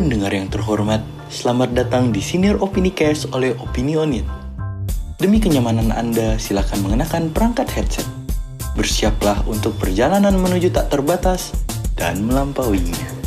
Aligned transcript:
Pendengar 0.00 0.32
yang 0.32 0.48
terhormat, 0.48 1.04
selamat 1.28 1.76
datang 1.76 2.08
di 2.08 2.24
Senior 2.24 2.56
Opini 2.64 2.88
Cast 2.88 3.28
oleh 3.36 3.52
Opinionit. 3.60 4.24
Demi 5.20 5.36
kenyamanan 5.36 5.92
Anda, 5.92 6.40
silakan 6.40 6.88
mengenakan 6.88 7.28
perangkat 7.28 7.68
headset. 7.76 8.08
Bersiaplah 8.72 9.44
untuk 9.44 9.76
perjalanan 9.76 10.40
menuju 10.40 10.72
tak 10.72 10.88
terbatas 10.88 11.52
dan 12.00 12.24
melampauinya. 12.24 13.19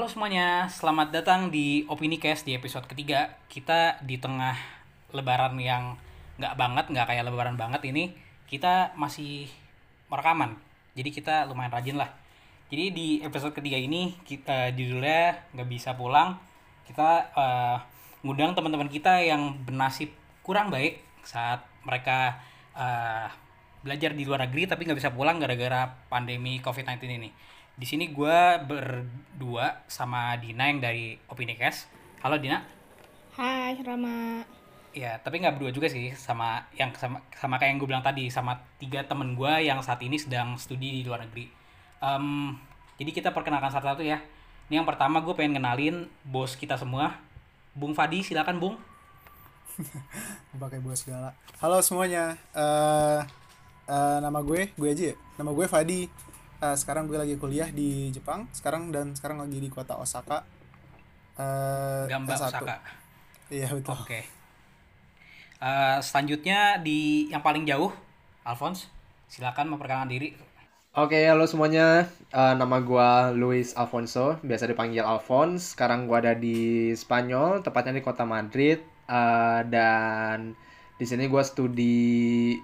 Halo 0.00 0.08
semuanya, 0.08 0.64
selamat 0.72 1.12
datang 1.12 1.52
di 1.52 1.84
Opini 1.84 2.16
Cast 2.16 2.48
di 2.48 2.56
episode 2.56 2.88
ketiga. 2.88 3.36
Kita 3.52 4.00
di 4.00 4.16
tengah 4.16 4.56
lebaran 5.12 5.60
yang 5.60 5.92
nggak 6.40 6.56
banget, 6.56 6.88
nggak 6.88 7.04
kayak 7.04 7.28
lebaran 7.28 7.60
banget 7.60 7.84
ini, 7.84 8.16
kita 8.48 8.96
masih 8.96 9.52
merekaman. 10.08 10.56
Jadi 10.96 11.12
kita 11.12 11.44
lumayan 11.44 11.68
rajin 11.68 12.00
lah. 12.00 12.08
Jadi 12.72 12.96
di 12.96 13.08
episode 13.20 13.52
ketiga 13.52 13.76
ini 13.76 14.16
kita 14.24 14.72
judulnya 14.72 15.36
nggak 15.52 15.68
bisa 15.68 15.92
pulang. 15.92 16.40
Kita 16.88 17.28
eh, 17.36 17.76
ngundang 18.24 18.56
teman-teman 18.56 18.88
kita 18.88 19.20
yang 19.20 19.52
bernasib 19.68 20.16
kurang 20.40 20.72
baik 20.72 21.04
saat 21.28 21.60
mereka 21.84 22.40
eh, 22.72 23.28
belajar 23.84 24.16
di 24.16 24.24
luar 24.24 24.48
negeri 24.48 24.64
tapi 24.64 24.88
nggak 24.88 24.96
bisa 24.96 25.12
pulang 25.12 25.36
gara-gara 25.36 25.92
pandemi 26.08 26.56
COVID-19 26.64 27.04
ini. 27.20 27.59
Di 27.80 27.88
sini 27.88 28.12
gue 28.12 28.40
berdua 28.68 29.88
sama 29.88 30.36
Dina 30.36 30.68
yang 30.68 30.84
dari 30.84 31.16
Opini 31.32 31.56
Cast. 31.56 31.88
Halo 32.20 32.36
Dina. 32.36 32.60
Hai 33.32 33.72
Rama. 33.80 34.44
Ya, 34.92 35.16
tapi 35.16 35.40
nggak 35.40 35.56
berdua 35.56 35.72
juga 35.72 35.88
sih 35.88 36.12
sama 36.12 36.60
yang 36.76 36.92
sama, 36.92 37.24
sama 37.32 37.56
kayak 37.56 37.72
yang 37.72 37.78
gue 37.80 37.88
bilang 37.88 38.04
tadi 38.04 38.28
sama 38.28 38.60
tiga 38.76 39.00
temen 39.08 39.32
gue 39.32 39.64
yang 39.64 39.80
saat 39.80 40.04
ini 40.04 40.20
sedang 40.20 40.60
studi 40.60 41.00
di 41.00 41.08
luar 41.08 41.24
negeri. 41.24 41.48
Em, 42.04 42.52
jadi 43.00 43.16
kita 43.16 43.28
perkenalkan 43.32 43.72
satu-satu 43.72 44.04
ya. 44.04 44.20
Ini 44.68 44.84
yang 44.84 44.84
pertama 44.84 45.24
gue 45.24 45.32
pengen 45.32 45.56
kenalin 45.56 46.04
bos 46.20 46.60
kita 46.60 46.76
semua, 46.76 47.16
Bung 47.72 47.96
Fadi. 47.96 48.20
Silakan 48.20 48.60
Bung. 48.60 48.76
pakai 50.60 50.82
bos 50.82 51.00
segala 51.00 51.32
halo 51.62 51.80
semuanya 51.80 52.36
eh 52.52 53.20
eh, 53.88 54.18
nama 54.20 54.44
gue 54.44 54.68
gue 54.76 54.88
aja 54.92 55.14
ya 55.14 55.16
nama 55.40 55.56
gue 55.56 55.64
Fadi 55.64 56.10
Eh, 56.60 56.76
sekarang 56.76 57.08
gue 57.08 57.16
lagi 57.16 57.40
kuliah 57.40 57.72
di 57.72 58.12
Jepang 58.12 58.44
sekarang 58.52 58.92
dan 58.92 59.16
sekarang 59.16 59.40
lagi 59.40 59.56
di 59.56 59.72
kota 59.72 59.96
Osaka 59.96 60.44
eh 61.40 62.04
Gamba 62.04 62.36
S1. 62.36 62.52
Osaka. 62.52 62.76
iya 63.48 63.68
betul 63.72 63.96
Oke. 63.96 64.20
Eh, 65.60 65.98
selanjutnya 66.00 66.80
di 66.80 67.28
yang 67.28 67.44
paling 67.44 67.68
jauh, 67.68 67.92
Alphonse. 68.48 68.88
Silakan 69.28 69.68
memperkenalkan 69.72 70.08
diri. 70.08 70.32
Oke, 70.96 71.20
halo 71.28 71.44
semuanya. 71.44 72.08
Eh, 72.32 72.54
nama 72.56 72.80
gua 72.80 73.30
Luis 73.32 73.76
Alfonso, 73.76 74.40
biasa 74.40 74.64
dipanggil 74.68 75.04
Alphonse. 75.04 75.76
Sekarang 75.76 76.08
gua 76.08 76.24
ada 76.24 76.32
di 76.32 76.90
Spanyol, 76.96 77.60
tepatnya 77.60 78.00
di 78.00 78.02
kota 78.04 78.24
Madrid. 78.24 78.80
Eh, 79.08 79.60
dan 79.68 80.56
di 80.96 81.04
sini 81.04 81.28
gua 81.28 81.44
studi 81.44 82.56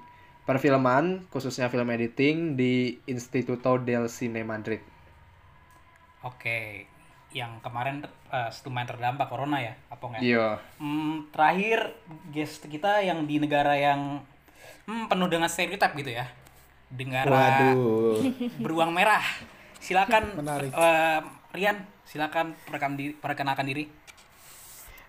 perfilman, 0.47 1.27
khususnya 1.28 1.66
film 1.66 1.91
editing 1.91 2.55
di 2.55 3.02
Instituto 3.11 3.77
del 3.83 4.06
Cine 4.06 4.47
Madrid. 4.47 4.80
Oke. 6.22 6.86
Yang 7.34 7.61
kemarin 7.61 8.00
eh, 8.33 8.48
lumayan 8.64 8.88
terdampak 8.88 9.27
corona 9.28 9.58
ya, 9.61 9.75
apa 9.91 10.05
enggak? 10.08 10.22
Iya. 10.22 10.47
Hmm, 10.78 11.28
terakhir 11.34 11.93
guest 12.31 12.65
kita 12.65 13.03
yang 13.03 13.26
di 13.26 13.43
negara 13.43 13.75
yang 13.76 14.22
hmm, 14.87 15.10
penuh 15.10 15.28
dengan 15.28 15.50
stereotip 15.50 15.93
gitu 15.98 16.15
ya. 16.16 16.31
Negara 16.94 17.75
Waduh. 17.75 18.22
beruang 18.62 18.94
merah. 18.94 19.26
Silakan 19.82 20.38
Menarik. 20.38 20.71
eh, 20.72 21.21
Rian, 21.53 21.76
silakan 22.06 22.54
diri, 22.94 23.12
perkenalkan 23.19 23.66
diri. 23.66 23.91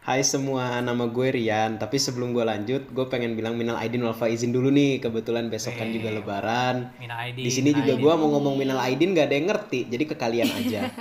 Hai 0.08 0.24
semua, 0.24 0.80
nama 0.80 1.04
gue 1.04 1.36
Rian. 1.36 1.76
Tapi 1.76 2.00
sebelum 2.00 2.32
gue 2.32 2.40
lanjut, 2.40 2.80
gue 2.96 3.06
pengen 3.12 3.36
bilang 3.36 3.60
minal 3.60 3.76
aidin 3.76 4.08
wal 4.08 4.16
faizin 4.16 4.56
dulu 4.56 4.72
nih. 4.72 5.04
Kebetulan 5.04 5.52
besok 5.52 5.76
kan 5.76 5.92
juga 5.92 6.16
lebaran. 6.16 6.96
Mina 6.96 7.20
Aidin. 7.28 7.44
Di 7.44 7.52
sini 7.52 7.76
juga 7.76 8.00
gue 8.00 8.14
mau 8.16 8.32
ngomong 8.40 8.56
minal 8.56 8.80
aidin 8.80 9.12
gak 9.12 9.28
ada 9.28 9.36
yang 9.36 9.52
ngerti. 9.52 9.92
Jadi 9.92 10.04
ke 10.08 10.16
kalian 10.16 10.48
aja. 10.48 10.82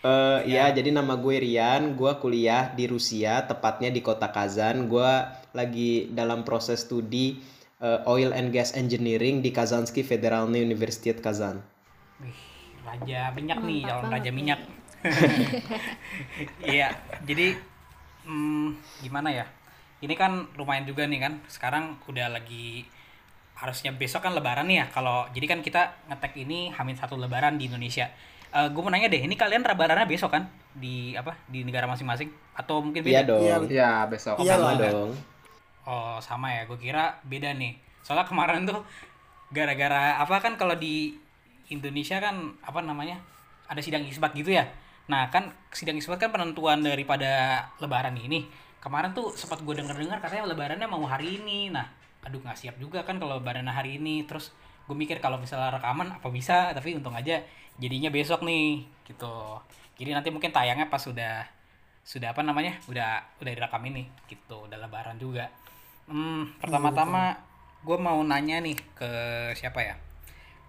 Eh 0.00 0.56
ya, 0.56 0.72
jadi 0.72 0.96
nama 0.96 1.12
gue 1.12 1.44
Rian. 1.44 1.92
Gue 1.92 2.08
kuliah 2.24 2.72
di 2.72 2.88
Rusia, 2.88 3.44
tepatnya 3.44 3.92
di 3.92 4.00
kota 4.00 4.32
Kazan. 4.32 4.88
Gue 4.88 5.04
lagi 5.52 6.08
dalam 6.08 6.40
proses 6.40 6.88
studi 6.88 7.36
eh, 7.84 8.00
Oil 8.08 8.32
and 8.32 8.48
Gas 8.48 8.72
Engineering 8.72 9.44
di 9.44 9.52
Kazansky 9.52 10.00
Federalny 10.00 10.64
Universitet 10.64 11.20
Kazan. 11.20 11.60
Wih, 12.16 12.32
raja 12.80 13.28
minyak 13.36 13.60
nih, 13.60 13.84
calon 13.84 14.08
raja 14.08 14.32
minyak. 14.32 14.79
Iya, 16.64 16.92
jadi 17.24 17.56
hmm, 18.24 18.76
gimana 19.04 19.32
ya? 19.32 19.46
Ini 20.00 20.14
kan 20.16 20.48
lumayan 20.56 20.88
juga 20.88 21.04
nih 21.04 21.20
kan. 21.20 21.32
Sekarang 21.48 21.96
udah 22.08 22.32
lagi 22.32 22.88
harusnya 23.56 23.92
besok 23.92 24.24
kan 24.24 24.32
lebaran 24.32 24.64
nih 24.68 24.84
ya. 24.84 24.86
Kalau 24.88 25.28
jadi 25.32 25.46
kan 25.48 25.60
kita 25.60 25.92
ngetek 26.08 26.32
ini 26.40 26.72
Hamin 26.72 26.96
satu 26.96 27.16
lebaran 27.20 27.60
di 27.60 27.68
Indonesia. 27.68 28.08
Eh 28.50 28.68
gue 28.72 28.80
mau 28.82 28.90
nanya 28.90 29.12
deh, 29.12 29.20
ini 29.24 29.36
kalian 29.36 29.62
lebarannya 29.62 30.08
besok 30.08 30.32
kan 30.36 30.48
di 30.72 31.12
apa 31.14 31.36
di 31.50 31.62
negara 31.66 31.84
masing-masing 31.84 32.30
atau 32.56 32.80
mungkin 32.80 33.04
beda? 33.04 33.12
Iya 33.12 33.20
dong. 33.28 33.42
Iya, 33.44 33.56
Ya, 33.68 33.90
besok. 34.08 34.36
Iya 34.40 34.56
Sama 34.56 34.76
lah. 34.80 34.90
dong. 34.90 35.10
Oh 35.84 36.16
sama 36.20 36.48
ya, 36.52 36.64
gue 36.68 36.78
kira 36.80 37.20
beda 37.24 37.52
nih. 37.56 37.76
Soalnya 38.04 38.24
kemarin 38.28 38.64
tuh 38.64 38.80
gara-gara 39.50 40.16
apa 40.22 40.36
kan 40.40 40.54
kalau 40.56 40.76
di 40.78 41.18
Indonesia 41.70 42.18
kan 42.18 42.54
apa 42.64 42.80
namanya 42.82 43.18
ada 43.68 43.80
sidang 43.84 44.02
isbat 44.08 44.32
gitu 44.34 44.50
ya. 44.56 44.64
Nah 45.08 45.32
kan 45.32 45.54
sidang 45.72 45.96
isbat 45.96 46.20
kan 46.20 46.34
penentuan 46.34 46.84
daripada 46.84 47.64
Lebaran 47.80 48.18
ini. 48.18 48.44
Kemarin 48.80 49.12
tuh 49.12 49.36
sempat 49.36 49.60
gue 49.60 49.74
denger-dengar 49.76 50.20
katanya 50.24 50.50
Lebarannya 50.50 50.88
mau 50.88 51.04
hari 51.04 51.40
ini. 51.40 51.68
Nah, 51.68 51.84
aduh 52.24 52.40
nggak 52.40 52.56
siap 52.56 52.76
juga 52.80 53.04
kan 53.04 53.16
kalau 53.16 53.40
Lebarannya 53.40 53.72
hari 53.72 54.00
ini. 54.00 54.24
Terus 54.24 54.52
gue 54.88 54.96
mikir 54.96 55.20
kalau 55.22 55.38
misalnya 55.38 55.76
rekaman 55.78 56.16
apa 56.18 56.28
bisa, 56.32 56.72
tapi 56.72 56.96
untung 56.96 57.14
aja 57.14 57.40
jadinya 57.78 58.08
besok 58.12 58.44
nih 58.44 58.84
gitu. 59.08 59.60
Jadi 60.00 60.10
nanti 60.16 60.28
mungkin 60.32 60.48
tayangnya 60.52 60.88
pas 60.88 61.00
sudah 61.04 61.44
sudah 62.10 62.32
apa 62.32 62.42
namanya 62.42 62.80
udah 62.88 63.38
udah 63.38 63.52
direkam 63.52 63.84
ini 63.86 64.08
gitu 64.26 64.66
udah 64.66 64.78
lebaran 64.80 65.20
juga 65.20 65.52
hmm, 66.08 66.58
pertama-tama 66.58 67.36
gue 67.84 67.98
mau 68.00 68.20
nanya 68.24 68.60
nih 68.60 68.76
ke 68.96 69.10
siapa 69.56 69.80
ya 69.84 69.94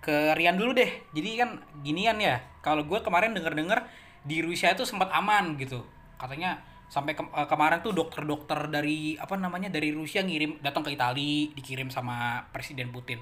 ke 0.05 0.35
Rian 0.35 0.59
dulu 0.59 0.75
deh 0.75 0.91
jadi 1.15 1.45
kan 1.45 1.49
ginian 1.81 2.19
ya 2.19 2.43
kalau 2.61 2.83
gue 2.85 2.99
kemarin 3.01 3.33
denger-denger 3.33 3.79
di 4.21 4.41
Rusia 4.45 4.73
itu 4.73 4.85
sempat 4.85 5.09
aman 5.11 5.57
gitu. 5.57 5.81
Katanya 6.17 6.61
sampai 6.91 7.15
ke- 7.15 7.23
eh, 7.23 7.47
kemarin 7.47 7.79
tuh 7.79 7.95
dokter-dokter 7.95 8.67
dari 8.67 9.15
apa 9.15 9.39
namanya 9.39 9.71
dari 9.71 9.95
Rusia 9.95 10.21
ngirim 10.21 10.59
datang 10.59 10.83
ke 10.83 10.91
Italia 10.91 11.49
dikirim 11.55 11.87
sama 11.87 12.45
Presiden 12.51 12.91
Putin. 12.91 13.17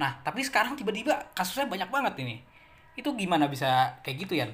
Nah 0.00 0.18
tapi 0.24 0.40
sekarang 0.40 0.74
tiba-tiba 0.74 1.30
kasusnya 1.36 1.68
banyak 1.68 1.92
banget 1.92 2.14
ini. 2.24 2.40
Itu 2.96 3.12
gimana 3.14 3.46
bisa 3.46 4.00
kayak 4.02 4.16
gitu 4.26 4.34
ya 4.34 4.48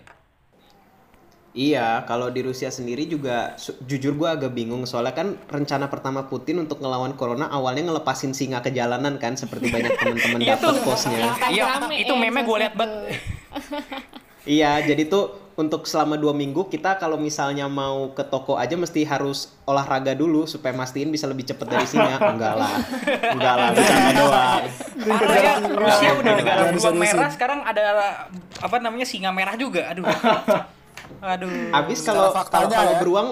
Iya, 1.56 2.04
kalau 2.04 2.28
di 2.28 2.44
Rusia 2.44 2.68
sendiri 2.68 3.08
juga 3.08 3.56
jujur 3.88 4.12
gua 4.12 4.36
agak 4.36 4.52
bingung. 4.52 4.84
Soalnya 4.84 5.16
kan 5.16 5.40
rencana 5.48 5.88
pertama 5.88 6.28
Putin 6.28 6.60
untuk 6.60 6.84
ngelawan 6.84 7.16
corona 7.16 7.48
awalnya 7.48 7.88
ngelepasin 7.88 8.36
singa 8.36 8.60
ke 8.60 8.76
jalanan 8.76 9.16
kan 9.16 9.40
seperti 9.40 9.72
banyak 9.72 9.96
teman-teman 10.04 10.44
Iya 10.44 10.60
dapat 10.60 10.84
posnya. 10.84 11.32
Iya, 11.48 11.64
itu 11.96 12.12
meme 12.12 12.44
gue 12.44 12.56
liat 12.60 12.76
banget. 12.76 13.24
Iya, 14.44 14.84
jadi 14.84 15.08
tuh 15.08 15.45
untuk 15.56 15.88
selama 15.88 16.20
dua 16.20 16.36
minggu 16.36 16.68
kita 16.68 17.00
kalau 17.00 17.16
misalnya 17.16 17.64
mau 17.64 18.12
ke 18.12 18.20
toko 18.28 18.60
aja 18.60 18.76
mesti 18.76 19.08
harus 19.08 19.56
olahraga 19.64 20.12
dulu 20.12 20.44
supaya 20.44 20.76
mastiin 20.76 21.08
bisa 21.08 21.24
lebih 21.24 21.48
cepet 21.48 21.64
dari 21.64 21.88
singa. 21.88 22.20
Enggak 22.20 22.54
lah, 22.60 22.72
enggak 23.32 23.54
lah, 23.56 23.68
bercanda 23.72 24.10
doang. 24.20 24.62
Parah 25.00 25.38
ya, 25.40 25.54
Rusia 25.64 26.10
udah 26.12 26.32
negara 26.36 26.60
beruang 26.68 26.96
merah, 27.00 27.30
sekarang 27.32 27.60
ada 27.64 27.82
apa 28.60 28.76
namanya 28.84 29.08
singa 29.08 29.32
merah 29.32 29.56
juga. 29.56 29.88
Aduh. 29.88 30.04
Aduh. 31.24 31.72
Abis 31.72 32.04
kalau 32.04 32.36
kalau 32.36 32.68
kalau 32.68 32.92
ya, 32.92 33.00
beruang 33.00 33.28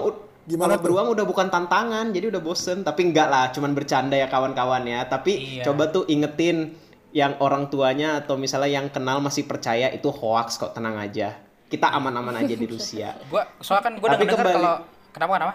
gimana 0.49 0.77
kalau 0.77 0.83
beruang 0.83 1.07
udah 1.13 1.25
bukan 1.29 1.47
tantangan, 1.53 2.09
jadi 2.09 2.33
udah 2.33 2.41
bosen. 2.41 2.81
Tapi 2.81 3.13
enggak 3.13 3.29
lah, 3.29 3.53
cuman 3.53 3.77
bercanda 3.77 4.17
ya 4.17 4.25
kawan-kawan 4.25 4.81
ya. 4.89 5.05
Tapi 5.05 5.61
Iya. 5.61 5.63
coba 5.69 5.93
tuh 5.93 6.09
ingetin 6.09 6.73
yang 7.13 7.37
orang 7.37 7.69
tuanya 7.69 8.17
atau 8.17 8.33
misalnya 8.35 8.81
yang 8.81 8.89
kenal 8.89 9.21
masih 9.21 9.45
percaya 9.45 9.93
itu 9.93 10.09
hoax 10.09 10.57
kok 10.57 10.73
tenang 10.73 10.97
aja. 10.97 11.44
Kita 11.65 11.91
aman-aman 11.93 12.45
aja 12.45 12.55
di 12.55 12.67
Rusia. 12.69 13.15
Gua 13.31 13.43
soalnya 13.61 13.83
kan 13.89 13.93
gue 13.97 14.09
Tapi 14.09 14.21
dengar 14.25 14.37
kembali- 14.37 14.55
kalau 14.55 14.75
kenapa 15.11 15.31
kenapa? 15.37 15.53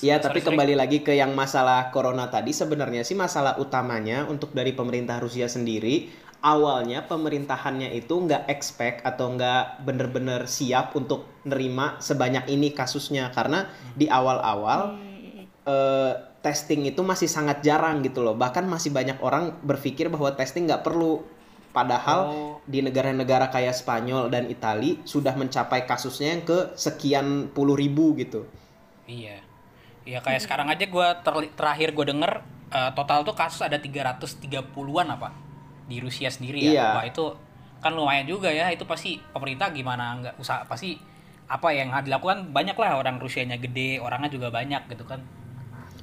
Iya, 0.00 0.16
tapi 0.24 0.40
sorry. 0.40 0.56
kembali 0.56 0.74
lagi 0.74 0.98
ke 1.04 1.12
yang 1.12 1.36
masalah 1.36 1.92
corona 1.92 2.24
tadi 2.32 2.56
sebenarnya 2.56 3.04
sih 3.04 3.12
masalah 3.12 3.60
utamanya 3.60 4.24
untuk 4.24 4.56
dari 4.56 4.72
pemerintah 4.72 5.20
Rusia 5.20 5.52
sendiri 5.52 6.08
awalnya 6.42 7.06
pemerintahannya 7.06 7.94
itu 7.94 8.10
nggak 8.10 8.50
expect 8.50 9.06
atau 9.06 9.36
nggak 9.36 9.86
bener-bener 9.86 10.48
siap 10.50 10.96
untuk 10.98 11.28
nerima 11.46 12.00
sebanyak 12.02 12.50
ini 12.50 12.74
kasusnya 12.74 13.30
karena 13.30 13.70
di 13.94 14.10
awal-awal 14.10 14.98
eh, 15.62 16.12
testing 16.42 16.90
itu 16.90 17.04
masih 17.06 17.30
sangat 17.30 17.62
jarang 17.62 18.02
gitu 18.02 18.26
loh 18.26 18.34
bahkan 18.34 18.66
masih 18.66 18.90
banyak 18.90 19.22
orang 19.22 19.54
berpikir 19.62 20.10
bahwa 20.10 20.34
testing 20.34 20.66
nggak 20.66 20.82
perlu 20.82 21.22
padahal 21.72 22.20
Oh. 22.22 22.54
di 22.68 22.84
negara-negara 22.84 23.48
kayak 23.48 23.72
Spanyol 23.72 24.28
dan 24.28 24.46
Itali 24.46 25.00
sudah 25.02 25.32
mencapai 25.34 25.88
kasusnya 25.88 26.36
yang 26.36 26.44
ke 26.44 26.76
sekian 26.76 27.48
puluh 27.50 27.74
ribu 27.74 28.12
gitu 28.14 28.44
Iya. 29.08 29.42
Iya 30.02 30.18
kayak 30.18 30.42
sekarang 30.42 30.66
aja 30.66 30.86
gua 30.86 31.14
ter- 31.20 31.52
terakhir 31.54 31.94
gue 31.94 32.06
denger 32.06 32.32
eh, 32.70 32.90
total 32.94 33.22
tuh 33.22 33.34
kasus 33.34 33.62
ada 33.62 33.76
330-an 33.78 35.08
apa 35.10 35.28
di 35.86 35.98
Rusia 35.98 36.30
sendiri 36.30 36.58
ya. 36.62 36.72
Iya. 36.72 36.86
Wah 36.96 37.04
itu 37.04 37.24
kan 37.78 37.92
lumayan 37.92 38.24
juga 38.24 38.48
ya. 38.48 38.70
Itu 38.70 38.86
pasti 38.86 39.18
pemerintah 39.18 39.70
gimana 39.70 40.16
nggak 40.18 40.34
usaha 40.38 40.62
pasti 40.64 40.96
apa 41.46 41.68
yang 41.70 41.92
dilakukan 42.02 42.50
banyak 42.50 42.72
lah 42.78 42.96
orang 42.96 43.20
Rusianya 43.20 43.60
gede, 43.60 44.00
orangnya 44.00 44.30
juga 44.32 44.48
banyak 44.48 44.88
gitu 44.88 45.04
kan. 45.04 45.20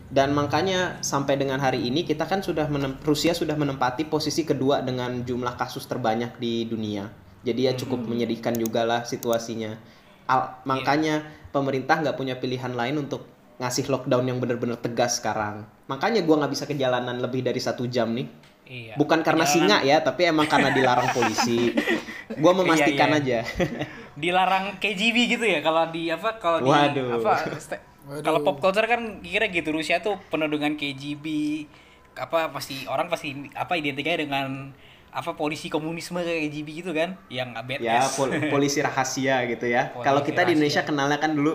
Dan 0.09 0.33
makanya 0.33 0.97
sampai 0.99 1.37
dengan 1.37 1.61
hari 1.61 1.85
ini 1.85 2.01
kita 2.01 2.25
kan 2.25 2.41
sudah 2.41 2.65
menem- 2.65 2.97
Rusia 2.99 3.31
sudah 3.31 3.53
menempati 3.53 4.09
posisi 4.09 4.41
kedua 4.41 4.81
dengan 4.81 5.21
jumlah 5.21 5.53
kasus 5.53 5.85
terbanyak 5.85 6.33
di 6.35 6.65
dunia. 6.65 7.05
Jadi 7.39 7.69
ya 7.69 7.73
cukup 7.73 8.03
menyedihkan 8.03 8.57
juga 8.57 8.83
lah 8.83 9.05
situasinya. 9.05 9.77
Al- 10.25 10.61
makanya 10.65 11.21
pemerintah 11.49 12.01
nggak 12.01 12.17
punya 12.17 12.35
pilihan 12.35 12.73
lain 12.73 12.99
untuk 12.99 13.29
ngasih 13.57 13.85
lockdown 13.85 14.25
yang 14.25 14.41
benar-benar 14.41 14.77
tegas 14.77 15.21
sekarang. 15.21 15.61
Makanya 15.85 16.25
gua 16.25 16.41
nggak 16.41 16.51
bisa 16.51 16.65
ke 16.65 16.73
jalanan 16.73 17.21
lebih 17.21 17.45
dari 17.45 17.61
satu 17.61 17.85
jam 17.85 18.09
nih. 18.09 18.27
Iya. 18.65 18.93
Bukan 18.97 19.21
karena 19.21 19.45
singa 19.45 19.81
ya, 19.81 20.01
tapi 20.01 20.25
emang 20.25 20.45
karena 20.45 20.69
dilarang 20.69 21.09
polisi. 21.09 21.73
Gua 22.37 22.53
memastikan 22.53 23.13
Iya, 23.13 23.17
aja. 23.17 23.39
Dilarang 24.19 24.77
KGB 24.77 25.37
gitu 25.37 25.45
ya 25.47 25.61
kalau 25.61 25.87
di 25.89 26.09
apa 26.09 26.37
kalau 26.37 26.59
di 26.59 26.67
Waduh. 26.67 27.17
apa 27.17 27.33
kalau 28.23 28.39
pop 28.41 28.57
culture 28.59 28.87
kan 28.87 29.21
kira 29.21 29.47
gitu 29.51 29.69
Rusia 29.75 29.99
tuh 29.99 30.17
penuh 30.31 30.47
dengan 30.49 30.73
KGB 30.75 31.25
apa 32.15 32.51
pasti 32.51 32.83
orang 32.89 33.07
pasti 33.07 33.31
apa 33.55 33.79
identiknya 33.79 34.19
dengan 34.27 34.71
apa 35.09 35.33
polisi 35.33 35.71
komunisme 35.73 36.21
kayak 36.21 36.51
KGB 36.51 36.67
gitu 36.85 36.91
kan 36.93 37.17
yang 37.33 37.53
badass. 37.65 37.81
ya 37.81 38.01
pol- 38.13 38.33
polisi 38.53 38.79
rahasia 38.83 39.45
gitu 39.49 39.65
ya. 39.65 39.89
Kalau 39.99 40.21
kita 40.21 40.45
di 40.45 40.53
Indonesia 40.53 40.81
rahasia. 40.85 40.89
kenalnya 40.89 41.17
kan 41.17 41.31
dulu 41.33 41.53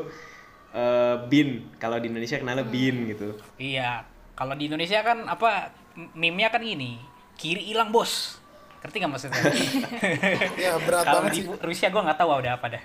eh, 0.75 1.17
bin. 1.31 1.71
Kalau 1.79 1.97
di 2.03 2.07
Indonesia 2.11 2.37
kenalnya 2.41 2.67
bin 2.67 3.07
gitu. 3.13 3.39
Iya, 3.61 4.03
kalau 4.35 4.55
di 4.59 4.67
Indonesia 4.67 5.01
kan 5.07 5.23
apa 5.31 5.71
meme-nya 6.19 6.51
kan 6.51 6.63
ini 6.67 6.99
kiri 7.39 7.63
hilang 7.63 7.95
bos. 7.95 8.43
Ngerti 8.83 8.97
nggak 9.01 9.13
maksudnya? 9.13 9.43
Ya, 10.65 10.77
berat 10.83 11.05
kalau 11.07 11.23
banget 11.25 11.33
di 11.33 11.41
sih. 11.47 11.49
Rusia 11.63 11.89
gua 11.95 12.03
nggak 12.11 12.19
tahu 12.19 12.31
ada 12.43 12.51
apa 12.59 12.67
dah. 12.79 12.83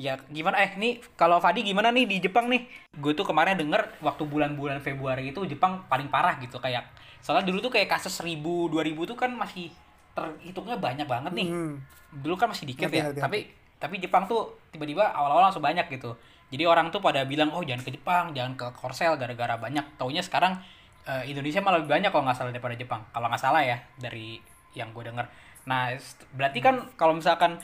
Ya 0.00 0.16
gimana 0.32 0.56
eh 0.64 0.72
nih 0.74 1.04
kalau 1.14 1.36
Fadi 1.38 1.60
gimana 1.60 1.92
nih 1.92 2.08
di 2.08 2.16
Jepang 2.24 2.48
nih? 2.48 2.64
Gue 2.96 3.12
tuh 3.12 3.28
kemarin 3.28 3.54
denger 3.54 4.00
waktu 4.00 4.24
bulan-bulan 4.24 4.80
Februari 4.80 5.30
itu 5.30 5.44
Jepang 5.44 5.84
paling 5.86 6.08
parah 6.08 6.40
gitu 6.40 6.56
kayak 6.56 6.88
soalnya 7.22 7.46
dulu 7.52 7.70
tuh 7.70 7.72
kayak 7.76 7.92
kasus 7.92 8.12
1000 8.18 8.40
2000 8.72 9.10
tuh 9.10 9.16
kan 9.16 9.30
masih 9.30 9.70
terhitungnya 10.16 10.76
banyak 10.80 11.04
banget 11.08 11.32
nih. 11.32 11.48
Hmm. 11.48 11.74
Dulu 12.12 12.34
kan 12.36 12.52
masih 12.52 12.68
dikit 12.68 12.88
Ngerti, 12.88 12.98
ya, 13.00 13.04
ngerti, 13.08 13.20
tapi 13.20 13.38
tapi 13.82 13.94
Jepang 13.98 14.24
tuh 14.28 14.60
tiba-tiba 14.70 15.12
awal-awal 15.12 15.50
langsung 15.50 15.64
banyak 15.64 15.88
gitu. 15.92 16.16
Jadi 16.52 16.68
orang 16.68 16.92
tuh 16.92 17.00
pada 17.00 17.24
bilang 17.24 17.48
oh 17.56 17.64
jangan 17.64 17.82
ke 17.84 17.90
Jepang, 17.96 18.36
jangan 18.36 18.52
ke 18.56 18.66
Korsel 18.76 19.16
gara-gara 19.16 19.56
banyak. 19.56 19.96
Taunya 19.96 20.20
sekarang 20.20 20.60
eh, 21.08 21.24
Indonesia 21.28 21.64
malah 21.64 21.80
lebih 21.80 21.96
banyak 21.96 22.10
kalau 22.12 22.24
nggak 22.28 22.36
salah 22.36 22.52
daripada 22.52 22.76
Jepang. 22.76 23.00
Kalau 23.12 23.26
nggak 23.32 23.42
salah 23.42 23.62
ya 23.64 23.80
dari 23.96 24.36
yang 24.76 24.92
gue 24.92 25.04
denger. 25.04 25.26
Nah 25.68 25.96
berarti 26.36 26.58
kan 26.60 26.92
kalau 27.00 27.16
misalkan 27.16 27.60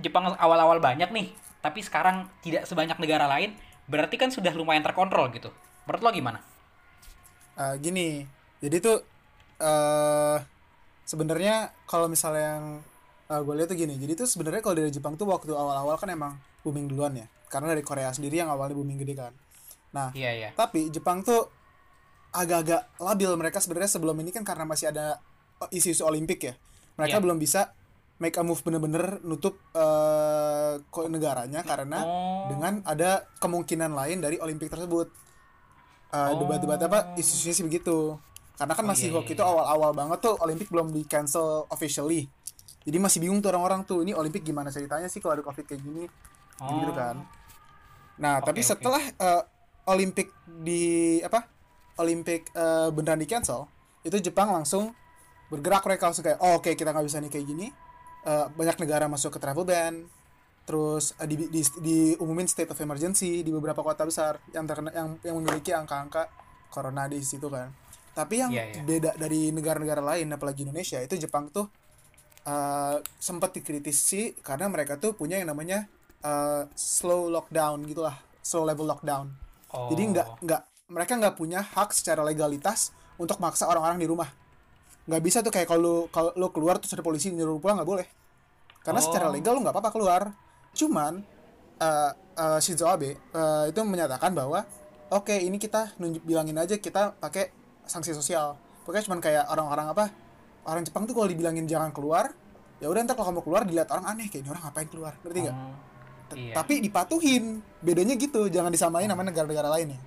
Jepang 0.00 0.24
awal-awal 0.24 0.80
banyak 0.80 1.12
nih, 1.12 1.36
tapi 1.62 1.80
sekarang 1.80 2.26
tidak 2.42 2.66
sebanyak 2.66 2.98
negara 2.98 3.30
lain, 3.30 3.54
berarti 3.86 4.18
kan 4.18 4.28
sudah 4.28 4.50
lumayan 4.52 4.82
terkontrol 4.82 5.30
gitu. 5.30 5.48
Menurut 5.86 6.02
lo 6.02 6.10
gimana? 6.10 6.38
Eh, 7.52 7.74
gini 7.78 8.24
jadi 8.58 8.80
tuh 8.80 8.98
eh 9.60 10.38
sebenarnya 11.04 11.68
kalau 11.84 12.08
misalnya 12.08 12.56
yang 12.56 12.66
gue 13.28 13.54
lihat 13.60 13.68
tuh 13.68 13.76
gini 13.76 14.00
jadi 14.00 14.16
tuh 14.16 14.24
sebenarnya 14.24 14.64
kalau 14.64 14.76
dari 14.80 14.88
Jepang 14.88 15.20
tuh 15.20 15.28
waktu 15.28 15.52
awal-awal 15.52 16.00
kan 16.00 16.08
emang 16.08 16.40
booming 16.64 16.88
duluan 16.88 17.12
ya 17.12 17.26
karena 17.52 17.76
dari 17.76 17.84
Korea 17.84 18.08
sendiri 18.08 18.40
yang 18.40 18.48
awalnya 18.48 18.72
booming 18.72 18.96
gede 19.04 19.14
kan 19.20 19.32
nah 19.92 20.08
Iya 20.16 20.30
iya. 20.32 20.48
tapi 20.56 20.88
Jepang 20.88 21.20
tuh 21.20 21.52
agak-agak 22.32 22.96
labil 22.96 23.28
mereka 23.36 23.60
sebenarnya 23.60 23.92
sebelum 23.92 24.16
ini 24.24 24.32
kan 24.32 24.48
karena 24.48 24.64
masih 24.64 24.88
ada 24.88 25.20
isu-isu 25.68 26.08
Olimpik 26.08 26.40
ya 26.48 26.54
mereka 26.96 27.20
Iya. 27.20 27.24
belum 27.28 27.36
bisa 27.36 27.76
make 28.22 28.38
a 28.38 28.44
move 28.46 28.62
bener-bener 28.62 29.18
nutup 29.20 29.58
eh 29.74 30.78
ko- 30.86 31.10
negaranya 31.10 31.60
karena 31.62 31.98
Oh. 32.00 32.46
dengan 32.46 32.78
ada 32.84 33.26
kemungkinan 33.36 33.90
lain 33.90 34.22
dari 34.22 34.38
Olimpik 34.38 34.70
tersebut. 34.70 35.10
Eh, 36.08 36.16
Oh. 36.30 36.38
debat-debat 36.38 36.78
apa 36.78 36.98
isunya 37.16 37.50
sih 37.50 37.66
begitu. 37.66 38.14
Karena 38.54 38.72
kan 38.72 38.86
Oh, 38.86 38.88
masih 38.88 39.10
iya, 39.10 39.16
waktu 39.16 39.32
iya, 39.32 39.36
itu 39.36 39.44
awal-awal 39.44 39.90
banget 39.90 40.18
tuh 40.22 40.38
Olimpik 40.38 40.68
belum 40.68 40.88
di 40.88 41.02
cancel 41.02 41.66
officially. 41.66 42.30
Jadi 42.82 42.96
masih 42.96 43.18
bingung 43.18 43.38
tuh 43.38 43.50
orang-orang 43.50 43.82
tuh 43.82 44.00
ini 44.00 44.10
Olimpik 44.12 44.42
gimana 44.42 44.68
ceritanya 44.68 45.06
sih 45.06 45.18
kalau 45.18 45.34
ada 45.34 45.42
covid 45.42 45.64
kayak 45.64 45.80
gini? 45.80 46.06
Gitu 46.54 46.88
Oh. 46.88 46.94
kan 46.94 47.16
nah 48.12 48.38
Oke, 48.38 48.52
tapi 48.52 48.60
setelah 48.60 49.00
eh, 49.00 49.42
Olimpik 49.84 50.30
di 50.46 50.82
apa 51.18 51.48
Olimpik 51.96 52.52
eh, 52.52 52.88
beneran 52.92 53.18
di 53.18 53.26
cancel 53.26 53.66
itu 54.00 54.14
Jepang 54.20 54.52
langsung 54.52 54.94
bergerak 55.48 55.82
mereka 55.82 56.06
langsung 56.06 56.22
kayak 56.22 56.38
oh, 56.38 56.56
oke 56.56 56.70
kita 56.70 56.92
nggak 56.92 57.02
bisa 57.02 57.18
nih 57.18 57.28
kayak 57.28 57.46
gini 57.46 57.66
Eh, 58.22 58.46
banyak 58.54 58.78
negara 58.78 59.10
masuk 59.10 59.34
ke 59.34 59.42
travel 59.42 59.66
ban 59.66 60.06
terus 60.62 61.10
eh, 61.18 61.26
di, 61.26 61.50
di, 61.50 61.58
diumumin 61.82 62.46
state 62.46 62.70
of 62.70 62.78
emergency 62.78 63.42
di 63.42 63.50
beberapa 63.50 63.82
kota 63.82 64.06
besar 64.06 64.38
yang 64.54 64.62
terkena 64.62 64.94
yang 64.94 65.18
yang 65.26 65.42
memiliki 65.42 65.74
angka-angka 65.74 66.30
corona 66.70 67.10
di 67.10 67.18
situ 67.18 67.50
kan 67.50 67.74
tapi 68.14 68.38
yang 68.46 68.54
Iya, 68.54 68.78
iya. 68.78 68.82
beda 68.86 69.10
dari 69.18 69.50
negara-negara 69.50 69.98
lain 69.98 70.30
apalagi 70.30 70.62
Indonesia 70.62 71.02
itu 71.02 71.18
Jepang 71.18 71.50
tuh 71.50 71.66
eh, 72.46 73.02
sempat 73.18 73.58
dikritisi 73.58 74.38
karena 74.38 74.70
mereka 74.70 75.02
tuh 75.02 75.18
punya 75.18 75.42
yang 75.42 75.50
namanya 75.50 75.90
eh, 76.22 76.62
slow 76.78 77.26
lockdown 77.26 77.82
gitulah 77.90 78.14
slow 78.38 78.62
level 78.62 78.86
lockdown 78.86 79.34
Oh. 79.72 79.88
jadi 79.88 80.02
nggak 80.04 80.28
nggak 80.44 80.62
mereka 80.92 81.12
nggak 81.16 81.34
punya 81.40 81.64
hak 81.64 81.96
secara 81.96 82.20
legalitas 82.20 82.92
untuk 83.16 83.40
maksa 83.40 83.64
orang-orang 83.64 83.96
di 83.96 84.04
rumah 84.04 84.28
nggak 85.08 85.22
bisa 85.24 85.40
tuh 85.42 85.50
kayak 85.50 85.66
kalau 85.66 86.06
kalau 86.12 86.30
lo 86.36 86.52
keluar 86.52 86.76
terus 86.78 86.92
ada 86.94 87.02
polisi 87.02 87.32
nyuruh 87.32 87.56
pulang 87.58 87.80
nggak 87.80 87.88
boleh 87.88 88.06
karena 88.82 88.98
Oh. 88.98 89.04
secara 89.04 89.26
legal 89.28 89.54
lo 89.54 89.60
nggak 89.60 89.72
apa-apa 89.72 89.90
keluar 89.90 90.22
cuman 90.72 91.22
eh, 91.76 92.10
eh, 92.34 92.58
Shinzo 92.58 92.84
Abe 92.84 93.14
eh, 93.14 93.64
itu 93.66 93.80
menyatakan 93.80 94.30
bahwa 94.30 94.62
oke 95.08 95.32
ini 95.32 95.56
kita 95.56 95.94
nunjuk 95.96 96.22
bilangin 96.22 96.56
aja 96.56 96.76
kita 96.76 97.14
pakai 97.14 97.50
sanksi 97.82 98.12
sosial 98.12 98.54
pokoknya 98.82 99.04
cuman 99.04 99.20
kayak 99.20 99.44
orang-orang 99.46 99.86
apa 99.88 100.04
orang 100.64 100.82
Jepang 100.82 101.04
tuh 101.04 101.12
kalau 101.12 101.26
dibilangin 101.26 101.64
jangan 101.64 101.90
keluar 101.90 102.30
ya 102.78 102.86
udah 102.86 103.02
ntar 103.02 103.14
kalau 103.14 103.30
kamu 103.30 103.42
keluar 103.42 103.62
dilihat 103.62 103.88
orang 103.88 104.06
aneh 104.08 104.26
kayak 104.26 104.42
ini 104.42 104.50
orang 104.50 104.62
ngapain 104.64 104.88
keluar 104.88 105.12
ngerti 105.20 105.38
nggak 105.40 105.56
Oh, 106.32 106.38
iya. 106.38 106.54
tapi 106.54 106.80
dipatuhin 106.80 107.44
bedanya 107.78 108.16
gitu 108.16 108.48
jangan 108.48 108.68
disamain 108.68 109.04
sama 109.04 109.22
negara-negara 109.22 109.68
lain 109.70 109.88
ya 109.90 110.00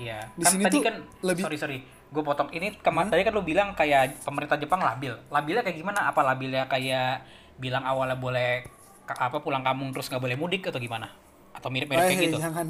Iya. 0.00 0.18
Di 0.32 0.40
kan 0.40 0.50
sini 0.50 0.64
tadi 0.64 0.72
tuh 0.72 0.80
kan 0.80 0.96
lebih- 1.20 1.44
sorry 1.44 1.58
sorry, 1.60 1.78
gue 1.84 2.22
potong. 2.24 2.48
Ini 2.48 2.80
kemarin 2.80 3.12
tadi 3.12 3.20
kan 3.20 3.36
lu 3.36 3.44
bilang 3.44 3.76
kayak 3.76 4.24
pemerintah 4.24 4.56
Jepang 4.56 4.80
labil. 4.80 5.12
Labilnya 5.28 5.60
kayak 5.60 5.76
gimana? 5.76 6.08
Apa 6.08 6.24
labilnya 6.24 6.64
kayak 6.64 7.20
bilang 7.60 7.84
awalnya 7.84 8.16
boleh 8.16 8.64
apa 9.06 9.38
pulang 9.38 9.60
kampung 9.60 9.90
terus 9.90 10.08
nggak 10.08 10.18
boleh 10.18 10.34
mudik 10.34 10.64
atau 10.64 10.78
gimana? 10.78 11.12
Atau 11.50 11.68
mirip-mirip 11.68 12.00
kayak 12.00 12.16
Eh, 12.16 12.24
gitu? 12.24 12.38
jangan 12.38 12.66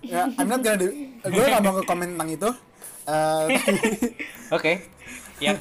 ya 0.00 0.28
I'm 0.30 0.46
not 0.46 0.60
gonna 0.60 0.78
do- 0.78 0.94
gue 1.20 1.42
gak 1.42 1.60
mau 1.60 1.74
ke 1.74 1.84
komen 1.84 2.14
tentang 2.14 2.30
itu 2.30 2.50
Eh, 3.02 3.46
Oke. 4.56 4.72
Ya. 5.38 5.56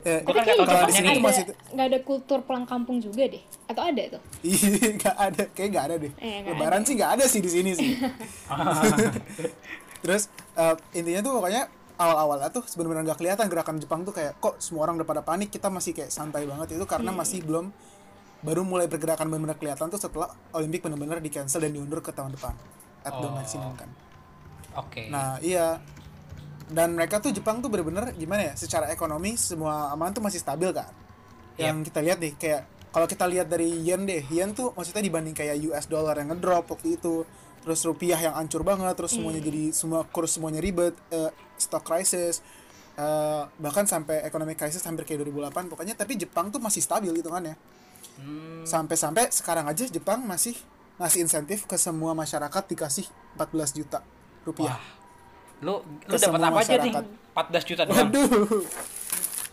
eh, 0.00 0.22
Gua 0.22 0.32
kan 0.32 0.40
nggak 0.40 0.46
kalau 0.46 0.64
contohnya 0.64 0.86
di 0.86 0.94
sini 0.94 1.08
nggak 1.10 1.20
masih 1.20 1.42
ada, 1.44 1.54
nggak 1.74 1.86
ada 1.86 1.98
kultur 2.00 2.38
pulang 2.40 2.64
kampung 2.64 2.96
juga 2.98 3.26
deh. 3.26 3.42
Atau 3.66 3.82
ada 3.82 4.02
tuh? 4.08 4.22
Iya, 4.46 4.88
nggak 4.94 5.16
ada, 5.18 5.42
kayak 5.50 5.68
nggak 5.70 5.84
ada 5.84 5.96
deh. 5.98 6.12
Eh, 6.14 6.36
nggak 6.40 6.54
Lebaran 6.54 6.80
ada. 6.80 6.86
sih 6.86 6.94
nggak 6.94 7.10
ada 7.12 7.24
sih 7.26 7.40
di 7.40 7.50
sini 7.50 7.70
sih. 7.74 7.90
Terus 10.02 10.22
eh, 10.54 10.74
intinya 10.94 11.20
tuh 11.20 11.32
pokoknya 11.34 11.62
awal-awalnya 11.94 12.48
tuh 12.50 12.62
sebenarnya 12.62 13.04
nggak 13.04 13.18
kelihatan 13.18 13.46
gerakan 13.46 13.76
Jepang 13.78 14.00
tuh 14.02 14.12
kayak 14.12 14.38
kok 14.38 14.58
semua 14.58 14.84
orang 14.84 14.96
udah 14.96 15.08
pada 15.08 15.22
panik 15.22 15.48
kita 15.48 15.66
masih 15.68 15.92
kayak 15.92 16.10
santai 16.10 16.44
banget 16.44 16.74
itu 16.74 16.84
karena 16.84 17.10
masih 17.10 17.40
belum 17.40 17.70
baru 18.44 18.60
mulai 18.62 18.86
pergerakan 18.86 19.32
benar-benar 19.32 19.56
kelihatan 19.56 19.88
tuh 19.88 19.96
setelah 19.96 20.28
Olimpik 20.52 20.84
benar-benar 20.84 21.18
di 21.18 21.32
cancel 21.32 21.64
dan 21.64 21.72
diundur 21.72 22.04
ke 22.04 22.12
tahun 22.12 22.36
depan 22.36 22.52
at 23.02 23.12
the 23.16 23.28
Oh. 23.28 23.32
maximum 23.32 23.72
kan. 23.74 23.88
Oke. 24.76 25.08
Nah 25.08 25.40
iya 25.40 25.80
dan 26.68 26.96
mereka 26.96 27.20
tuh 27.20 27.32
Jepang 27.32 27.60
tuh 27.60 27.68
bener-bener 27.68 28.12
gimana 28.16 28.52
ya 28.52 28.54
secara 28.56 28.88
ekonomi 28.88 29.36
semua 29.36 29.92
aman 29.92 30.12
tuh 30.16 30.24
masih 30.24 30.40
stabil 30.40 30.72
kan 30.72 30.88
yang 31.60 31.84
kita 31.84 32.00
lihat 32.00 32.18
nih 32.18 32.32
kayak 32.34 32.62
kalau 32.88 33.04
kita 33.04 33.28
lihat 33.28 33.46
dari 33.52 33.68
yen 33.84 34.08
deh 34.08 34.24
yen 34.32 34.56
tuh 34.56 34.72
maksudnya 34.72 35.04
dibanding 35.04 35.36
kayak 35.36 35.60
US 35.70 35.86
dollar 35.86 36.16
yang 36.16 36.32
ngedrop 36.32 36.66
waktu 36.66 36.96
itu 36.96 37.22
terus 37.62 37.80
rupiah 37.84 38.16
yang 38.16 38.34
hancur 38.34 38.64
banget 38.64 38.96
terus 38.96 39.12
semuanya 39.12 39.40
jadi 39.44 39.70
semua 39.76 40.08
kurs 40.08 40.34
semuanya 40.34 40.60
ribet 40.64 40.96
eh, 41.12 41.30
stock 41.60 41.84
crisis 41.84 42.40
eh, 42.96 43.42
bahkan 43.60 43.84
sampai 43.84 44.24
economic 44.24 44.56
crisis 44.56 44.82
hampir 44.88 45.04
kayak 45.04 45.20
2008 45.30 45.68
pokoknya 45.68 45.94
tapi 45.94 46.16
Jepang 46.16 46.48
tuh 46.48 46.58
masih 46.64 46.80
stabil 46.80 47.12
gitu 47.12 47.28
ya 48.16 48.24
sampai-sampai 48.64 49.28
sekarang 49.28 49.66
aja 49.66 49.84
Jepang 49.84 50.22
masih 50.22 50.56
ngasih 50.96 51.20
insentif 51.20 51.64
ke 51.64 51.74
semua 51.74 52.12
masyarakat 52.12 52.62
dikasih 52.66 53.04
14 53.34 53.50
juta 53.74 54.00
rupiah 54.42 54.78
Lu 55.60 55.80
lu 55.80 56.10
Ke 56.10 56.18
dapat 56.18 56.40
apa 56.40 56.60
aja 56.60 56.76
nih? 56.76 56.92
masyarakat. 56.92 57.04
14 57.34 57.64
juta 57.64 57.82
doang. 57.84 57.98
waduh 58.04 58.62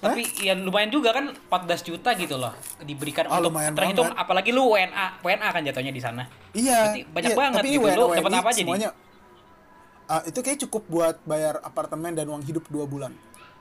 Tapi 0.02 0.22
ya 0.40 0.54
lumayan 0.54 0.90
juga 0.90 1.10
kan 1.12 1.30
14 1.30 1.82
juta 1.84 2.10
gitu 2.14 2.36
loh 2.36 2.54
diberikan 2.80 3.26
Oh, 3.26 3.38
untuk 3.38 3.54
lumayan 3.54 3.74
terhitung 3.74 4.10
banget. 4.10 4.18
apalagi 4.20 4.50
lu 4.50 4.66
WNA, 4.68 5.06
WNA 5.20 5.48
kan 5.48 5.62
jatuhnya 5.62 5.92
di 5.92 6.02
sana. 6.02 6.24
Iya, 6.52 6.78
Berarti 6.90 7.02
banyak 7.06 7.30
iya, 7.30 7.38
banget 7.38 7.58
tapi 7.60 7.70
gitu. 7.70 7.82
WNA 7.84 7.96
Lu 7.96 8.06
dapat 8.12 8.32
apa 8.32 8.42
aja 8.44 8.50
nih? 8.52 8.58
semuanya, 8.60 8.90
Ah, 10.04 10.22
itu 10.22 10.36
kayak 10.38 10.60
cukup 10.60 10.84
buat 10.88 11.16
bayar 11.24 11.62
apartemen 11.62 12.12
dan 12.12 12.28
uang 12.28 12.42
hidup 12.42 12.66
dua 12.68 12.84
bulan 12.84 13.14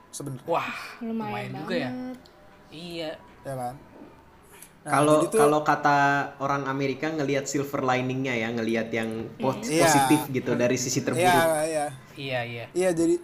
sebenarnya, 0.09 0.43
Wah, 0.43 0.67
Lumayan, 0.99 1.53
juga 1.55 1.75
ya. 1.77 1.87
banget. 1.87 2.17
Iya. 2.69 3.11
ya 3.41 3.53
kan? 3.55 3.75
Nah, 4.81 4.97
Kalau 4.97 5.21
jadi 5.21 5.27
tuh- 5.29 5.41
kalau 5.41 5.59
kata 5.61 5.97
orang 6.41 6.65
Amerika 6.65 7.05
ngelihat 7.07 7.45
silver 7.45 7.85
liningnya 7.85 8.33
ya, 8.33 8.49
ngelihat 8.49 8.89
yang 8.89 9.29
po- 9.37 9.53
Iya. 9.61 9.85
positif 9.85 10.25
gitu 10.33 10.57
dari 10.57 10.73
sisi 10.73 11.05
terburuk. 11.05 11.21
Iya, 11.21 11.45
iya, 11.63 11.85
Iya, 12.17 12.39
iya. 12.43 12.65
iya. 12.73 12.89
Jadi 12.89 13.21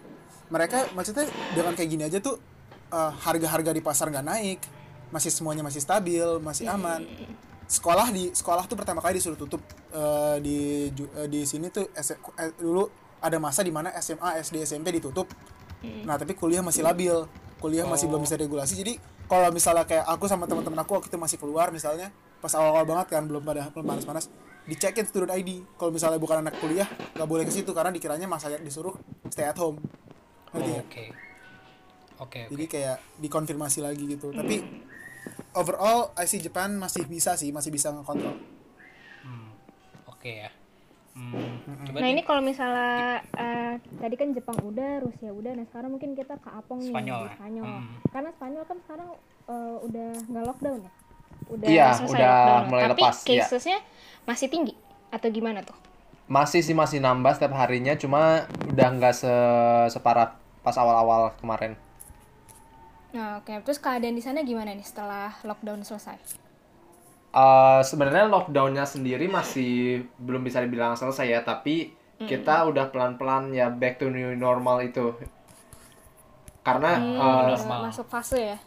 mereka 0.48 0.86
maksudnya 0.94 1.26
dengan 1.52 1.74
kayak 1.74 1.90
gini 1.90 2.04
aja 2.04 2.20
tuh 2.20 2.38
eh, 2.88 3.12
harga-harga 3.18 3.74
di 3.74 3.82
pasar 3.82 4.08
nggak 4.08 4.24
naik, 4.24 4.60
masih 5.10 5.28
semuanya 5.28 5.60
masih 5.60 5.82
stabil, 5.82 6.24
masih 6.40 6.70
aman. 6.70 7.04
Sekolah 7.66 8.08
di 8.10 8.32
sekolah 8.32 8.64
tuh 8.64 8.78
pertama 8.78 9.02
kali 9.02 9.18
disuruh 9.18 9.36
tutup 9.36 9.60
eh, 9.90 10.38
di 10.40 10.58
eh, 10.94 11.28
di 11.28 11.42
sini 11.44 11.68
tuh 11.68 11.90
S- 11.92 12.16
eh, 12.16 12.54
dulu 12.56 12.86
ada 13.18 13.36
masa 13.38 13.60
di 13.60 13.74
mana 13.74 13.92
SMA, 13.98 14.38
SD, 14.38 14.62
SMP 14.62 14.94
ditutup. 14.94 15.26
Nah, 16.06 16.16
tapi 16.16 16.32
kuliah 16.32 16.62
masih 16.62 16.80
labil. 16.80 17.26
Kuliah 17.58 17.84
masih 17.84 18.06
belum 18.06 18.22
bisa 18.22 18.38
regulasi. 18.38 18.78
Jadi 18.78 18.94
kalau 19.28 19.52
misalnya 19.52 19.84
kayak 19.84 20.08
aku 20.08 20.26
sama 20.26 20.48
teman-teman 20.48 20.80
aku 20.82 21.00
waktu 21.00 21.12
itu 21.12 21.20
masih 21.20 21.38
keluar 21.38 21.70
misalnya, 21.70 22.10
pas 22.40 22.52
awal-awal 22.56 22.88
banget 22.88 23.08
kan 23.20 23.24
belum 23.28 23.44
pada 23.44 23.68
belum 23.76 23.86
panas-panas, 23.86 24.32
dicekin 24.68 25.04
student 25.08 25.36
ID. 25.36 25.64
Kalau 25.76 25.92
misalnya 25.92 26.20
bukan 26.20 26.44
anak 26.44 26.56
kuliah, 26.64 26.88
nggak 27.16 27.28
boleh 27.28 27.44
ke 27.44 27.52
situ 27.52 27.72
karena 27.76 27.92
dikiranya 27.92 28.28
masa 28.28 28.52
disuruh 28.60 28.96
stay 29.28 29.48
at 29.48 29.60
home. 29.60 29.84
Nggak? 30.56 30.84
Oke. 30.88 31.06
Oke. 32.18 32.42
Jadi 32.50 32.66
kayak 32.66 32.98
dikonfirmasi 33.22 33.80
lagi 33.86 34.04
gitu. 34.10 34.34
Tapi 34.34 34.64
overall 35.54 36.16
I 36.18 36.26
see 36.26 36.42
Japan 36.42 36.80
masih 36.80 37.06
bisa 37.06 37.38
sih, 37.38 37.54
masih 37.54 37.70
bisa 37.70 37.94
ngekontrol. 37.94 38.36
Hmm, 39.22 39.50
Oke 40.10 40.48
ya. 40.48 40.50
Hmm, 41.18 41.50
coba 41.90 41.98
Nah 41.98 42.08
ini 42.08 42.22
kalau 42.22 42.46
misalnya 42.46 42.94
eh, 43.34 43.74
tadi 43.98 44.16
kan 44.16 44.30
Jepang 44.32 44.58
udah, 44.62 45.02
Rusia 45.02 45.34
udah, 45.34 45.58
nah 45.58 45.66
sekarang 45.66 45.90
mungkin 45.90 46.14
kita 46.14 46.38
ke 46.38 46.50
Apong 46.54 46.78
nih 46.78 46.94
Spanyol 46.94 47.18
di 47.18 47.26
ya? 47.26 47.34
Spanyol. 47.36 47.66
Hmm. 47.66 47.86
Karena 48.14 48.30
Spanyol 48.38 48.64
kan 48.70 48.78
sekarang 48.86 49.10
eh, 49.50 49.78
udah 49.82 50.10
nggak 50.30 50.46
lockdown 50.46 50.80
ya, 50.86 50.92
udah 51.50 51.68
Iya, 51.68 51.88
selesai 51.92 52.14
udah 52.14 52.30
lockdown. 52.30 52.64
mulai 52.70 52.84
Tapi 52.86 53.02
lepas, 53.02 53.16
iya. 53.26 53.44
casesnya 53.44 53.78
masih 54.24 54.48
tinggi 54.48 54.74
atau 55.10 55.28
gimana 55.28 55.60
tuh? 55.66 55.78
Masih 56.28 56.62
sih 56.62 56.76
masih 56.78 57.00
nambah 57.00 57.34
setiap 57.34 57.56
harinya, 57.56 57.98
cuma 57.98 58.46
udah 58.70 58.88
nggak 58.94 59.14
se 59.16 59.34
separah 59.90 60.38
pas 60.62 60.76
awal-awal 60.76 61.34
kemarin. 61.40 61.74
Nah 63.16 63.40
oke, 63.40 63.50
terus 63.64 63.80
keadaan 63.80 64.14
di 64.14 64.22
sana 64.22 64.44
gimana 64.44 64.76
nih 64.76 64.84
setelah 64.84 65.32
lockdown 65.42 65.82
selesai? 65.82 66.20
Eh, 67.38 67.80
sebenarnya 67.90 68.26
lockdownnya 68.34 68.86
sendiri 68.94 69.26
masih 69.38 69.72
belum 70.26 70.42
bisa 70.48 70.58
dibilang 70.66 70.94
selesai 71.02 71.26
ya, 71.36 71.40
tapi 71.52 71.76
kita 72.30 72.56
udah 72.70 72.86
pelan-pelan 72.94 73.44
ya 73.60 73.68
back 73.82 73.94
to 74.02 74.08
new 74.16 74.32
normal 74.46 74.78
itu. 74.90 75.08
Karena 76.66 76.92
Hmm, 76.94 77.16
eh, 77.16 77.38
udah 77.44 77.58
normal. 77.58 77.80
masuk 77.88 78.08
fase 78.14 78.38
ya? 78.56 78.58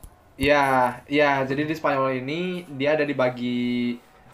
Iya, 0.41 0.63
iya. 1.11 1.31
Jadi 1.49 1.63
di 1.69 1.75
Spanyol 1.77 2.23
ini 2.25 2.41
dia 2.79 2.97
ada 2.97 3.05
dibagi 3.05 3.59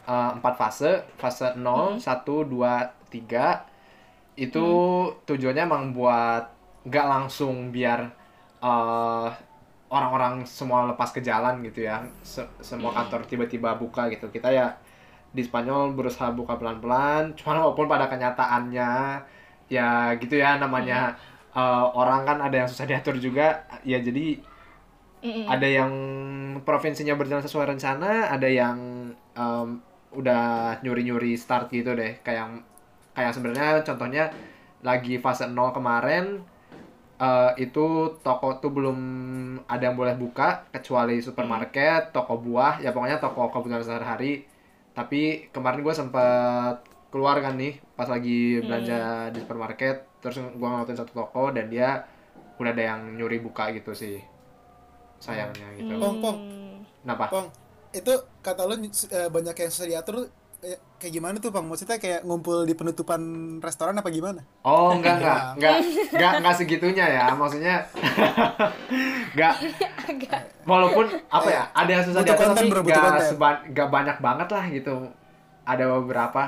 eh, 0.07 0.31
empat 0.39 0.55
fase, 0.61 0.91
fase 1.21 1.47
0, 1.59 1.99
1, 1.99 2.47
2, 2.47 2.95
3. 3.11 3.67
Itu 4.37 4.67
tujuannya 5.29 5.63
emang 5.67 5.85
buat 5.97 6.45
nggak 6.89 7.07
langsung 7.13 7.57
biar 7.75 8.01
eh, 8.63 9.29
orang-orang 9.99 10.35
semua 10.49 10.87
lepas 10.91 11.11
ke 11.17 11.21
jalan 11.25 11.55
gitu 11.67 11.87
ya. 11.89 12.05
Se- 12.23 12.49
semua 12.61 12.91
kantor 12.97 13.21
tiba-tiba 13.31 13.71
buka 13.83 14.09
gitu. 14.13 14.27
Kita 14.35 14.49
ya 14.53 14.67
di 15.37 15.43
Spanyol 15.45 15.93
berusaha 15.99 16.31
buka 16.33 16.55
pelan-pelan. 16.61 17.33
Cuman 17.39 17.57
walaupun 17.63 17.87
pada 17.91 18.07
kenyataannya 18.13 18.91
ya 19.67 20.15
gitu 20.23 20.35
ya 20.39 20.59
namanya 20.63 21.15
eh, 21.57 21.87
orang 21.97 22.23
kan 22.29 22.39
ada 22.47 22.57
yang 22.65 22.69
susah 22.71 22.87
diatur 22.91 23.17
juga. 23.19 23.67
Ya 23.87 23.99
jadi 24.01 24.41
Mm-mm. 25.25 25.49
ada 25.49 25.67
yang 25.67 25.93
provinsinya 26.63 27.17
berjalan 27.17 27.43
sesuai 27.43 27.75
rencana, 27.75 28.31
ada 28.31 28.47
yang 28.47 28.79
em, 29.35 29.69
udah 30.13 30.77
nyuri-nyuri 30.85 31.35
start 31.41 31.73
gitu 31.73 31.97
deh. 31.97 32.21
Kayak 32.23 32.63
kayak 33.17 33.33
sebenarnya 33.35 33.81
contohnya 33.83 34.25
lagi 34.85 35.17
fase 35.19 35.49
0 35.49 35.73
kemarin 35.77 36.45
eh, 37.21 37.51
itu 37.65 38.17
toko 38.21 38.61
tuh 38.63 38.71
belum 38.77 38.99
ada 39.69 39.83
yang 39.89 39.97
boleh 39.97 40.15
buka 40.17 40.69
kecuali 40.75 41.21
supermarket, 41.25 42.13
toko 42.13 42.37
buah, 42.41 42.81
ya 42.85 42.91
pokoknya 42.95 43.19
toko 43.23 43.49
kebutuhan 43.53 43.85
sehari-hari. 43.85 44.45
Tapi 44.97 45.53
kemarin 45.53 45.81
gue 45.85 45.95
sempet 45.95 46.77
keluar 47.13 47.37
kan 47.45 47.55
nih 47.57 47.81
pas 47.97 48.09
lagi 48.09 48.61
belanja 48.61 49.31
di 49.33 49.39
supermarket, 49.45 49.97
terus 50.21 50.37
gue 50.41 50.69
ngeliatin 50.69 50.99
satu 50.99 51.13
toko 51.13 51.53
dan 51.53 51.69
dia 51.73 52.05
udah 52.57 52.73
ada 52.73 52.85
yang 52.97 53.01
nyuri 53.21 53.39
buka 53.45 53.69
gitu 53.77 53.93
sih 53.93 54.17
sayangnya 55.21 55.69
gitu. 55.77 55.93
Pong, 55.97 56.21
pong, 56.21 56.39
Hmm. 56.41 56.77
Kenapa? 57.05 57.25
pong. 57.33 57.49
Itu 57.93 58.13
kata 58.45 58.69
lu 58.69 58.77
eh, 58.77 59.29
banyak 59.33 59.57
yang 59.57 59.71
susah 59.73 59.89
diatur 59.89 60.29
eh, 60.63 60.79
kayak 60.97 61.13
gimana 61.13 61.37
tuh, 61.37 61.51
Bang? 61.51 61.67
Maksudnya 61.67 61.99
kayak 61.99 62.25
ngumpul 62.25 62.65
di 62.65 62.73
penutupan 62.73 63.21
restoran 63.59 63.97
apa 63.97 64.09
gimana? 64.09 64.41
Oh 64.63 64.95
enggak 64.95 65.21
enggak. 65.21 65.41
Enggak 65.57 65.77
enggak 66.13 66.33
enggak 66.41 66.55
segitunya 66.57 67.07
ya. 67.07 67.25
Maksudnya 67.33 67.85
enggak. 69.35 69.55
Walaupun 70.67 71.07
apa 71.29 71.49
ya 71.49 71.63
ada 71.71 71.91
yang 71.91 72.05
susah 72.05 72.21
Butuh 72.23 72.33
diatur 72.33 72.47
konten, 72.47 72.65
tapi 72.67 72.91
enggak 72.91 73.57
enggak 73.71 73.89
banyak 73.91 74.17
banget 74.23 74.49
lah 74.51 74.65
gitu. 74.71 74.97
Ada 75.67 75.85
beberapa. 75.99 76.43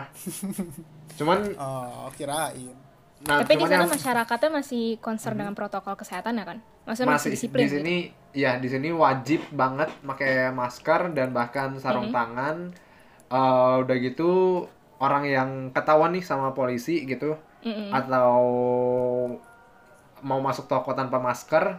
Cuman 1.19 1.38
Oh, 1.59 2.07
kirain. 2.15 2.75
nah 3.19 3.43
Tapi 3.43 3.59
di 3.59 3.67
sana 3.67 3.83
yang 3.83 3.91
masyarakatnya 3.91 4.50
masih 4.62 5.03
concern 5.03 5.35
dengan 5.35 5.50
protokol 5.59 5.99
kesehatan 5.99 6.38
ya 6.38 6.47
kan? 6.47 6.59
Maksudnya 6.87 7.11
masih, 7.11 7.19
masih. 7.19 7.31
Disiplin 7.35 7.62
di 7.67 7.69
sini 7.69 7.97
ya 8.31 8.62
di 8.62 8.69
sini 8.71 8.95
wajib 8.95 9.43
banget 9.50 9.91
pakai 10.07 10.55
masker 10.55 11.11
dan 11.11 11.35
bahkan 11.35 11.75
sarung 11.83 12.15
tangan 12.15 12.71
Eh, 13.28 13.75
udah 13.85 13.97
gitu 14.00 14.30
orang 14.99 15.25
yang 15.25 15.50
ketahuan 15.70 16.16
nih 16.16 16.25
sama 16.25 16.52
polisi 16.52 17.04
gitu? 17.04 17.37
Mm-mm. 17.58 17.90
atau 17.90 18.38
mau 20.23 20.38
masuk 20.38 20.66
toko 20.66 20.94
tanpa 20.94 21.18
masker 21.18 21.75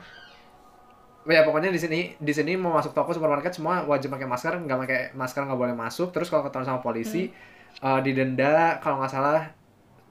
ya 1.24 1.44
pokoknya 1.44 1.72
di 1.72 1.80
sini 1.80 2.00
di 2.18 2.34
sini 2.36 2.60
mau 2.60 2.76
masuk 2.76 2.92
toko 2.92 3.16
supermarket 3.16 3.56
semua 3.56 3.88
wajib 3.88 4.12
pakai 4.12 4.28
masker 4.28 4.60
nggak 4.60 4.76
pakai 4.78 5.00
masker 5.14 5.48
nggak 5.48 5.56
boleh 5.56 5.76
masuk 5.76 6.12
terus 6.12 6.28
kalau 6.28 6.44
ketahuan 6.44 6.68
sama 6.68 6.82
polisi 6.82 7.32
eh, 7.80 8.00
didenda 8.04 8.76
kalau 8.80 9.00
nggak 9.00 9.12
salah 9.12 9.48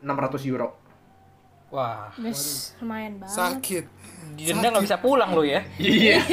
600 0.00 0.48
euro 0.48 0.72
Wah, 1.68 2.08
Yes, 2.16 2.72
lumayan 2.80 3.20
banget. 3.20 3.36
Sakit. 3.36 3.84
didenda 4.32 4.72
nggak 4.72 4.88
bisa 4.88 4.96
pulang 5.04 5.36
lo 5.36 5.44
ya. 5.44 5.60
iya 5.76 6.24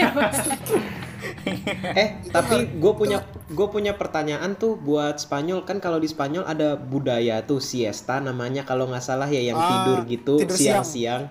Eh, 2.01 2.09
tapi 2.29 2.77
gue 2.77 2.93
punya 2.93 3.23
gue 3.47 3.67
punya 3.67 3.93
pertanyaan 3.93 4.53
tuh 4.53 4.75
buat 4.75 5.17
Spanyol 5.17 5.63
kan 5.63 5.79
kalau 5.79 5.97
di 5.97 6.05
Spanyol 6.05 6.43
ada 6.43 6.75
budaya 6.75 7.41
tuh 7.41 7.59
siesta 7.59 8.19
namanya 8.19 8.63
kalau 8.63 8.85
nggak 8.85 9.01
salah 9.01 9.25
ya 9.25 9.39
yang 9.39 9.55
Ah, 9.55 9.65
tidur 9.67 9.99
gitu 10.05 10.33
siang. 10.45 10.81
siang-siang. 10.83 11.23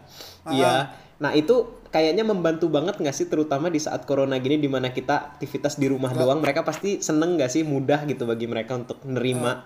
Iya. 0.46 0.94
Nah 1.18 1.32
itu 1.32 1.80
kayaknya 1.88 2.22
membantu 2.22 2.66
banget 2.66 2.98
nggak 2.98 3.14
sih 3.14 3.26
terutama 3.26 3.70
di 3.70 3.78
saat 3.78 4.02
corona 4.02 4.34
gini 4.36 4.58
di 4.58 4.66
mana 4.66 4.90
kita 4.90 5.36
aktivitas 5.36 5.78
di 5.78 5.86
rumah 5.86 6.10
doang 6.10 6.42
mereka 6.42 6.66
pasti 6.66 6.98
seneng 6.98 7.38
nggak 7.38 7.50
sih 7.50 7.62
mudah 7.62 8.02
gitu 8.04 8.26
bagi 8.26 8.50
mereka 8.50 8.74
untuk 8.74 8.98
nerima. 9.06 9.62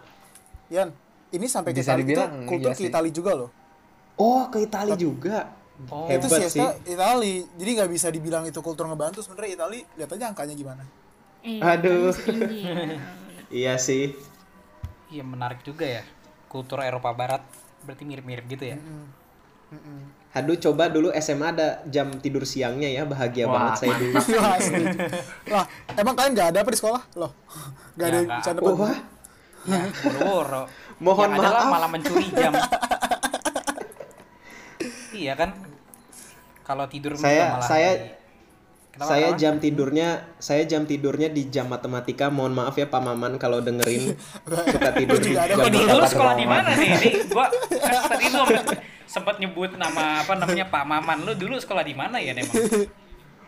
Yan, 0.69 0.93
ini 1.31 1.49
sampai 1.49 1.73
ke 1.73 1.81
Bisa 1.81 1.97
Itali 1.97 2.05
itu 2.05 2.23
kultur 2.45 2.71
iya 2.71 2.77
ke. 2.77 2.89
Itali 2.93 3.11
juga 3.11 3.33
loh. 3.33 3.51
Oh 4.19 4.45
ke 4.51 4.61
Italia 4.61 4.93
juga. 4.93 5.49
Oh, 5.87 6.11
itu 6.11 6.27
Hebat 6.27 6.41
siesta 6.43 6.75
sih. 6.75 6.91
Itali. 6.91 7.47
Jadi 7.55 7.71
nggak 7.73 7.87
bisa 7.89 8.11
dibilang 8.11 8.43
itu 8.43 8.59
kultur 8.59 8.85
ngebantu 8.85 9.23
sebenarnya 9.23 9.55
Itali. 9.55 9.81
Lihat 9.95 10.11
aja 10.11 10.25
angkanya 10.27 10.55
gimana. 10.55 10.83
Iya, 11.41 11.61
Aduh. 11.77 12.11
tinggi. 12.13 12.63
Iya 13.65 13.81
sih. 13.81 14.13
iya 15.09 15.25
menarik 15.25 15.63
juga 15.63 15.89
ya. 15.89 16.05
Kultur 16.47 16.85
Eropa 16.85 17.09
Barat 17.13 17.41
berarti 17.81 18.05
mirip-mirip 18.05 18.45
gitu 18.45 18.61
ya. 18.67 18.77
Aduh 20.31 20.53
coba 20.59 20.93
dulu 20.93 21.09
SMA 21.17 21.49
ada 21.49 21.81
jam 21.87 22.13
tidur 22.15 22.45
siangnya 22.45 22.89
ya 22.89 23.09
bahagia 23.09 23.49
Wah, 23.49 23.73
banget 23.73 23.73
saya 23.81 23.95
dulu. 23.97 24.21
Wah, 25.49 25.65
emang 25.95 26.13
kalian 26.13 26.33
nggak 26.37 26.49
ada 26.53 26.59
apa 26.61 26.69
di 26.69 26.77
sekolah? 26.77 27.03
Loh, 27.17 27.33
nggak 27.97 28.05
ada 28.05 28.13
Ya, 28.13 28.21
nggak. 28.21 28.37
bercanda 28.37 28.61
Oh, 28.61 28.75
wah. 28.77 28.99
Ya, 29.65 29.81
boro-boro. 29.97 30.63
Mohon 31.05 31.29
adalah 31.33 31.63
maaf. 31.65 31.73
malah 31.73 31.89
mencuri 31.89 32.27
jam. 32.31 32.53
iya 35.21 35.35
kan? 35.35 35.51
Kalau 36.63 36.85
tidur 36.87 37.13
Saya- 37.15 37.55
malah 37.55 37.65
saya- 37.65 37.97
di- 37.99 38.17
Kenapa, 38.89 39.11
saya 39.11 39.27
kenapa? 39.31 39.39
jam 39.39 39.55
tidurnya 39.57 40.09
saya 40.37 40.63
jam 40.65 40.83
tidurnya 40.83 41.29
di 41.29 41.47
jam 41.47 41.71
matematika 41.71 42.29
mohon 42.29 42.51
maaf 42.51 42.75
ya 42.75 42.91
Pak 42.91 42.99
Maman 42.99 43.39
kalau 43.39 43.63
dengerin 43.63 44.11
suka 44.75 44.91
tidur 44.91 45.23
di 45.23 45.31
juga 45.31 45.47
ada 45.47 45.55
jam 45.55 45.59
Jam 45.61 45.71
lu 45.71 45.79
matematika. 45.79 46.11
sekolah 46.11 46.35
di 46.35 46.47
mana 46.49 46.69
sih? 46.75 46.89
Ini 46.91 47.11
gua 47.29 47.47
kan 47.79 47.95
tadi 48.11 48.27
lu 48.27 48.43
sempat 49.07 49.35
nyebut 49.39 49.71
nama 49.75 50.19
apa 50.19 50.35
namanya 50.35 50.67
Pak 50.67 50.83
Maman. 50.85 51.17
Lu 51.23 51.33
dulu 51.33 51.55
sekolah 51.57 51.81
di 51.81 51.95
mana 51.95 52.19
ya, 52.19 52.35
emang? 52.35 52.51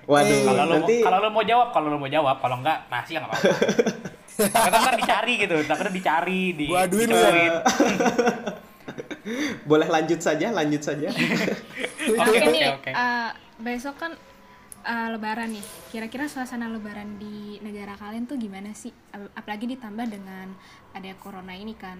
Waduh, 0.06 0.38
Kalau 0.40 0.62
lu 0.64 0.74
nanti 0.76 0.94
kalau 1.02 1.18
lu 1.18 1.28
mau 1.28 1.42
jawab, 1.42 1.68
kalau 1.70 1.86
lu 1.88 1.98
mau 1.98 2.06
jawab, 2.08 2.36
kalau 2.38 2.56
enggak 2.58 2.78
rahasia 2.86 3.18
enggak 3.18 3.30
apa-apa. 3.32 3.50
Ntar 4.70 4.94
dicari 4.96 5.32
gitu, 5.36 5.54
takutnya 5.66 5.92
dicari 5.92 6.40
di 6.54 6.66
ya. 6.70 6.86
boleh 9.70 9.86
lanjut 9.86 10.18
saja, 10.18 10.50
lanjut 10.50 10.80
saja. 10.80 11.08
Oke, 11.08 12.20
Oke 12.20 12.38
oke, 12.38 12.46
nih, 12.48 12.64
oke. 12.70 12.90
eh, 12.90 13.30
besok 13.58 13.94
kan 13.96 14.12
eh, 14.82 15.08
lebaran 15.10 15.50
nih. 15.50 15.64
Kira-kira 15.88 16.26
suasana 16.26 16.66
lebaran 16.66 17.16
di 17.16 17.58
negara 17.60 17.94
kalian 17.94 18.24
tuh 18.24 18.36
gimana 18.36 18.70
sih? 18.72 18.90
Ap- 19.10 19.34
Apalagi 19.34 19.66
ditambah 19.68 20.06
dengan 20.06 20.52
ada 20.90 21.10
corona 21.16 21.52
ini 21.52 21.74
kan. 21.74 21.98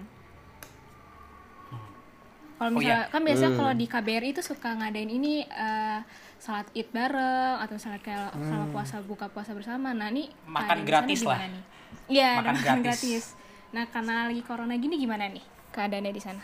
Kalau 2.55 2.69
Oh, 2.69 2.77
misalnya 2.77 2.93
iya. 2.99 3.09
kan 3.09 3.21
biasanya 3.21 3.51
Hmm. 3.51 3.59
kalau 3.59 3.73
di 3.73 3.85
KBRI 3.85 4.29
itu 4.31 4.41
suka 4.41 4.69
ngadain 4.71 5.09
ini 5.09 5.41
eh, 5.41 5.99
salat 6.37 6.69
Id 6.71 6.89
bareng 6.89 7.57
atau 7.59 7.73
salat 7.75 8.01
kayak 8.01 8.37
sama 8.39 8.69
puasa 8.69 9.01
buka 9.01 9.25
puasa 9.27 9.51
bersama. 9.51 9.91
Nah, 9.91 10.09
ini 10.09 10.29
Hmm. 10.45 10.53
Makan 10.53 10.79
gratis 10.85 11.21
lah. 11.21 11.41
gimana 11.41 11.49
nih? 11.49 11.63
Iya, 12.07 12.29
makan 12.39 12.55
gratis. 12.55 12.81
gratis. 13.01 13.23
Nah, 13.71 13.85
karena 13.87 14.29
lagi 14.29 14.41
corona 14.41 14.75
gini 14.75 14.93
gimana 14.95 15.25
nih 15.25 15.41
keadaannya 15.71 16.11
di 16.11 16.21
sana? 16.21 16.43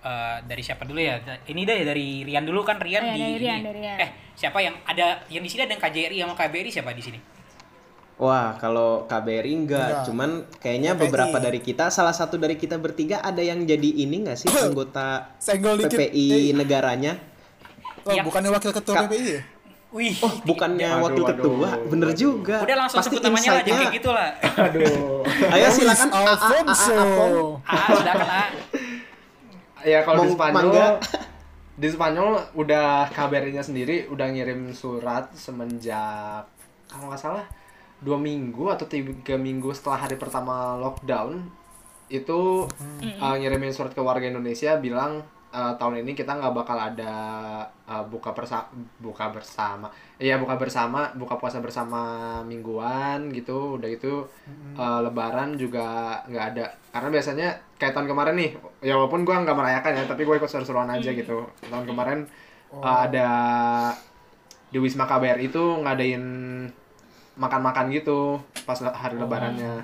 Eh, 0.00 0.36
dari 0.42 0.62
siapa 0.64 0.82
dulu 0.82 0.96
ya? 0.96 1.20
Ini 1.44 1.60
deh 1.60 1.84
dari 1.84 2.24
Rian 2.24 2.40
dulu 2.40 2.64
kan 2.64 2.80
Rian 2.80 3.04
Oh, 3.04 3.06
iya, 3.06 3.20
di 3.20 3.20
dari 3.20 3.36
Rian, 3.38 3.52
ini. 3.54 3.64
dari 3.64 3.78
Rian. 3.80 3.96
Eh, 3.98 4.08
siapa 4.32 4.58
yang 4.58 4.72
ada 4.82 5.28
yang 5.28 5.44
di 5.44 5.50
sini 5.50 5.60
ada 5.62 5.72
yang 5.72 5.82
KJRI 5.82 6.16
sama 6.18 6.32
KBRI 6.34 6.70
siapa 6.70 6.90
di 6.90 7.02
sini? 7.02 7.20
Wah, 8.16 8.56
kalau 8.56 9.04
KBRI 9.04 9.52
enggak, 9.54 9.80
Enggak. 9.86 10.04
cuman 10.04 10.30
kayaknya 10.56 10.92
PPI. 10.92 11.02
beberapa 11.02 11.36
dari 11.38 11.60
kita, 11.60 11.88
salah 11.88 12.12
satu 12.12 12.36
dari 12.36 12.52
kita 12.54 12.76
bertiga 12.76 13.20
ada 13.20 13.40
yang 13.40 13.60
jadi 13.62 13.76
ini 13.98 14.24
nggak 14.24 14.36
sih 14.36 14.48
anggota 14.50 15.36
Senggol. 15.36 15.80
PPI 15.82 16.48
Eh, 16.48 16.52
negaranya? 16.52 17.20
oh, 18.02 18.12
Yang- 18.12 18.24
bukannya 18.24 18.50
wakil 18.50 18.72
ketua 18.72 18.94
Kak- 18.94 19.04
PPI 19.06 19.24
ya? 19.30 19.42
Wih, 19.90 20.14
Oh, 20.16 20.30
bukannya 20.46 20.86
Waduh, 20.86 21.02
wakil 21.02 21.22
waduh, 21.24 21.34
ketua, 21.34 21.68
bener 21.84 22.08
waduh. 22.08 22.16
juga. 22.16 22.56
udah 22.62 22.76
langsung 22.78 22.98
Pasti 23.02 23.10
sebut 23.10 23.22
namanya 23.26 23.50
lah, 23.50 23.62
kayak 23.66 23.90
gitu 23.90 24.10
lah. 24.14 24.28
Aduh. 24.62 25.26
Ayo 25.50 25.66
silakan. 25.68 26.06
Luis 26.06 26.14
A- 26.14 26.14
A- 26.14 26.30
A- 26.30 26.62
Alfonso. 26.62 26.94
A-. 27.66 27.74
Ah, 27.74 27.88
sudah 27.90 28.14
kan 28.14 28.28
ah. 28.30 28.48
Ya 29.86 30.04
kalau 30.04 30.24
di 30.24 30.32
Spanyol 30.34 30.56
mangga? 30.56 30.88
di 31.80 31.88
Spanyol 31.88 32.30
udah 32.52 33.08
KBRI-nya 33.08 33.64
sendiri 33.64 34.04
udah 34.12 34.28
ngirim 34.28 34.76
surat 34.76 35.32
semenjak 35.32 36.44
kalau 36.90 37.08
nggak 37.08 37.20
salah 37.20 37.46
dua 38.00 38.20
minggu 38.20 38.68
atau 38.68 38.84
tiga 38.84 39.40
minggu 39.40 39.72
setelah 39.72 40.04
hari 40.04 40.20
pertama 40.20 40.76
lockdown 40.76 41.48
itu 42.10 42.66
uh, 43.22 43.34
ngirimin 43.38 43.72
surat 43.72 43.94
ke 43.94 44.02
warga 44.02 44.26
Indonesia 44.26 44.76
bilang 44.76 45.24
uh, 45.50 45.72
tahun 45.76 46.02
ini 46.06 46.14
kita 46.14 46.38
nggak 46.38 46.54
bakal 46.54 46.78
ada 46.78 47.14
uh, 47.86 48.04
buka 48.06 48.30
persa 48.30 48.66
buka 49.02 49.30
bersama 49.34 49.90
iya 50.22 50.38
buka 50.38 50.54
bersama 50.56 51.10
buka 51.18 51.36
puasa 51.36 51.58
bersama 51.58 52.00
mingguan 52.46 53.30
gitu. 53.34 53.76
Udah 53.78 53.90
itu 53.90 54.24
uh, 54.78 55.00
lebaran 55.02 55.58
juga 55.58 56.18
nggak 56.26 56.44
ada. 56.54 56.66
Karena 56.94 57.08
biasanya 57.10 57.48
kayak 57.76 57.92
tahun 57.94 58.08
kemarin 58.10 58.36
nih 58.38 58.50
ya 58.84 58.94
walaupun 58.96 59.26
gua 59.26 59.42
nggak 59.42 59.58
merayakan 59.58 59.92
ya 59.96 60.04
tapi 60.06 60.22
gue 60.26 60.36
ikut 60.38 60.50
seru-seruan 60.50 60.90
aja 60.90 61.10
gitu. 61.10 61.46
Tahun 61.66 61.84
kemarin 61.86 62.26
uh, 62.74 62.98
ada 63.06 63.28
di 64.70 64.78
Wisma 64.78 65.06
KBRI 65.10 65.50
itu 65.50 65.64
ngadain 65.82 66.24
makan-makan 67.34 67.90
gitu 67.90 68.38
pas 68.62 68.78
hari 68.78 69.18
lebarannya. 69.18 69.82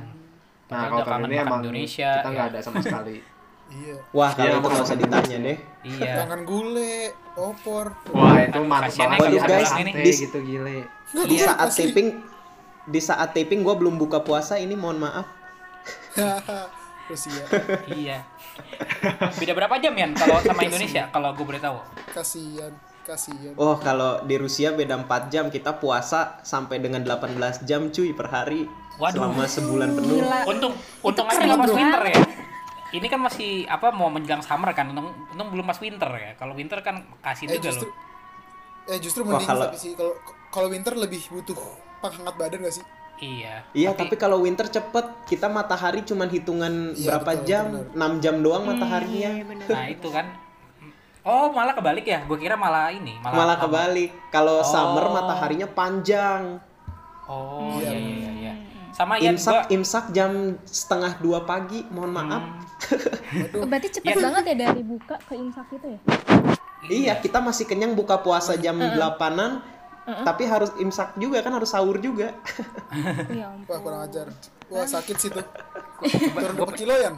Nah 0.66 0.82
kalau 0.90 1.02
tahun 1.06 1.30
ini 1.30 1.36
emang 1.42 1.62
Indonesia, 1.62 2.10
kita 2.22 2.28
nggak 2.30 2.46
ya. 2.46 2.52
ada 2.54 2.60
sama 2.62 2.78
sekali 2.82 3.18
Iya. 3.66 3.96
Wah, 4.10 4.30
kalau 4.30 4.46
Iya, 4.46 4.56
itu 4.56 4.68
nggak 4.68 4.84
usah 4.84 4.96
ditanya 4.96 5.36
deh. 5.42 5.58
Iya. 5.82 6.12
Tangan 6.22 6.40
gule, 6.42 6.96
opor. 7.34 7.86
wah 8.08 8.38
itu 8.38 8.60
mantap 8.62 8.94
banget 9.12 9.42
guys, 9.42 9.68
sate 9.68 9.92
di- 9.92 10.16
gitu 10.16 10.38
gile 10.40 10.76
Di 11.08 11.34
Iya, 11.34 11.46
saat 11.48 11.68
taping 11.70 12.08
di 12.86 13.00
saat 13.00 13.30
taping 13.30 13.60
gue 13.60 13.74
belum 13.74 13.94
buka 13.96 14.20
puasa 14.20 14.56
ini 14.56 14.74
mohon 14.74 14.98
maaf. 14.98 15.26
Rusia. 17.06 17.42
Iya. 17.86 18.18
Beda 19.36 19.52
berapa 19.52 19.78
jam 19.78 19.94
ya 19.94 20.06
kalau 20.12 20.38
sama 20.40 20.60
Indonesia 20.60 21.06
kalau 21.08 21.30
gue 21.32 21.44
boleh 21.44 21.60
tahu? 21.60 21.78
Kasihan, 22.10 22.72
kasihan. 23.02 23.54
Oh, 23.54 23.76
kalau 23.76 24.22
di 24.22 24.34
Rusia 24.34 24.72
beda 24.72 24.98
4 24.98 25.06
jam, 25.28 25.46
kita 25.46 25.76
puasa 25.76 26.42
sampai 26.42 26.78
dengan 26.78 27.02
18 27.02 27.34
jam 27.62 27.86
cuy 27.88 28.10
per 28.10 28.26
hari 28.26 28.66
Waduh. 28.96 29.22
selama 29.22 29.44
sebulan 29.44 29.90
penuh. 29.92 30.18
Gila. 30.18 30.38
Untung 30.46 30.72
untung 31.00 31.26
aja 31.26 31.36
keren 31.36 31.46
nggak 31.48 31.60
pas 31.60 31.72
winter 31.72 32.02
ya. 32.04 32.18
Ini 32.88 33.06
kan 33.06 33.18
masih 33.18 33.66
apa 33.66 33.90
mau 33.90 34.06
menjelang 34.06 34.40
summer 34.40 34.70
kan, 34.70 34.88
untung, 34.88 35.10
untung 35.28 35.48
belum 35.48 35.64
pas 35.64 35.76
winter 35.76 36.06
ya. 36.08 36.30
Kalau 36.34 36.52
winter 36.52 36.78
kan 36.80 37.02
kasih 37.20 37.46
Eh 37.46 37.52
juga 37.52 37.66
justru 37.66 37.86
loh. 37.86 37.94
eh 38.86 38.98
justru 39.00 39.20
mending 39.22 39.42
kalau- 39.44 39.66
tapi 39.66 39.76
sih 39.76 39.92
kalau 39.92 40.14
kalau 40.48 40.68
winter 40.68 40.94
lebih 40.94 41.18
butuh 41.26 41.58
penghangat 41.98 42.34
badan 42.36 42.60
gak 42.60 42.74
sih? 42.74 42.84
Iya. 43.16 43.64
Iya, 43.72 43.90
tapi 43.92 44.14
kalau 44.14 44.38
winter 44.38 44.66
cepet, 44.66 45.02
kita 45.24 45.48
matahari 45.48 46.02
cuman 46.02 46.28
hitungan 46.28 46.92
Iya, 46.92 47.16
berapa 47.16 47.30
betul, 47.32 47.44
jam? 47.44 47.64
benar. 47.66 47.96
6 47.96 48.12
jam 48.20 48.34
doang 48.38 48.64
mataharinya. 48.66 49.30
Iya, 49.32 49.44
bener. 49.44 49.66
Nah 49.66 49.84
itu 49.88 50.08
kan. 50.08 50.26
Oh 51.22 51.48
malah 51.48 51.72
kebalik 51.72 52.04
ya? 52.04 52.22
Gue 52.22 52.36
kira 52.36 52.54
malah 52.54 52.86
ini. 52.88 53.18
Malah, 53.18 53.34
Malah 53.34 53.56
kebalik. 53.58 54.10
Kalau 54.30 54.60
Oh. 54.60 54.62
summer 54.62 55.10
mataharinya 55.10 55.66
panjang. 55.66 56.60
Oh 57.26 57.82
iya 57.82 57.90
iya 57.90 58.14
iya. 58.22 58.30
Sama 58.96 59.20
ya 59.20 59.28
Imsak 59.28 59.52
gua 59.52 59.62
imsak 59.68 60.04
jam 60.16 60.56
setengah 60.64 61.20
dua 61.20 61.44
pagi, 61.44 61.84
mohon 61.92 62.16
maaf. 62.16 62.42
Oh, 63.52 63.68
Berarti 63.68 64.00
cepet 64.00 64.16
Iya. 64.16 64.24
banget 64.24 64.44
ya 64.48 64.54
dari 64.64 64.80
buka 64.80 65.20
ke 65.20 65.36
imsak 65.36 65.68
itu 65.76 65.86
ya? 65.92 66.00
Iya, 66.88 67.12
kita 67.20 67.44
masih 67.44 67.68
kenyang 67.68 67.92
buka 67.92 68.24
puasa 68.24 68.56
jam 68.56 68.80
8-an. 68.80 69.60
Tapi 70.06 70.48
harus 70.48 70.70
imsak 70.80 71.18
juga 71.18 71.42
kan 71.44 71.52
harus 71.52 71.68
sahur 71.68 72.00
juga. 72.00 72.32
Ya 73.36 73.52
ampun. 73.52 73.68
Wah, 73.68 73.78
kurang 73.84 74.00
ajar. 74.08 74.26
Wah, 74.72 74.88
sakit 74.88 75.16
sih 75.20 75.28
tuh. 75.28 75.44
Turun 76.32 76.56
berapa 76.56 76.72
kilo 76.72 76.96
ya? 76.96 77.12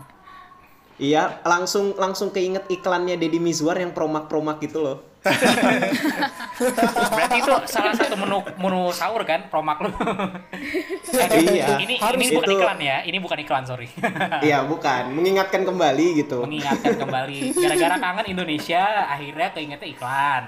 iya, 0.99 1.39
langsung 1.47 1.95
langsung 1.95 2.35
keinget 2.35 2.67
iklannya 2.67 3.15
Deddy 3.15 3.39
Mizwar 3.39 3.79
yang 3.79 3.95
promak-promak 3.95 4.59
gitu 4.59 4.83
loh. 4.83 4.97
berarti 7.11 7.37
itu 7.39 7.55
salah 7.67 7.93
satu 7.93 8.15
menu 8.15 8.39
menu 8.57 8.91
sahur 8.91 9.23
kan 9.23 9.47
promak 9.49 9.79
lu. 9.83 9.91
Eh, 9.91 11.27
Iya, 11.49 11.79
Ini 11.81 11.95
harus 11.99 12.19
ini 12.19 12.27
bukan 12.33 12.49
itu. 12.49 12.57
iklan 12.57 12.79
ya. 12.79 12.97
Ini 13.03 13.19
bukan 13.19 13.39
iklan 13.41 13.65
sorry. 13.65 13.89
Iya, 14.47 14.63
bukan. 14.65 15.11
Mengingatkan 15.11 15.63
kembali 15.63 16.07
gitu. 16.17 16.43
mengingatkan 16.43 16.95
kembali 16.97 17.39
gara-gara 17.53 17.97
kangen 17.99 18.27
Indonesia 18.29 18.83
akhirnya 19.07 19.49
keingetnya 19.51 19.89
iklan 19.89 20.45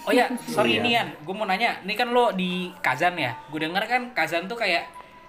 oh 0.00 0.12
ya 0.12 0.24
sorry 0.46 0.76
Iya. 0.76 0.80
ini 0.80 0.90
Yan 0.90 1.08
gue 1.20 1.34
mau 1.34 1.44
nanya 1.44 1.84
ini 1.84 1.92
kan 1.92 2.08
lo 2.08 2.32
di 2.32 2.72
Kazan 2.80 3.12
ya 3.14 3.36
gue 3.44 3.60
denger 3.60 3.84
kan 3.84 4.02
Kazan 4.12 4.48
tuh 4.48 4.56
kayak 4.56 4.88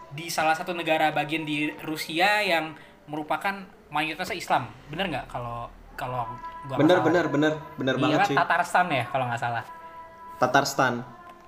di 0.10 0.30
salah 0.30 0.56
satu 0.56 0.72
negara 0.72 1.12
bagian 1.12 1.44
di 1.44 1.68
Rusia 1.82 2.40
yang 2.40 2.72
merupakan 3.06 3.60
mayoritasnya 3.90 4.38
Islam 4.38 4.72
bener 4.88 5.12
nggak 5.12 5.26
kalau 5.28 5.68
kalau 6.04 6.28
gua 6.68 6.76
Bener, 6.80 6.98
salah? 7.00 7.06
bener, 7.08 7.26
bener. 7.32 7.54
Bener 7.80 7.96
Iya 7.96 8.04
banget 8.04 8.20
sih. 8.28 8.36
Tatarstan 8.36 8.88
ya 8.92 9.04
kalau 9.08 9.26
nggak 9.32 9.42
salah 9.42 9.64
Tatarstan. 10.38 10.94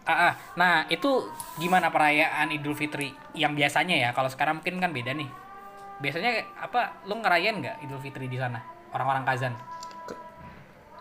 Ah, 0.05 0.13
ah. 0.29 0.33
nah 0.53 0.85
itu 0.87 1.27
gimana 1.57 1.89
perayaan 1.89 2.53
Idul 2.53 2.77
Fitri 2.77 3.09
yang 3.33 3.57
biasanya 3.57 3.97
ya 3.97 4.09
kalau 4.13 4.29
sekarang 4.29 4.61
mungkin 4.61 4.77
kan 4.77 4.93
beda 4.93 5.17
nih 5.17 5.25
biasanya 5.97 6.45
apa 6.61 7.01
lo 7.09 7.17
ngerayain 7.17 7.57
nggak 7.57 7.75
Idul 7.89 7.97
Fitri 7.97 8.29
di 8.29 8.37
sana 8.37 8.61
orang-orang 8.93 9.25
Kazan 9.25 9.55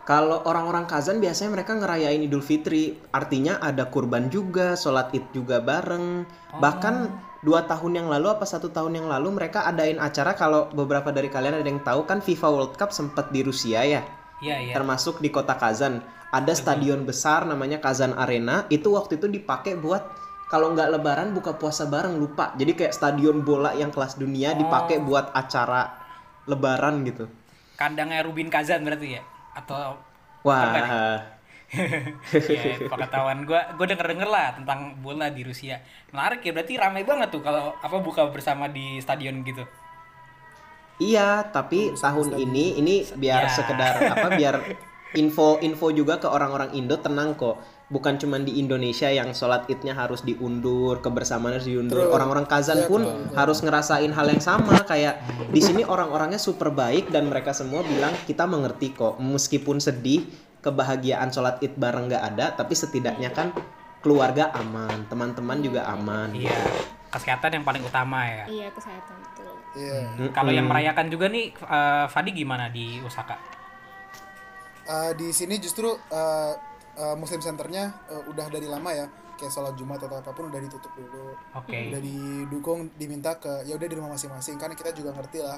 Kalau 0.05 0.45
orang-orang 0.45 0.85
Kazan 0.85 1.17
biasanya 1.17 1.57
mereka 1.57 1.73
ngerayain 1.81 2.21
Idul 2.21 2.45
Fitri, 2.45 2.93
artinya 3.09 3.57
ada 3.57 3.89
kurban 3.89 4.29
juga, 4.29 4.77
sholat 4.77 5.09
id 5.17 5.33
juga 5.33 5.65
bareng. 5.65 6.29
Bahkan 6.61 6.95
dua 7.45 7.69
tahun 7.69 8.01
yang 8.01 8.09
lalu 8.09 8.33
apa 8.33 8.49
satu 8.49 8.73
tahun 8.73 9.05
yang 9.05 9.07
lalu 9.07 9.29
mereka 9.37 9.69
adain 9.69 10.01
acara 10.01 10.33
kalau 10.33 10.73
beberapa 10.73 11.13
dari 11.13 11.29
kalian 11.29 11.61
ada 11.61 11.69
yang 11.69 11.85
tahu 11.85 12.09
kan 12.09 12.25
FIFA 12.25 12.49
World 12.49 12.75
Cup 12.81 12.91
sempat 12.91 13.29
di 13.29 13.45
Rusia 13.45 13.85
ya, 13.85 14.01
iya 14.41 14.57
iya 14.65 14.73
termasuk 14.73 15.21
di 15.21 15.29
kota 15.29 15.55
Kazan. 15.61 16.01
Ada 16.35 16.57
stadion 16.57 17.07
besar 17.07 17.47
namanya 17.47 17.79
Kazan 17.79 18.17
Arena, 18.19 18.67
itu 18.67 18.91
waktu 18.97 19.23
itu 19.23 19.31
dipakai 19.31 19.79
buat 19.79 20.03
kalau 20.51 20.75
nggak 20.75 20.99
Lebaran 20.99 21.31
buka 21.31 21.55
puasa 21.55 21.87
bareng 21.87 22.19
lupa. 22.19 22.51
Jadi 22.59 22.75
kayak 22.75 22.91
stadion 22.91 23.47
bola 23.47 23.71
yang 23.77 23.95
kelas 23.95 24.19
dunia 24.19 24.57
dipakai 24.59 24.99
buat 24.99 25.31
acara 25.31 25.95
Lebaran 26.51 27.07
gitu. 27.07 27.31
kandangnya 27.75 28.23
Rubin 28.23 28.51
Kazan 28.51 28.87
berarti 28.87 29.19
ya 29.19 29.23
atau 29.55 29.99
Wah, 30.45 30.77
Apa? 30.77 30.87
ya 32.55 32.63
pengetahuan 32.87 33.43
gue 33.43 33.61
gue 33.75 33.87
denger 33.89 34.07
denger 34.15 34.29
lah 34.29 34.55
tentang 34.55 34.95
bola 35.01 35.33
di 35.33 35.43
Rusia 35.43 35.81
menarik 36.13 36.45
ya 36.45 36.53
berarti 36.55 36.75
ramai 36.79 37.03
banget 37.03 37.29
tuh 37.35 37.43
kalau 37.43 37.75
apa 37.79 37.97
buka 37.99 38.29
bersama 38.31 38.69
di 38.71 39.01
stadion 39.01 39.43
gitu 39.43 39.65
Iya, 40.95 41.51
tapi 41.51 41.91
tahun 41.99 42.39
ini 42.39 42.79
ini 42.79 43.03
biar 43.19 43.51
Ya. 43.51 43.51
sekedar 43.51 43.99
apa 44.15 44.31
biar 44.39 44.55
info 45.19 45.59
info 45.59 45.91
juga 45.91 46.23
ke 46.23 46.31
orang-orang 46.31 46.71
Indo 46.75 46.95
tenang 47.03 47.35
kok. 47.35 47.59
Bukan 47.91 48.15
cuma 48.17 48.39
di 48.39 48.63
Indonesia 48.63 49.11
yang 49.11 49.35
sholat 49.35 49.67
idnya 49.67 49.93
harus 49.95 50.23
diundur, 50.23 51.03
kebersamaan 51.03 51.59
harus 51.59 51.69
diundur. 51.69 52.15
Orang-orang 52.15 52.47
Kazan 52.49 52.87
pun 52.87 53.05
harus 53.35 53.59
ngerasain 53.61 54.09
hal 54.11 54.27
yang 54.31 54.39
sama 54.39 54.87
kayak 54.87 55.21
di 55.51 55.59
sini 55.59 55.83
orang-orangnya 55.83 56.39
super 56.41 56.71
baik 56.71 57.11
dan 57.11 57.27
mereka 57.27 57.51
semua 57.51 57.83
bilang 57.83 58.15
kita 58.31 58.47
mengerti 58.47 58.95
kok. 58.95 59.19
Meskipun 59.19 59.83
sedih, 59.83 60.25
kebahagiaan 60.65 61.29
sholat 61.29 61.61
id 61.61 61.77
bareng 61.77 62.09
nggak 62.09 62.25
ada, 62.35 62.57
tapi 62.57 62.73
setidaknya 62.73 63.29
kan 63.31 63.53
keluarga 64.01 64.49
aman, 64.57 65.05
teman-teman 65.07 65.61
juga 65.61 65.85
aman. 65.87 66.33
iya 66.33 66.57
kesehatan 67.15 67.61
yang 67.61 67.65
paling 67.65 67.85
utama 67.87 68.27
ya 68.27 68.43
Iya 68.51 68.69
kesehatan 68.75 69.17
betul. 69.23 69.55
Iya. 69.79 70.29
kalau 70.35 70.51
yang 70.51 70.67
merayakan 70.67 71.07
juga 71.07 71.31
nih 71.31 71.55
eh, 71.55 72.07
Fadi 72.11 72.35
gimana 72.35 72.67
di 72.67 72.99
Osaka 73.07 73.39
Eh, 74.85 75.13
di 75.17 75.33
sini 75.33 75.57
justru 75.57 75.89
eh, 75.89 76.53
eh, 76.93 77.17
muslim 77.17 77.41
centernya 77.41 77.89
eh, 78.05 78.23
udah 78.29 78.47
dari 78.53 78.69
lama 78.69 78.93
ya 78.93 79.07
kayak 79.35 79.49
sholat 79.49 79.73
jumat 79.75 79.97
atau 79.97 80.21
apa 80.21 80.31
pun 80.31 80.53
udah 80.53 80.61
ditutup 80.61 80.93
dulu 80.93 81.33
oke 81.57 81.73
udah 81.73 82.01
didukung 82.05 82.93
diminta 82.95 83.33
ke 83.41 83.65
ya 83.65 83.75
udah 83.75 83.89
di 83.89 83.97
rumah 83.97 84.13
masing-masing 84.13 84.61
kan 84.61 84.69
kita 84.77 84.93
juga 84.93 85.17
ngerti 85.17 85.41
lah 85.41 85.57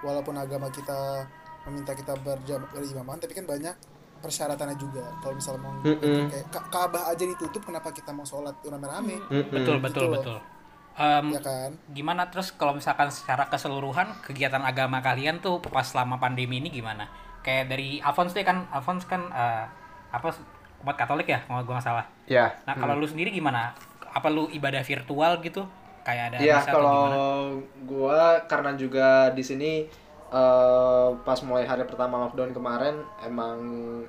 walaupun 0.00 0.34
agama 0.40 0.72
kita 0.72 1.28
meminta 1.68 1.92
kita 1.92 2.16
berjam 2.18 2.64
berimaman 2.72 3.20
tapi 3.20 3.36
kan 3.36 3.44
banyak 3.44 3.76
persyaratannya 4.22 4.78
juga. 4.78 5.02
Kalau 5.18 5.34
misalnya 5.34 5.60
mau 5.60 5.74
Mm-mm. 5.82 6.30
kayak 6.30 6.46
Ka- 6.48 6.68
Ka'bah 6.70 7.10
aja 7.10 7.20
ditutup 7.22 7.60
kenapa 7.60 7.90
kita 7.90 8.08
mau 8.08 8.22
sholat 8.22 8.54
rame-rame? 8.62 9.18
Mm-mm. 9.26 9.50
betul 9.50 9.76
betul 9.78 10.06
Gitu. 10.06 10.14
betul 10.14 10.38
Em, 10.92 11.32
ya 11.32 11.40
kan? 11.40 11.72
gimana 11.88 12.28
terus 12.28 12.52
kalau 12.52 12.76
misalkan 12.76 13.08
secara 13.08 13.48
keseluruhan 13.48 14.12
kegiatan 14.20 14.60
agama 14.60 15.00
kalian 15.00 15.40
tuh 15.40 15.56
pas 15.58 15.82
selama 15.82 16.16
pandemi 16.16 16.60
ini 16.60 16.68
gimana? 16.68 17.08
Kayak 17.40 17.68
dari 17.68 17.96
Alphonse 17.98 18.32
deh 18.32 18.44
kan 18.44 18.68
Alphonse 18.68 19.04
kan 19.04 19.24
eh, 19.26 19.64
apa 20.12 20.28
umat 20.84 20.94
Katolik 20.94 21.26
ya 21.26 21.40
kalau 21.42 21.64
gue 21.64 21.72
nggak 21.72 21.82
salah. 21.82 22.04
Ya. 22.28 22.52
nah 22.62 22.76
kalau 22.76 22.94
lu 22.94 23.08
sendiri 23.08 23.32
gimana? 23.32 23.72
Apa 24.12 24.28
lu 24.28 24.52
ibadah 24.52 24.84
virtual 24.84 25.40
gitu? 25.40 25.64
Kayak 26.02 26.34
ada 26.34 26.36
Iya, 26.42 26.56
atau 26.60 26.74
kalau 26.74 27.02
gua 27.82 28.42
karena 28.44 28.74
juga 28.74 29.30
di 29.30 29.40
sini 29.40 29.86
eh, 30.32 31.10
pas 31.22 31.38
mulai 31.44 31.68
hari 31.68 31.84
pertama 31.84 32.24
lockdown 32.26 32.56
kemarin 32.56 32.96
emang 33.22 33.58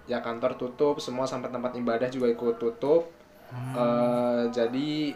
ya 0.07 0.23
kantor 0.23 0.55
tutup, 0.55 0.95
semua 1.03 1.27
sampai 1.27 1.51
tempat 1.51 1.75
ibadah 1.75 2.07
juga 2.07 2.31
ikut 2.31 2.55
tutup. 2.57 3.11
Eh, 3.53 4.43
jadi 4.49 5.13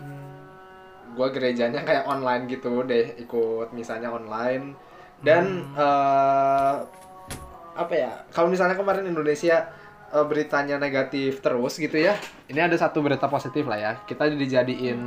gua 1.17 1.33
gerejanya 1.33 1.81
kayak 1.81 2.05
online 2.05 2.45
gitu 2.51 2.83
deh, 2.85 3.17
ikut 3.17 3.71
misalnya 3.73 4.11
online. 4.11 4.75
Dan 5.23 5.73
eh, 5.73 6.75
apa 7.77 7.93
ya? 7.95 8.11
Kalau 8.29 8.51
misalnya 8.51 8.75
kemarin 8.77 9.07
Indonesia 9.07 9.65
eh, 10.13 10.25
beritanya 10.27 10.77
negatif 10.77 11.39
terus 11.41 11.79
gitu 11.79 11.97
ya. 11.97 12.19
Ini 12.51 12.67
ada 12.67 12.75
satu 12.77 13.01
berita 13.01 13.25
positif 13.31 13.65
lah 13.65 13.79
ya. 13.79 13.91
Kita 14.05 14.27
dijadiin 14.29 14.99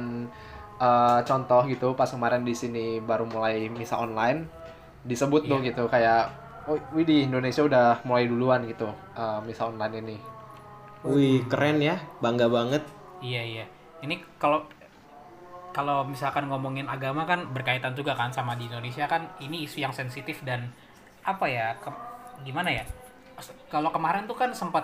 eh, 0.80 1.20
contoh 1.28 1.62
gitu 1.68 1.92
pas 1.94 2.08
kemarin 2.10 2.42
di 2.42 2.56
sini 2.56 2.98
baru 2.98 3.28
mulai 3.28 3.68
misa 3.70 4.00
online 4.00 4.60
disebut 5.06 5.48
tuh 5.48 5.58
gitu 5.64 5.84
kayak 5.88 6.28
oh 6.68 6.76
wih 6.92 7.04
di 7.08 7.24
Indonesia 7.26 7.62
udah 7.64 8.04
mulai 8.04 8.28
duluan 8.28 8.60
gitu 8.68 8.88
eh, 9.16 9.38
misa 9.46 9.66
online 9.68 9.94
ini. 10.04 10.16
Wih, 11.00 11.48
keren 11.48 11.80
ya. 11.80 11.96
Bangga 12.20 12.46
banget. 12.52 12.84
iya 13.20 13.42
iya 13.44 13.64
ini 14.00 14.16
kalau 14.40 14.64
kalau 15.70 16.02
misalkan 16.02 16.50
ngomongin 16.50 16.90
agama 16.90 17.22
kan 17.22 17.46
berkaitan 17.54 17.94
juga 17.94 18.18
kan 18.18 18.34
sama 18.34 18.58
di 18.58 18.66
Indonesia 18.66 19.06
kan 19.06 19.22
ini 19.38 19.62
isu 19.66 19.86
yang 19.86 19.94
sensitif 19.94 20.42
dan 20.42 20.66
apa 21.22 21.46
ya 21.46 21.78
ke- 21.78 21.94
gimana 22.42 22.74
ya 22.74 22.84
kalau 23.70 23.92
kemarin 23.94 24.26
tuh 24.26 24.34
kan 24.34 24.50
sempat 24.50 24.82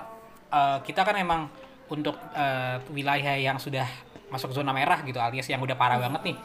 eh, 0.53 0.79
kita 0.87 1.03
kan 1.03 1.17
emang 1.19 1.51
untuk 1.91 2.15
eh, 2.35 2.79
wilayah 2.95 3.35
yang 3.35 3.59
sudah 3.59 3.87
masuk 4.31 4.51
zona 4.55 4.71
merah 4.75 5.03
gitu 5.03 5.19
alias 5.19 5.47
yang 5.51 5.63
udah 5.63 5.75
parah 5.79 5.99
banget 5.99 6.35
nih 6.35 6.37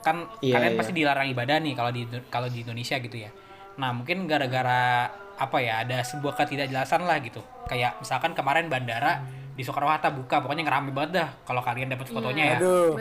kan 0.00 0.24
Iya, 0.38 0.54
kalian 0.54 0.72
iya. 0.72 0.78
pasti 0.78 0.92
dilarang 0.92 1.28
ibadah 1.28 1.56
nih 1.58 1.72
kalau 1.72 1.90
di 1.90 2.02
kalau 2.26 2.46
di 2.46 2.60
Indonesia 2.60 2.96
gitu 2.96 3.16
ya 3.16 3.30
nah 3.74 3.90
mungkin 3.90 4.24
gara-gara 4.24 5.08
apa 5.34 5.56
ya 5.56 5.80
ada 5.80 6.00
sebuah 6.00 6.34
ketidakjelasan 6.34 7.00
lah 7.02 7.16
gitu 7.18 7.40
kayak 7.64 7.96
misalkan 7.96 8.32
kemarin 8.32 8.66
bandara 8.66 9.24
di 9.50 9.60
Soekarno 9.60 9.88
Hatta 9.88 10.08
buka 10.10 10.38
pokoknya 10.38 10.62
ngerame 10.62 10.90
banget 10.90 11.10
dah 11.14 11.28
kalau 11.42 11.60
kalian 11.60 11.88
dapat 11.88 12.06
fotonya 12.06 12.44
ya 12.46 12.56
aduh 12.58 12.92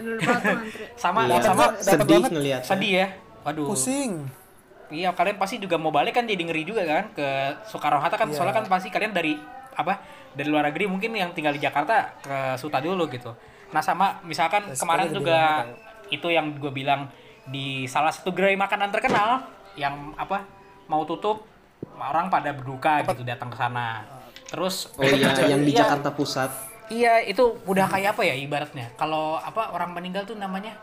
sama 0.96 1.20
Iya. 1.26 1.40
sama 1.42 1.64
Dapet 1.70 1.84
sedih 1.84 2.08
banget. 2.18 2.32
ngelihat. 2.32 2.62
sedih 2.64 2.92
ya 2.94 3.08
waduh 3.42 3.68
pusing 3.68 4.28
iya 4.90 5.10
kalian 5.12 5.36
pasti 5.36 5.56
juga 5.58 5.76
mau 5.76 5.90
balik 5.90 6.14
kan 6.14 6.24
jadi 6.24 6.40
ngeri 6.42 6.64
juga 6.64 6.82
kan 6.82 7.12
ke 7.12 7.28
Soekarno 7.66 8.00
Hatta 8.00 8.16
kan 8.16 8.28
Iya. 8.28 8.36
soalnya 8.36 8.56
kan 8.56 8.66
pasti 8.66 8.88
kalian 8.88 9.12
dari 9.12 9.36
apa 9.72 10.00
dari 10.32 10.48
luar 10.48 10.68
negeri 10.68 10.88
mungkin 10.88 11.12
yang 11.14 11.32
tinggal 11.32 11.52
di 11.52 11.60
Jakarta 11.60 12.16
ke 12.20 12.36
Suta 12.56 12.80
dulu 12.80 13.08
gitu 13.08 13.32
nah 13.70 13.80
sama 13.80 14.18
misalkan 14.22 14.66
Ya, 14.66 14.76
kemarin 14.76 15.14
juga 15.14 15.40
itu 16.10 16.28
yang 16.28 16.54
gue 16.54 16.69
bilang 16.69 17.10
di 17.45 17.86
salah 17.86 18.10
satu 18.10 18.30
gerai 18.30 18.54
makanan 18.54 18.89
terkenal 18.89 19.41
yang 19.74 20.13
apa 20.15 20.45
mau 20.86 21.02
tutup 21.04 21.45
orang 21.95 22.28
pada 22.28 22.52
berduka 22.52 23.02
gitu 23.04 23.24
datang 23.24 23.50
ke 23.50 23.56
sana 23.56 24.06
terus 24.45 24.89
Oh 24.95 25.06
iya, 25.06 25.34
yang 25.52 25.62
di 25.62 25.72
Iya. 25.72 25.86
Jakarta 25.86 26.10
Pusat. 26.10 26.52
Iya, 26.89 27.22
itu 27.22 27.62
udah 27.63 27.86
kayak 27.86 28.17
apa 28.17 28.26
ya 28.26 28.34
ibaratnya? 28.34 28.89
Kalau 28.98 29.38
apa 29.38 29.69
orang 29.69 29.93
meninggal 29.93 30.26
tuh 30.26 30.34
namanya 30.34 30.74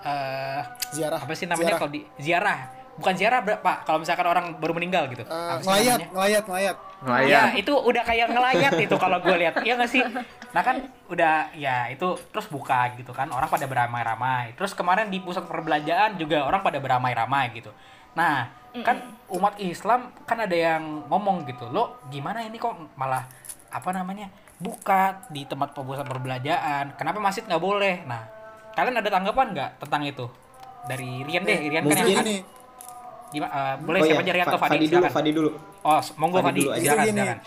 eh 0.00 0.64
ziarah 0.90 1.20
apa 1.20 1.32
sih 1.36 1.44
namanya 1.44 1.76
kalau 1.76 1.92
di 1.92 2.00
ziarah? 2.16 2.79
Bukan 3.00 3.14
ziarah, 3.16 3.40
Pak. 3.40 3.88
Kalau 3.88 3.98
misalkan 3.98 4.28
orang 4.28 4.60
baru 4.60 4.76
meninggal 4.76 5.08
gitu. 5.08 5.24
Eh, 5.24 5.32
Apa 5.32 5.64
sih 5.64 5.66
ngelayat 5.66 5.98
ngelayat 6.12 6.44
ngelayat 6.46 6.76
Nah, 7.00 7.24
Iya, 7.24 7.56
itu 7.56 7.72
udah 7.72 8.04
kayak 8.04 8.28
ngelayat 8.28 8.72
itu 8.76 8.96
kalau 9.00 9.16
gue 9.24 9.32
lihat. 9.40 9.56
Iya 9.64 9.80
nggak 9.80 9.88
sih? 9.90 10.04
Nah 10.52 10.60
kan 10.60 10.84
udah 11.08 11.48
ya 11.56 11.88
itu 11.88 12.04
terus 12.28 12.44
buka 12.52 12.92
gitu 13.00 13.16
kan. 13.16 13.32
Orang 13.32 13.48
pada 13.48 13.64
beramai-ramai. 13.64 14.52
Terus 14.52 14.76
kemarin 14.76 15.08
di 15.08 15.16
pusat 15.24 15.48
perbelanjaan 15.48 16.20
juga 16.20 16.44
orang 16.44 16.60
pada 16.60 16.76
beramai-ramai 16.76 17.56
gitu. 17.56 17.72
Nah, 18.12 18.52
kan 18.84 19.00
umat 19.32 19.56
Islam 19.56 20.12
kan 20.28 20.44
ada 20.44 20.52
yang 20.52 21.08
ngomong 21.08 21.48
gitu. 21.48 21.72
Lo 21.72 22.04
gimana 22.12 22.44
ini 22.44 22.60
kok 22.60 22.76
malah 23.00 23.24
apa 23.72 23.90
namanya? 23.96 24.28
buka 24.60 25.24
di 25.32 25.48
tempat 25.48 25.72
pusat 25.72 26.04
perbelanjaan. 26.04 26.92
Kenapa 27.00 27.16
masjid 27.16 27.40
nggak 27.48 27.64
boleh? 27.64 28.04
Nah, 28.04 28.28
kalian 28.76 29.00
ada 29.00 29.08
tanggapan 29.08 29.56
nggak 29.56 29.70
tentang 29.80 30.04
itu? 30.04 30.28
Dari 30.84 31.24
Rian 31.24 31.48
deh, 31.48 31.58
Rian 31.64 31.84
kan 31.88 31.96
yang 31.96 32.20
gini 32.20 32.59
gimana, 33.30 33.50
eh, 33.50 33.74
boleh 33.80 33.98
Oh 33.98 34.04
siapa 34.04 34.14
iya, 34.16 34.24
aja 34.24 34.32
Rian 34.32 34.46
atau 34.46 34.54
Fa- 34.54 34.62
Fadi? 34.64 34.72
Fadi 34.72 34.84
dulu, 34.84 34.94
silakan. 34.96 35.12
Fadi 35.12 35.30
dulu. 35.30 35.50
Oh, 35.80 36.00
monggo 36.16 36.36
Fadi 36.36 36.46
Fadi, 36.46 36.60
dulu 36.60 36.70
aja. 36.70 36.82
silakan, 36.84 37.06
Gini. 37.06 37.20
silakan. 37.20 37.38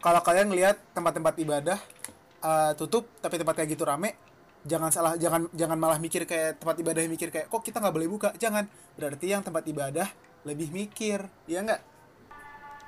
kalau 0.00 0.20
kalian 0.20 0.48
lihat 0.50 0.76
tempat-tempat 0.90 1.34
ibadah 1.38 1.78
eh, 2.40 2.72
tutup 2.74 3.08
tapi 3.18 3.34
tempat 3.34 3.54
kayak 3.54 3.68
gitu 3.70 3.82
rame 3.82 4.12
jangan 4.62 4.88
salah 4.88 5.12
jangan 5.14 5.48
jangan 5.50 5.76
malah 5.76 5.96
mikir 5.96 6.24
kayak 6.24 6.56
tempat 6.56 6.76
ibadah 6.76 7.00
mikir 7.06 7.28
kayak 7.28 7.46
kok 7.46 7.60
kita 7.60 7.76
nggak 7.78 7.88
boleh 7.90 8.04
buka 8.06 8.28
jangan 8.34 8.64
berarti 8.94 9.26
yang 9.26 9.40
tempat 9.40 9.64
ibadah 9.64 10.08
lebih 10.42 10.68
mikir 10.70 11.20
ya 11.44 11.60
nggak 11.60 11.80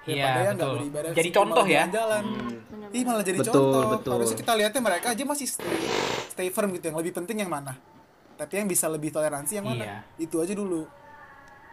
Iya, 0.06 0.54
betul. 0.54 0.78
beribadah 0.78 1.10
Jadi 1.10 1.30
contoh 1.34 1.66
ya. 1.66 1.82
jalan-jalan. 1.82 2.24
Bener 2.70 2.88
Ih 2.94 3.02
malah 3.02 3.24
jadi 3.26 3.38
Betul, 3.42 3.58
contoh. 3.58 3.82
betul. 3.90 4.12
Harusnya 4.14 4.38
kita 4.38 4.52
lihatnya 4.54 4.78
mereka 4.78 5.06
aja 5.10 5.22
masih 5.26 5.46
stay, 5.50 5.78
stay 6.30 6.46
firm 6.46 6.70
gitu. 6.70 6.84
Yang 6.86 6.98
lebih 7.02 7.12
penting 7.12 7.42
yang 7.42 7.50
mana? 7.50 7.74
Tapi 8.38 8.52
yang 8.54 8.70
bisa 8.70 8.86
lebih 8.86 9.10
toleransi 9.10 9.58
yang 9.58 9.66
mana? 9.66 9.82
Iya. 9.82 9.96
Itu 10.22 10.38
aja 10.38 10.54
dulu. 10.54 10.86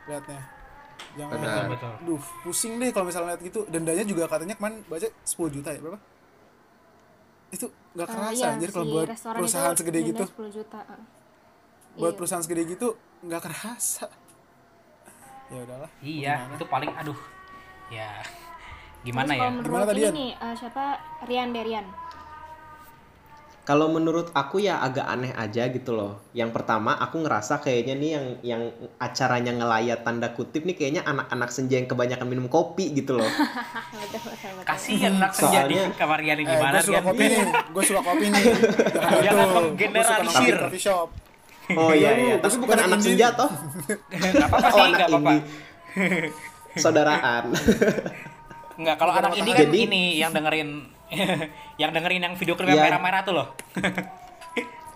Lihatnya. 0.10 0.42
Jangan 1.14 1.36
Betul, 1.38 1.64
betul. 1.74 1.94
Duh, 2.06 2.24
pusing 2.42 2.74
deh 2.82 2.90
kalau 2.90 3.06
misalnya 3.08 3.36
lihat 3.36 3.42
gitu. 3.44 3.60
Dendanya 3.70 4.04
juga 4.04 4.24
katanya 4.26 4.56
kemarin 4.58 4.82
baca 4.88 5.08
10 5.24 5.50
juta 5.54 5.70
ya 5.70 5.80
berapa? 5.82 6.00
Itu 7.54 7.66
nggak 7.94 8.08
Eh, 8.10 8.14
kerasa 8.14 8.34
iya, 8.34 8.48
anjir 8.58 8.70
kalau 8.74 8.86
buat 8.90 9.08
perusahaan 9.14 9.76
segede 9.78 10.00
gitu. 10.10 10.24
10 10.26 10.50
juta. 10.50 10.80
eh. 10.82 11.04
Buat 11.94 12.14
Iya. 12.14 12.18
perusahaan 12.18 12.44
segede 12.44 12.64
gitu 12.66 12.88
nggak 13.22 13.42
kerasa. 13.42 14.06
Ya 15.54 15.60
udahlah. 15.62 15.92
Iya, 16.02 16.36
itu 16.50 16.66
paling 16.66 16.92
aduh. 16.98 17.20
Ya. 17.94 18.10
Gimana 19.04 19.28
Terus 19.30 19.38
ya? 19.38 19.50
Gimana 19.62 19.86
tadi, 19.86 20.00
ini 20.02 20.12
nih 20.16 20.30
eh, 20.34 20.56
siapa 20.58 20.84
Rian 21.30 21.50
Derian. 21.54 21.86
Kalau 23.64 23.88
menurut 23.88 24.28
aku 24.34 24.60
ya 24.60 24.76
agak 24.78 25.08
aneh 25.08 25.32
aja 25.32 25.68
gitu 25.68 25.92
loh. 25.92 26.20
Yang 26.32 26.52
pertama 26.52 26.94
aku 26.94 27.24
ngerasa 27.24 27.58
kayaknya 27.58 27.96
nih 27.96 28.10
yang 28.12 28.26
yang 28.44 28.62
acaranya 28.98 29.52
ngelayat 29.54 30.04
tanda 30.04 30.28
kutip 30.30 30.64
nih 30.64 30.76
kayaknya 30.76 31.02
anak-anak 31.02 31.48
senja 31.48 31.80
yang 31.80 31.88
kebanyakan 31.88 32.28
minum 32.28 32.46
kopi 32.46 32.92
gitu 32.92 33.16
loh. 33.16 33.24
Kasihan 34.64 35.16
anak 35.16 35.32
senja 35.32 35.64
di 35.64 35.80
kamar 35.96 36.20
ini 36.20 36.44
Eh, 36.44 36.46
gimana 36.46 36.76
gue 36.76 36.84
suka 36.84 37.02
kopi 37.02 37.24
nih, 37.24 37.40
gue 37.74 37.84
suka 37.86 38.02
kopi 38.02 38.26
nih. 38.28 38.44
Jangan 39.24 39.48
menggeneralisir. 39.50 40.56
coffee 40.60 40.82
shop. 40.82 41.08
Oh 41.72 41.92
iya 41.92 42.12
iya, 42.14 42.36
tapi 42.38 42.52
suka 42.52 42.64
bukan 42.68 42.80
anak 42.82 43.00
indie. 43.00 43.08
senja 43.16 43.28
toh. 43.32 43.48
Enggak 44.12 44.48
apa-apa 44.52 44.68
Oh 44.68 44.72
sih, 44.74 44.82
anak 44.82 44.92
enggak 44.92 45.08
apa-apa. 45.08 45.32
indie. 45.32 46.30
Saudaraan. 46.76 47.44
Enggak, 48.74 48.96
kalau 48.98 49.14
anak 49.14 49.32
ini 49.38 49.52
kan 49.52 49.60
Jadi- 49.64 49.80
ini 49.80 50.04
yang 50.20 50.32
dengerin 50.32 50.70
yang 51.82 51.92
dengerin 51.92 52.22
yang 52.24 52.36
video 52.36 52.54
klip 52.54 52.70
yang 52.70 52.80
Iya. 52.80 52.86
merah-merah 52.90 53.22
tuh 53.24 53.34
loh. 53.36 53.48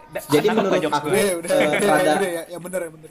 Jadi 0.08 0.48
menurut 0.48 0.80
aku-? 0.88 1.12
Udah, 1.12 1.36
udah, 1.44 1.52
rada- 1.84 2.24
ya, 2.24 2.44
ya 2.48 2.60
bener, 2.64 2.80
ya 2.88 2.92
bener. 2.96 3.10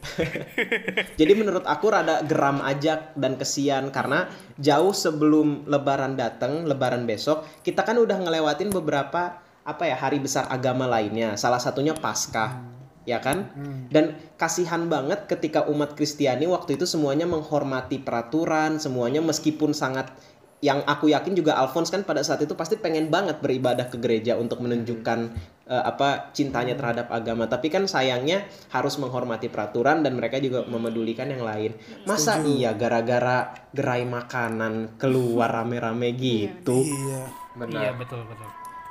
Jadi 1.21 1.33
menurut 1.37 1.65
aku 1.69 1.93
rada 1.93 2.25
geram 2.25 2.65
aja 2.65 3.13
dan 3.13 3.37
kesian 3.37 3.93
karena 3.93 4.33
jauh 4.57 4.97
sebelum 4.97 5.69
lebaran 5.69 6.17
datang, 6.17 6.65
lebaran 6.65 7.05
besok, 7.05 7.45
kita 7.61 7.85
kan 7.85 8.01
udah 8.01 8.17
ngelewatin 8.17 8.73
beberapa 8.73 9.39
apa 9.67 9.85
ya 9.85 9.97
hari 10.01 10.25
besar 10.25 10.49
agama 10.49 10.89
lainnya. 10.89 11.37
Salah 11.37 11.61
satunya 11.61 11.93
Paskah. 11.93 12.75
Ya 13.07 13.23
kan? 13.23 13.55
Dan 13.87 14.19
kasihan 14.35 14.91
banget 14.91 15.31
ketika 15.31 15.63
umat 15.71 15.95
Kristiani 15.95 16.43
waktu 16.51 16.75
itu 16.75 16.91
semuanya 16.91 17.23
menghormati 17.23 18.03
peraturan, 18.03 18.83
semuanya 18.83 19.23
meskipun 19.23 19.71
sangat 19.71 20.11
yang 20.59 20.81
aku 20.83 21.07
yakin 21.07 21.33
juga 21.33 21.53
Alphonse 21.55 21.91
kan 21.91 22.01
pada 22.01 22.21
saat 22.21 22.41
itu 22.41 22.53
pasti 22.53 22.75
pengen 22.75 23.07
banget 23.07 23.39
beribadah 23.39 23.87
ke 23.87 23.97
gereja 23.97 24.35
untuk 24.35 24.59
menunjukkan 24.59 25.19
eh, 25.65 25.83
apa 25.85 26.33
cintanya 26.33 26.73
terhadap 26.73 27.09
agama 27.09 27.45
tapi 27.45 27.69
kan 27.69 27.85
sayangnya 27.85 28.41
harus 28.71 28.97
menghormati 28.97 29.47
peraturan 29.47 30.01
dan 30.01 30.15
mereka 30.15 30.39
juga 30.39 30.65
memedulikan 30.65 31.29
yang 31.29 31.41
lain 31.41 31.77
masa 32.03 32.41
iya 32.43 32.73
gara-gara 32.73 33.53
gerai 33.71 34.05
makanan 34.05 34.97
keluar 34.97 35.53
rame-rame 35.57 36.13
gitu 36.13 36.81
Iya. 36.83 37.23
Benar. 37.55 37.79
Iya 37.79 37.91
betul 37.95 38.21
betul. 38.23 38.49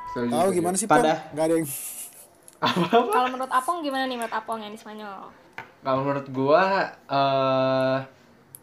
Setuju, 0.08 0.32
Tahu 0.32 0.42
setuju. 0.44 0.58
gimana 0.58 0.76
sih, 0.76 0.86
Pak? 0.86 0.98
Pada- 0.98 1.22
Gak 1.32 1.44
ada 1.44 1.54
yang 1.56 1.68
Kalau 3.12 3.28
menurut 3.28 3.52
Apong 3.52 3.78
gimana 3.82 4.04
nih 4.06 4.18
menurut 4.18 4.34
Apong 4.34 4.58
yang 4.60 4.74
di 4.74 4.80
Spanyol? 4.80 5.30
Kalau 5.82 6.02
menurut 6.02 6.28
gua 6.30 6.64
eh 7.06 7.98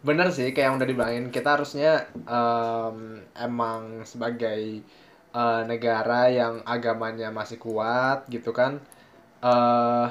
bener 0.02 0.28
sih 0.34 0.50
kayak 0.50 0.66
yang 0.66 0.76
udah 0.78 0.88
dibilangin 0.90 1.26
kita 1.30 1.48
harusnya 1.58 2.10
em, 2.26 3.22
emang 3.38 4.02
sebagai 4.02 4.82
eh, 5.34 5.62
negara 5.70 6.28
yang 6.30 6.62
agamanya 6.66 7.28
masih 7.30 7.58
kuat 7.62 8.26
gitu 8.30 8.50
kan 8.50 8.82
eh 9.42 10.08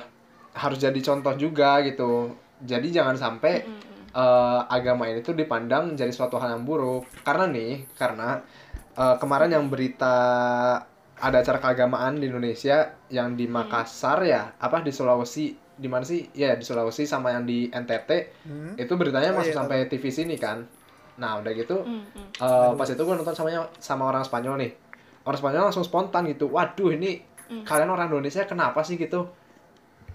harus 0.55 0.77
jadi 0.79 0.99
contoh 0.99 1.33
juga 1.39 1.79
gitu. 1.87 2.35
Jadi 2.61 2.87
jangan 2.93 3.15
sampai 3.17 3.53
eh, 4.11 4.61
agama 4.67 5.07
ini 5.07 5.23
tuh 5.23 5.35
dipandang 5.35 5.95
jadi 5.95 6.11
suatu 6.11 6.37
hal 6.41 6.59
yang 6.59 6.63
buruk. 6.67 7.07
Karena 7.23 7.45
nih, 7.47 7.87
karena 7.95 8.39
eh, 8.97 9.15
kemarin 9.21 9.51
yang 9.55 9.65
berita 9.71 10.15
ada 11.21 11.37
acara 11.45 11.59
keagamaan 11.61 12.17
di 12.17 12.25
Indonesia 12.27 12.97
yang 13.13 13.37
di 13.37 13.45
Makassar 13.45 14.25
ya, 14.25 14.57
apa 14.57 14.81
di 14.81 14.89
Sulawesi, 14.89 15.53
di 15.81 15.89
mana 15.89 16.05
sih? 16.05 16.29
Ya 16.31 16.53
di 16.53 16.61
Sulawesi 16.61 17.03
sama 17.03 17.33
yang 17.33 17.43
di 17.43 17.65
NTT. 17.67 18.09
Hmm. 18.45 18.73
Itu 18.75 18.93
beritanya 18.93 19.33
Oh, 19.33 19.41
masuk 19.41 19.49
iya, 19.49 19.57
sampai 19.57 19.77
TV 19.87 20.05
sini 20.07 20.37
kan. 20.37 20.61
Nah, 21.13 21.37
udah 21.37 21.51
gitu 21.51 21.81
Hmm, 21.81 22.05
hmm. 22.07 22.27
eh, 22.37 22.71
pas 22.71 22.85
itu 22.85 22.97
gue 22.99 23.15
nonton 23.15 23.33
samanya 23.33 23.65
sama 23.75 24.05
orang 24.05 24.21
Spanyol 24.21 24.55
nih. 24.57 24.71
Orang 25.21 25.37
Spanyol 25.37 25.63
langsung 25.67 25.81
spontan 25.81 26.25
gitu. 26.25 26.47
Waduh, 26.47 26.91
ini 26.91 27.21
kalian 27.61 27.89
orang 27.89 28.07
Indonesia 28.07 28.41
kenapa 28.43 28.79
sih 28.79 28.95
gitu? 28.95 29.25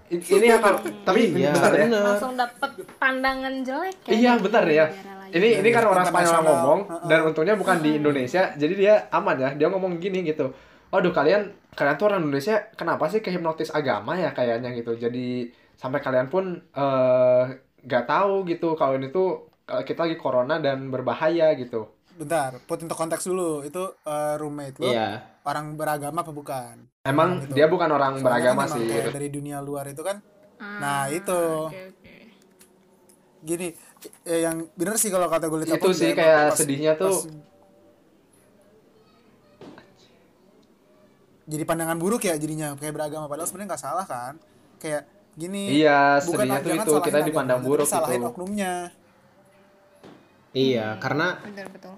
I- 0.07 0.17
Ini 0.17 0.47
akan 0.57 0.73
tapi 1.03 1.35
iya 1.35 1.51
bentar 1.51 1.71
ya. 1.73 1.85
Langsung 1.91 2.33
dapet 2.33 2.71
pandangan 2.95 3.59
jelek 3.61 3.97
ya. 4.07 4.09
Iya 4.09 4.31
bentar 4.39 4.63
ya. 4.63 4.87
Ini 5.27 5.59
ini 5.59 5.69
kan 5.69 5.83
orang 5.85 6.07
Spanyol 6.07 6.39
ngomong 6.41 6.79
dan 7.05 7.19
untungnya 7.23 7.53
bukan 7.53 7.77
di 7.77 7.99
Indonesia, 7.99 8.55
jadi 8.55 8.73
dia 8.73 8.93
aman 9.11 9.35
ya. 9.35 9.49
Dia 9.53 9.67
ngomong 9.67 9.99
gini 9.99 10.23
gitu. 10.23 10.47
Waduh 10.87 11.11
kalian 11.11 11.43
kalian 11.71 11.95
tuh 11.95 12.07
orang 12.07 12.21
Indonesia 12.21 12.55
kenapa 12.73 13.05
sih 13.07 13.19
kehipnotis 13.19 13.69
agama 13.69 14.15
ya 14.15 14.31
kayaknya 14.31 14.71
gitu. 14.71 14.95
Jadi 14.95 15.47
sampai 15.73 15.99
kalian 15.99 16.27
pun 16.27 16.45
eh, 16.57 17.43
nggak 17.83 18.05
tahu 18.05 18.43
gitu 18.45 18.73
kalau 18.73 18.95
ini 18.95 19.07
tuh 19.07 19.27
kalau 19.61 19.83
kita 19.83 19.99
lagi 20.03 20.15
corona 20.15 20.57
dan 20.57 20.87
berbahaya 20.87 21.51
gitu. 21.53 21.91
Bentar, 22.17 22.57
put 22.63 22.81
into 22.81 22.93
konteks 22.93 23.23
dulu. 23.23 23.61
Itu 23.61 23.99
eh, 24.01 24.35
roommate 24.35 24.77
lo 24.79 24.89
iya 24.89 25.21
orang 25.43 25.75
beragama 25.75 26.21
apa 26.21 26.31
bukan? 26.31 26.75
Emang 27.01 27.39
Gitu. 27.39 27.55
dia 27.55 27.67
bukan 27.67 27.87
orang 27.87 28.19
Soalnya 28.19 28.51
beragama 28.51 28.63
kan 28.63 28.75
sih. 28.75 28.83
gitu. 28.83 29.09
dari 29.11 29.27
dunia 29.29 29.59
luar 29.59 29.87
itu 29.87 30.01
kan 30.01 30.19
Ah, 30.57 30.81
Nah, 30.81 31.01
itu. 31.07 31.39
oke, 31.69 31.77
oke. 31.93 32.13
gini 33.39 33.69
eh, 34.25 34.41
yang 34.41 34.65
bener 34.73 34.97
sih 34.97 35.07
kalau 35.07 35.29
kata 35.29 35.45
gue 35.45 35.61
lihat 35.61 35.77
Itu 35.77 35.93
sih 35.93 36.11
kayak 36.11 36.51
sedihnya 36.51 36.97
tuh 36.97 37.13
jadi 41.47 41.63
pandangan 41.63 41.97
buruk 41.97 42.21
ya 42.27 42.35
jadinya 42.35 42.75
kayak 42.75 42.93
beragama 42.93 43.25
padahal 43.31 43.47
sebenarnya 43.47 43.69
nggak 43.73 43.83
salah 43.83 44.05
kan 44.05 44.33
kayak 44.77 45.03
gini 45.37 45.81
Iya, 45.81 46.21
bukan 46.27 46.45
sedihnya 46.45 46.59
tuh 46.59 46.69
jangan 46.69 46.85
itu, 46.85 46.91
salahin 46.91 47.05
kita 47.07 47.19
dipandang 47.29 47.59
tapi 47.61 47.67
buruk 47.67 47.87
salahin 47.87 48.21
gitu. 48.21 48.29
oknumnya 48.31 48.73
iya 50.53 50.87
karena 50.99 51.27
Betul 51.43 51.67
betul. 51.71 51.95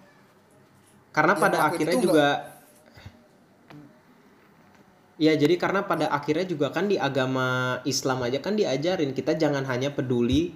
karena 1.11 1.33
Yang 1.33 1.41
pada 1.43 1.57
akhirnya 1.65 1.95
itu 1.97 2.05
juga 2.05 2.27
Ya 5.19 5.35
jadi 5.35 5.59
karena 5.59 5.83
pada 5.83 6.07
akhirnya 6.15 6.47
juga 6.47 6.71
kan 6.71 6.87
di 6.87 6.95
agama 6.95 7.79
Islam 7.83 8.23
aja 8.23 8.39
kan 8.39 8.55
diajarin 8.55 9.11
kita 9.11 9.35
jangan 9.35 9.67
hanya 9.67 9.91
peduli 9.91 10.55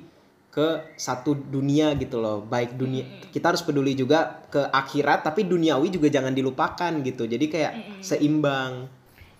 ke 0.53 0.67
satu 0.93 1.33
dunia 1.33 1.97
gitu 1.97 2.21
loh 2.21 2.39
baik 2.39 2.77
dunia 2.77 3.01
kita 3.29 3.49
harus 3.49 3.65
peduli 3.65 3.97
juga 3.97 4.45
ke 4.47 4.61
akhirat 4.63 5.25
tapi 5.25 5.43
duniawi 5.43 5.89
juga 5.89 6.07
jangan 6.07 6.29
dilupakan 6.29 6.93
gitu 7.01 7.25
jadi 7.25 7.45
kayak 7.47 7.73
seimbang 7.99 8.85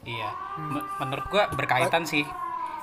Iya. 0.04 0.30
M- 0.60 0.84
menurut 1.00 1.26
gua 1.32 1.48
berkaitan 1.50 2.04
sih. 2.04 2.28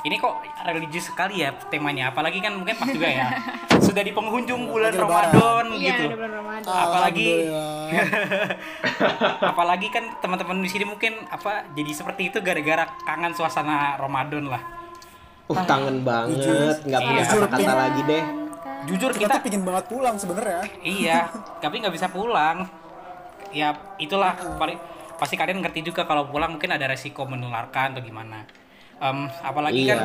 Ini 0.00 0.16
kok 0.16 0.32
religius 0.64 1.12
sekali 1.12 1.44
ya 1.44 1.52
temanya. 1.68 2.08
Apalagi 2.08 2.40
kan 2.40 2.56
mungkin 2.56 2.72
pas 2.72 2.88
juga 2.88 3.04
ya. 3.04 3.28
Sudah 3.84 4.00
di 4.00 4.16
penghujung 4.16 4.64
bulan. 4.64 4.96
Ramadan 4.96 5.68
Iya, 5.68 6.00
gitu. 6.00 6.16
bulan 6.16 6.32
Ramadan. 6.32 6.72
Apalagi 6.72 7.28
Alhamdulillah. 7.44 8.56
apalagi 9.52 9.88
kan 9.92 10.04
teman-teman 10.18 10.64
di 10.64 10.70
sini 10.70 10.84
mungkin 10.84 11.12
apa 11.28 11.68
jadi 11.76 11.92
seperti 11.92 12.32
itu 12.32 12.40
gara-gara 12.40 12.88
kangen 13.04 13.36
suasana 13.36 14.00
Ramadan 14.00 14.48
lah. 14.48 14.62
Uh 15.50 15.58
kangen 15.66 16.00
banget 16.00 16.76
nggak 16.86 17.00
punya 17.00 17.20
Iya. 17.20 17.32
kata-kata 17.34 17.72
lagi 17.74 18.02
deh 18.06 18.24
Jujur 18.80 19.12
kita 19.12 19.36
kita 19.36 19.44
pingin 19.44 19.62
banget 19.62 19.84
pulang 19.92 20.16
sebenarnya 20.16 20.64
iya, 20.80 21.28
tapi 21.60 21.84
nggak 21.84 21.92
bisa 21.92 22.08
pulang. 22.08 22.64
Ya 23.52 23.76
itulah 24.00 24.32
paling 24.56 24.80
pasti 25.20 25.36
kalian 25.36 25.60
ngerti 25.60 25.84
juga 25.84 26.08
kalau 26.08 26.24
pulang 26.24 26.56
mungkin 26.56 26.72
ada 26.72 26.88
resiko 26.88 27.28
menularkan 27.28 27.92
atau 27.92 28.00
gimana. 28.00 28.48
Em, 28.96 29.28
apalagi 29.40 29.84
Iya. 29.84 29.96
kan 29.96 30.00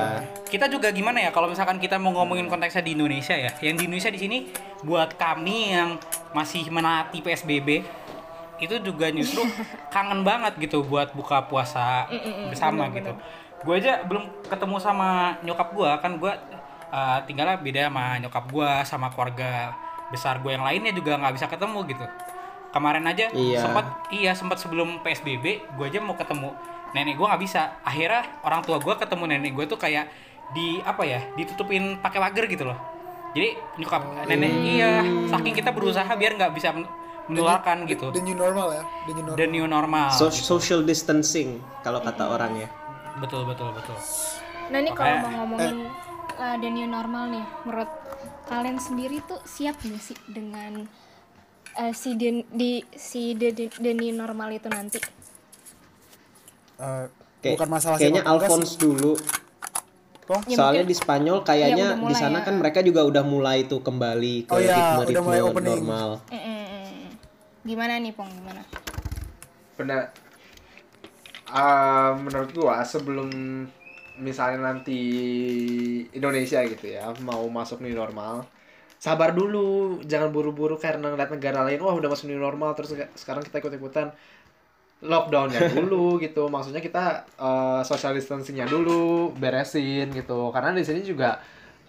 kita 0.47 0.65
juga 0.67 0.91
gimana 0.91 1.19
ya 1.19 1.31
kalau 1.31 1.47
misalkan 1.47 1.79
kita 1.79 1.95
mau 1.95 2.11
ngomongin 2.13 2.47
konteksnya 2.47 2.83
di 2.83 2.99
Indonesia 2.99 3.31
ya, 3.33 3.47
yang 3.63 3.79
di 3.79 3.87
Indonesia 3.87 4.11
di 4.11 4.19
sini 4.19 4.37
buat 4.83 5.15
kami 5.15 5.71
yang 5.71 5.95
masih 6.35 6.67
menaati 6.67 7.23
PSBB 7.23 7.79
itu 8.55 8.75
juga 8.79 9.07
justru 9.07 9.39
kangen 9.95 10.23
banget 10.23 10.59
gitu 10.59 10.83
buat 10.83 11.15
buka 11.15 11.47
puasa 11.47 12.11
bersama 12.47 12.91
gitu. 12.91 13.15
Gue 13.65 13.75
aja 13.75 14.05
belum 14.05 14.23
ketemu 14.45 14.75
sama 14.77 15.09
nyokap 15.41 15.73
gue 15.73 15.89
kan 15.99 16.11
gue 16.15 16.31
uh, 16.87 17.17
tinggalnya 17.25 17.57
beda 17.57 17.89
sama 17.89 18.05
nyokap 18.19 18.45
gue 18.47 18.69
sama 18.85 19.07
keluarga 19.09 19.73
besar 20.07 20.37
gue 20.37 20.53
yang 20.53 20.61
lainnya 20.61 20.93
juga 20.93 21.17
nggak 21.17 21.33
bisa 21.33 21.47
ketemu 21.47 21.79
gitu. 21.89 22.05
Kemarin 22.69 23.03
aja 23.03 23.25
Iya. 23.31 23.59
sempat 23.59 23.85
iya 24.09 24.31
sempat 24.31 24.57
sebelum 24.59 25.01
PSBB 25.01 25.45
gue 25.73 25.85
aja 25.85 25.97
mau 25.97 26.13
ketemu 26.13 26.53
nenek 26.91 27.15
gue 27.15 27.25
nggak 27.25 27.41
bisa. 27.41 27.73
Akhirnya 27.81 28.21
orang 28.41 28.61
tua 28.61 28.77
gue 28.77 28.93
ketemu 28.93 29.23
nenek 29.27 29.51
gue 29.51 29.65
tuh 29.65 29.75
kayak 29.75 30.05
di 30.53 30.77
apa 30.79 31.01
ya 31.01 31.25
ditutupin 31.33 31.97
pakai 31.97 32.21
pagar 32.21 32.45
gitu 32.45 32.63
loh. 32.63 32.77
Jadi 33.33 33.49
nyokap 33.75 34.01
nenek 34.23 34.51
iya 34.63 35.01
saking 35.25 35.51
kita 35.51 35.73
berusaha 35.73 36.07
biar 36.07 36.37
nggak 36.37 36.53
bisa 36.53 36.69
men- 36.69 36.87
menularkan 37.25 37.89
gitu. 37.89 38.13
the 38.13 38.21
new 38.21 38.37
normal 38.37 38.69
ya 38.69 38.85
the 39.03 39.11
new 39.11 39.25
normal 39.25 39.35
The 39.35 39.47
new 39.49 39.65
normal. 39.65 40.07
So- 40.13 40.29
gitu. 40.29 40.45
social 40.53 40.79
distancing 40.85 41.57
kalau 41.81 41.97
kata 41.97 42.21
orang 42.23 42.53
ya 42.55 42.69
Betul 43.15 43.41
betul 43.45 43.69
betul. 43.71 43.97
Nah 44.65 44.77
ini 44.77 44.91
kalau 44.91 45.15
mau 45.21 45.31
ngomongin 45.39 45.87
uh, 46.35 46.55
the 46.57 46.69
new 46.69 46.85
normal 46.85 47.29
nih, 47.29 47.45
menurut 47.63 47.91
kalian 48.45 48.77
sendiri 48.77 49.21
tuh 49.21 49.39
siap 49.43 49.77
nggak 49.77 50.03
sih 50.03 50.17
dengan 50.25 50.83
uh, 51.73 51.93
si 51.93 52.13
the, 52.13 52.43
di 52.49 52.71
si 52.91 53.33
the, 53.33 53.49
the, 53.49 53.65
the 53.73 53.91
new 53.91 54.11
normal 54.11 54.49
itu 54.49 54.67
nanti? 54.67 54.99
Eh, 56.75 57.05
Kayak- 57.39 57.55
bukan 57.55 57.69
masalah 57.69 57.95
kayaknya 57.95 58.23
Alphonse 58.25 58.75
sih. 58.75 58.81
dulu 58.81 59.15
Pong? 60.25 60.41
Ya, 60.43 60.57
soalnya 60.57 60.81
mungkin- 60.81 60.89
di 60.89 60.95
Spanyol 60.97 61.37
kayaknya 61.41 61.87
udah 61.93 62.09
di 62.09 62.15
sana 62.15 62.37
ya. 62.41 62.43
kan 62.43 62.55
mereka 62.57 62.79
juga 62.81 63.05
udah 63.05 63.23
mulai 63.23 63.63
tuh 63.63 63.79
kembali 63.79 64.43
ke 64.43 64.51
Oh 64.51 64.57
iya, 64.57 64.73
udah 64.97 65.05
ritme-ritme 65.05 65.21
mulai 65.23 65.41
opening. 65.45 65.71
normal 65.79 66.09
Mm, 66.27 66.41
mm. 66.41 67.05
Gimana 67.63 67.93
nih 67.95 68.11
Pong? 68.11 68.27
Gimana? 68.27 68.61
benar 69.75 70.09
Ah, 71.55 72.11
menurut 72.19 72.51
gua 72.51 72.83
sebelum 72.83 73.29
misalnya 74.19 74.59
nanti 74.71 74.99
Indonesia 76.15 76.59
gitu 76.63 76.85
ya 76.87 77.11
mau 77.23 77.43
masuk 77.51 77.79
new 77.83 77.95
normal 77.95 78.47
sabar 78.99 79.31
dulu. 79.37 80.01
Jangan 80.03 80.29
buru-buru 80.35 80.75
karena 80.81 81.13
ngeliat 81.13 81.31
negara 81.35 81.61
lain 81.67 81.79
wah 81.83 81.93
udah 81.95 82.09
masuk 82.11 82.27
new 82.31 82.41
normal. 82.41 82.73
Terus 82.77 82.97
sekarang 83.15 83.43
kita 83.45 83.61
ikut-ikutan 83.63 84.11
lockdownnya 85.05 85.61
dulu 85.77 86.17
gitu. 86.23 86.47
Maksudnya 86.49 86.81
kita 86.83 87.27
eh, 87.39 87.81
social 87.87 88.13
distancingnya 88.17 88.65
dulu 88.69 89.31
beresin 89.37 90.11
gitu. 90.15 90.49
Karena 90.55 90.71
di 90.75 90.83
sini 90.87 91.01
juga 91.05 91.39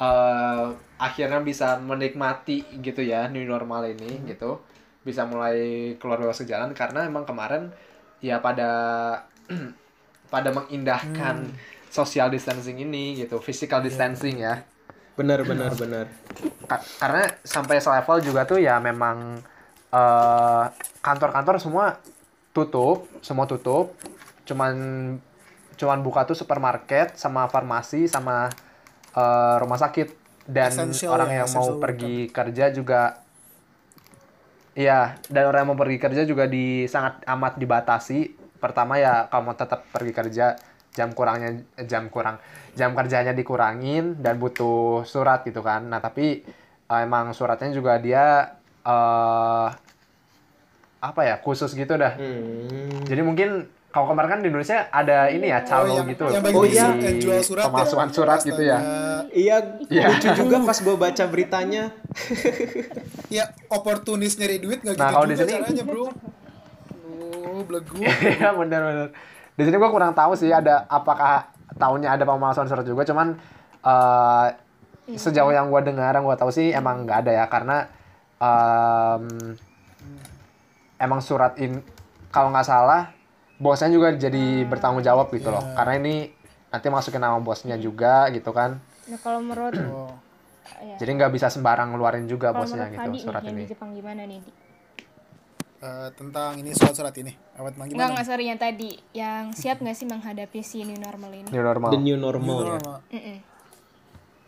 eh, 0.00 0.66
akhirnya 1.00 1.40
bisa 1.44 1.78
menikmati 1.80 2.64
gitu 2.84 3.00
ya 3.02 3.28
new 3.32 3.44
normal 3.48 3.88
ini 3.90 4.26
gitu. 4.28 4.60
Bisa 5.06 5.24
mulai 5.24 5.94
keluar 6.02 6.18
bebas 6.22 6.42
ke 6.42 6.46
jalan 6.50 6.74
karena 6.76 7.06
emang 7.06 7.24
kemarin 7.24 7.70
ya 8.20 8.40
pada 8.42 8.70
pada 10.32 10.50
mengindahkan 10.50 11.54
social 11.90 12.28
distancing 12.28 12.82
ini 12.82 13.16
gitu, 13.24 13.38
physical 13.40 13.80
distancing 13.80 14.42
ya. 14.42 14.62
Benar 15.16 15.42
benar 15.50 15.72
benar. 15.78 16.06
Ka- 16.66 16.84
karena 17.00 17.24
sampai 17.46 17.78
selevel 17.78 18.20
juga 18.20 18.42
tuh 18.44 18.58
ya 18.60 18.76
memang 18.82 19.40
eh, 19.94 20.64
kantor-kantor 21.00 21.56
semua 21.62 21.96
tutup, 22.52 23.08
semua 23.22 23.46
tutup. 23.48 23.94
Cuman 24.46 24.74
cuman 25.76 25.98
buka 26.00 26.24
tuh 26.24 26.36
supermarket 26.36 27.14
sama 27.20 27.46
farmasi 27.48 28.08
sama 28.08 28.50
eh, 29.16 29.54
rumah 29.62 29.78
sakit 29.78 30.26
dan 30.46 30.70
Essential 30.70 31.10
orang 31.10 31.30
ya, 31.34 31.36
yang 31.42 31.50
mau 31.52 31.74
pergi 31.78 32.30
kerja 32.30 32.70
juga 32.70 33.26
Iya, 34.76 35.16
dan 35.32 35.48
orang 35.48 35.64
yang 35.64 35.70
mau 35.72 35.80
pergi 35.80 35.96
kerja 35.96 36.22
juga 36.28 36.44
di 36.44 36.84
sangat 36.84 37.24
amat 37.24 37.56
dibatasi. 37.56 38.45
Pertama 38.66 38.98
ya 38.98 39.26
kalau 39.26 39.42
mau 39.44 39.54
tetap 39.54 39.86
pergi 39.86 40.10
kerja 40.10 40.58
jam 40.90 41.12
kurangnya 41.12 41.50
eh, 41.72 41.84
jam 41.84 42.08
kurang 42.08 42.42
jam 42.72 42.90
kerjanya 42.92 43.30
dikurangin 43.30 44.18
dan 44.18 44.36
butuh 44.36 45.04
surat 45.04 45.40
gitu 45.42 45.60
kan. 45.60 45.86
Nah 45.86 45.98
tapi 45.98 46.42
eh, 46.84 47.00
emang 47.00 47.30
suratnya 47.30 47.70
juga 47.70 47.94
dia 47.96 48.58
eh 48.82 49.68
apa 50.98 51.20
ya 51.22 51.38
khusus 51.38 51.70
gitu 51.70 51.94
dah. 51.94 52.18
Hmm. 52.18 53.04
Jadi 53.04 53.22
mungkin 53.22 53.50
kalau 53.86 54.10
kemarin 54.10 54.28
kan 54.28 54.40
di 54.42 54.50
Indonesia 54.50 54.90
ada 54.90 55.30
ini 55.30 55.46
ya 55.46 55.62
calo 55.62 55.88
yang, 55.94 56.04
gitu 56.04 56.26
yang 56.26 56.44
Oh, 56.50 56.66
iya. 56.66 56.92
yang 56.92 57.16
jual 57.16 57.40
surat 57.40 57.62
ya. 57.62 57.68
Pemasukan 57.70 58.08
surat 58.10 58.38
gitu 58.42 58.60
ya. 58.60 58.78
Iya, 59.30 59.56
Iya. 59.86 60.06
lucu 60.10 60.28
juga 60.36 60.56
pas 60.68 60.76
gue 60.76 60.96
baca 60.98 61.24
beritanya. 61.24 61.94
Ya 63.28 63.44
oportunis 63.68 64.36
nyari 64.36 64.58
duit 64.58 64.82
nggak 64.82 64.96
gitu 64.96 65.00
Nah, 65.00 65.12
kalau 65.14 65.24
di 65.24 65.36
sini- 65.38 65.54
caranya 65.54 65.84
bro. 65.86 66.10
Oh, 67.26 67.62
belegu. 67.66 67.94
Iya 68.02 68.52
benar-benar. 68.52 69.10
Di 69.56 69.62
sini 69.64 69.76
gua 69.76 69.90
kurang 69.90 70.12
tahu 70.12 70.36
sih 70.36 70.52
ada 70.52 70.84
apakah 70.86 71.48
tahunnya 71.74 72.12
ada 72.12 72.24
pemalsuan 72.24 72.68
surat 72.68 72.84
juga, 72.84 73.02
cuman 73.02 73.34
eh, 73.82 74.46
sejauh 75.14 75.50
yang 75.50 75.70
gua 75.70 75.80
dengar, 75.80 76.12
yang 76.12 76.24
gua 76.24 76.36
tahu 76.36 76.50
sih 76.50 76.70
emang 76.70 77.06
nggak 77.06 77.18
ada 77.24 77.32
ya 77.32 77.44
karena 77.46 77.76
em, 78.36 79.24
emang 80.98 81.20
surat 81.20 81.56
in 81.56 81.80
kalau 82.28 82.52
nggak 82.52 82.66
salah 82.66 83.12
bosnya 83.56 83.88
juga 83.88 84.12
jadi 84.12 84.68
bertanggung 84.68 85.00
jawab 85.00 85.32
gitu 85.32 85.48
loh, 85.48 85.64
karena 85.72 85.96
ini 85.96 86.14
nanti 86.68 86.86
masukin 86.92 87.22
nama 87.22 87.40
bosnya 87.40 87.80
juga 87.80 88.28
gitu 88.28 88.52
kan, 88.52 88.76
Nah 89.08 89.18
kalau 89.22 89.40
menurut 89.40 89.72
Oh. 89.86 90.12
ya, 90.82 90.98
jadi 91.00 91.10
nggak 91.16 91.32
bisa 91.32 91.48
sembarang 91.48 91.96
ngeluarin 91.96 92.28
juga 92.28 92.52
kalau 92.52 92.68
bosnya 92.68 92.92
gitu 92.92 93.08
surat 93.24 93.40
nih 93.40 93.48
yang 93.48 93.56
ini. 93.56 93.64
di 93.64 93.70
Jepang 93.72 93.90
gimana 93.96 94.22
nih? 94.28 94.40
Eh, 95.76 96.08
tentang 96.16 96.56
ini 96.56 96.72
surat-surat 96.72 97.12
ini. 97.20 97.36
Awet 97.52 97.76
Mang 97.76 97.84
gimana? 97.86 98.08
enggak 98.08 98.24
sorry 98.24 98.48
yang 98.48 98.56
tadi 98.56 98.96
yang 99.12 99.52
siap 99.52 99.76
nggak 99.76 99.92
sih 99.92 100.08
menghadapi 100.08 100.64
si 100.64 100.80
new 100.80 100.96
normal 100.96 101.28
ini? 101.30 101.48
New 101.52 101.60
normal. 101.60 101.90
The 101.92 102.00
new 102.00 102.16
normal 102.16 102.56
ya. 102.56 102.68
Normal. 102.72 102.96
Mm-mm. 103.12 103.38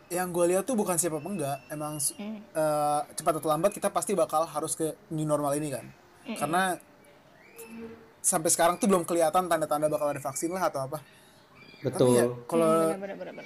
Yang 0.09 0.27
gue 0.33 0.45
lihat 0.49 0.63
tuh 0.65 0.73
bukan 0.73 0.97
siapa 0.97 1.21
apa 1.21 1.29
enggak, 1.29 1.57
emang 1.69 2.01
Mm. 2.01 2.41
eh, 2.49 3.01
cepat 3.13 3.33
atau 3.37 3.45
lambat 3.47 3.69
kita 3.69 3.93
pasti 3.93 4.17
bakal 4.17 4.41
harus 4.43 4.73
ke 4.73 4.89
new 5.13 5.21
normal 5.23 5.53
ini 5.53 5.69
kan. 5.69 5.85
Karena 6.29 6.73
sampai 8.19 8.49
sekarang 8.49 8.81
tuh 8.81 8.89
belum 8.89 9.05
kelihatan 9.05 9.45
tanda-tanda 9.45 9.85
bakal 9.85 10.09
ada 10.09 10.17
vaksin 10.19 10.49
lah 10.49 10.65
atau 10.65 10.81
apa. 10.83 10.97
Tapi 11.79 11.85
ya, 12.11 12.25
Betul. 12.25 12.43
kalau 12.43 12.89
Hmm, 12.89 12.99
bener. 12.99 13.45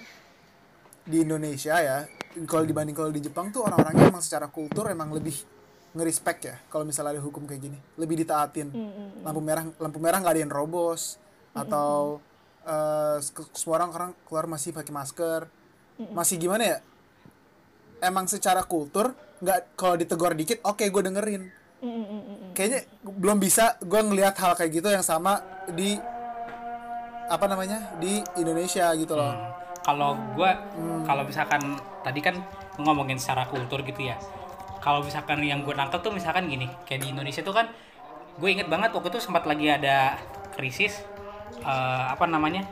di 1.04 1.18
Indonesia 1.20 1.76
ya, 1.78 2.08
kalau 2.48 2.64
dibanding 2.64 2.96
kalau 2.96 3.12
di 3.12 3.20
Jepang 3.20 3.52
tuh 3.52 3.68
orang-orangnya 3.68 4.08
emang 4.08 4.24
secara 4.24 4.48
kultur 4.48 4.88
emang 4.88 5.12
lebih 5.12 5.36
ngerespek 5.94 6.38
ya. 6.44 6.56
Kalau 6.68 6.84
misalnya 6.84 7.18
ada 7.18 7.22
hukum 7.22 7.46
kayak 7.46 7.62
gini, 7.62 7.78
lebih 7.96 8.18
ditaatin. 8.18 8.70
Hmm, 8.70 9.22
Lampu 9.22 9.40
merah, 9.40 9.64
lampu 9.78 9.98
merah 9.98 10.18
nggak 10.18 10.34
ada 10.34 10.42
yang 10.42 10.52
robos 10.52 11.18
atau 11.54 12.18
eh, 12.64 13.18
ke- 13.20 13.54
semua 13.54 13.78
orang 13.78 13.92
orang 13.92 14.12
keluar 14.24 14.46
masih 14.48 14.72
pakai 14.72 14.90
masker. 14.90 15.42
Masih 16.10 16.38
gimana 16.38 16.64
ya? 16.66 16.78
Emang 18.00 18.26
secara 18.26 18.64
kultur 18.64 19.12
nggak 19.40 19.76
kalau 19.76 19.96
ditegur 19.96 20.34
dikit, 20.34 20.60
oke 20.62 20.82
gue 20.82 21.02
dengerin. 21.04 21.44
Mm, 21.80 21.88
mm, 21.88 21.94
mm, 21.94 22.08
mm, 22.08 22.24
mm. 22.24 22.52
Kayaknya 22.54 22.80
belum 23.04 23.38
bisa 23.38 23.76
gue 23.78 24.00
ngelihat 24.00 24.36
hal 24.38 24.56
kayak 24.56 24.72
gitu 24.74 24.88
yang 24.88 25.04
sama 25.04 25.44
di 25.70 26.00
apa 27.26 27.46
namanya 27.46 27.96
di 27.98 28.20
Indonesia 28.36 28.92
gitu 28.94 29.16
loh. 29.16 29.32
kalau 29.82 30.16
gua 30.32 30.56
kalau 31.04 31.24
misalkan 31.24 31.60
tadi 32.00 32.20
kan 32.20 32.40
ngomongin 32.78 33.20
secara 33.20 33.44
kultur 33.46 33.84
gitu 33.84 34.08
ya 34.08 34.16
kalau 34.84 35.00
misalkan 35.00 35.40
yang 35.40 35.64
gue 35.64 35.72
nangkep 35.72 36.04
tuh 36.04 36.12
misalkan 36.12 36.52
gini 36.52 36.68
kayak 36.84 37.08
di 37.08 37.16
Indonesia 37.16 37.40
tuh 37.40 37.56
kan 37.56 37.72
gue 38.36 38.50
inget 38.52 38.68
banget 38.68 38.92
waktu 38.92 39.08
itu 39.08 39.20
sempat 39.24 39.48
lagi 39.48 39.72
ada 39.72 40.20
krisis 40.52 41.00
eh, 41.64 42.04
apa 42.12 42.28
namanya 42.28 42.68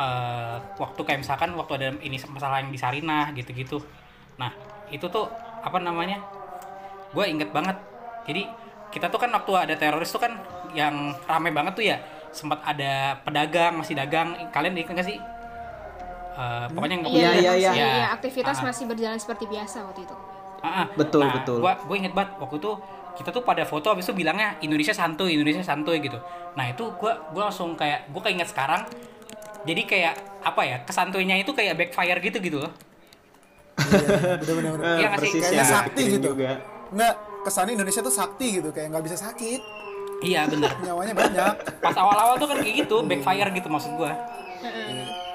eh, 0.00 0.56
waktu 0.80 1.00
kayak 1.04 1.20
misalkan 1.20 1.52
waktu 1.52 1.72
ada 1.76 1.88
ini 2.00 2.16
masalah 2.32 2.64
yang 2.64 2.72
di 2.72 2.80
Sarinah 2.80 3.36
gitu-gitu 3.36 3.84
nah 4.40 4.50
itu 4.88 5.04
tuh 5.12 5.28
apa 5.60 5.76
namanya 5.76 6.16
gue 7.12 7.24
inget 7.28 7.52
banget 7.52 7.76
jadi 8.24 8.48
kita 8.88 9.12
tuh 9.12 9.20
kan 9.20 9.28
waktu 9.28 9.52
ada 9.52 9.74
teroris 9.76 10.08
tuh 10.08 10.22
kan 10.24 10.32
yang 10.72 11.12
rame 11.28 11.52
banget 11.52 11.72
tuh 11.76 11.84
ya 11.84 12.00
sempat 12.32 12.64
ada 12.64 13.20
pedagang 13.20 13.76
masih 13.76 13.92
dagang 13.92 14.32
kalian 14.48 14.72
ingat 14.80 14.96
nggak 14.96 15.08
sih 15.12 15.20
Eh, 16.38 16.66
pokoknya 16.70 16.94
yang 17.02 17.04
Iya, 17.10 17.30
iya, 17.34 17.52
iya. 17.58 17.70
Iya, 17.74 18.06
aktivitas 18.14 18.62
Ah, 18.62 18.62
ah. 18.62 18.66
masih 18.70 18.86
berjalan 18.86 19.18
seperti 19.18 19.50
biasa 19.50 19.82
waktu 19.90 20.06
itu. 20.06 20.16
Ah, 20.62 20.84
ah. 20.84 20.86
Betul, 20.94 21.22
Nah, 21.22 21.34
betul. 21.38 21.58
Gua 21.62 21.72
gue 21.78 21.96
inget 21.98 22.12
banget 22.14 22.34
waktu 22.42 22.56
itu 22.58 22.72
kita 23.18 23.34
tuh 23.34 23.42
pada 23.42 23.66
foto 23.66 23.90
habis 23.90 24.06
itu 24.06 24.14
bilangnya 24.14 24.58
Indonesia 24.62 24.94
santuy, 24.94 25.34
Indonesia 25.34 25.62
santuy 25.62 25.98
gitu. 25.98 26.18
Nah, 26.54 26.64
itu 26.70 26.84
gua 26.98 27.30
gua 27.34 27.50
langsung 27.50 27.74
kayak 27.74 28.10
gua 28.10 28.22
keinget 28.26 28.50
sekarang 28.50 28.82
jadi 29.66 29.82
kayak 29.86 30.14
apa 30.42 30.62
ya? 30.62 30.76
Kesantuinya 30.86 31.34
itu 31.38 31.50
kayak 31.50 31.74
backfire 31.78 32.18
gitu 32.22 32.38
gitu 32.38 32.58
loh. 32.62 32.72
Iya, 33.78 34.38
bener-bener. 34.42 34.98
Iya 34.98 35.06
nggak 35.14 35.20
sih? 35.22 35.30
persis 35.30 35.42
Kayaknya 35.42 35.58
yang 35.58 35.66
gue 35.66 35.76
sakti 35.78 36.02
gitu. 36.02 36.26
juga. 36.34 36.50
Nggak, 36.88 37.14
kesannya 37.46 37.72
Indonesia 37.78 38.00
tuh 38.00 38.14
sakti 38.14 38.46
gitu, 38.58 38.68
kayak 38.74 38.88
nggak 38.90 39.04
bisa 39.06 39.16
sakit, 39.20 39.60
Iya 40.18 40.50
bener. 40.50 40.70
nyawanya 40.84 41.14
banyak. 41.14 41.54
Pas 41.78 41.94
awal-awal 41.94 42.34
tuh 42.42 42.48
kan 42.50 42.58
kayak 42.58 42.86
gitu, 42.86 42.96
backfire 43.06 43.50
gitu 43.54 43.68
maksud 43.70 43.92
gua. 43.94 44.12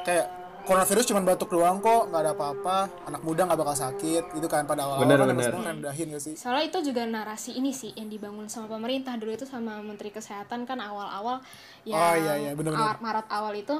kayak 0.03 0.27
coronavirus 0.63 1.06
cuma 1.06 1.21
batuk 1.21 1.49
doang 1.49 1.78
kok, 1.78 2.08
nggak 2.08 2.21
ada 2.21 2.32
apa-apa, 2.32 2.78
anak 3.06 3.21
muda 3.21 3.43
nggak 3.43 3.58
bakal 3.58 3.76
sakit, 3.76 4.23
gitu 4.32 4.47
kan 4.47 4.63
pada 4.63 4.84
awal-awal 4.84 5.04
Bener, 5.04 5.17
kan 5.17 5.28
bener. 5.30 5.45
semua 5.49 5.63
rendahin 5.69 6.08
gak 6.10 6.23
sih? 6.23 6.34
Soalnya 6.34 6.65
itu 6.65 6.80
juga 6.86 7.04
narasi 7.04 7.52
ini 7.54 7.71
sih 7.71 7.91
yang 7.91 8.08
dibangun 8.08 8.47
sama 8.47 8.67
pemerintah 8.69 9.13
dulu 9.13 9.32
itu 9.32 9.43
sama 9.43 9.80
Menteri 9.80 10.10
Kesehatan 10.10 10.63
kan 10.63 10.78
awal-awal 10.78 11.43
yang 11.84 11.95
Oh, 11.95 12.15
iya, 12.15 12.34
iya, 12.39 12.52
benar-benar. 12.54 12.95
awal- 12.95 13.02
Maret 13.02 13.28
awal 13.30 13.54
itu 13.56 13.76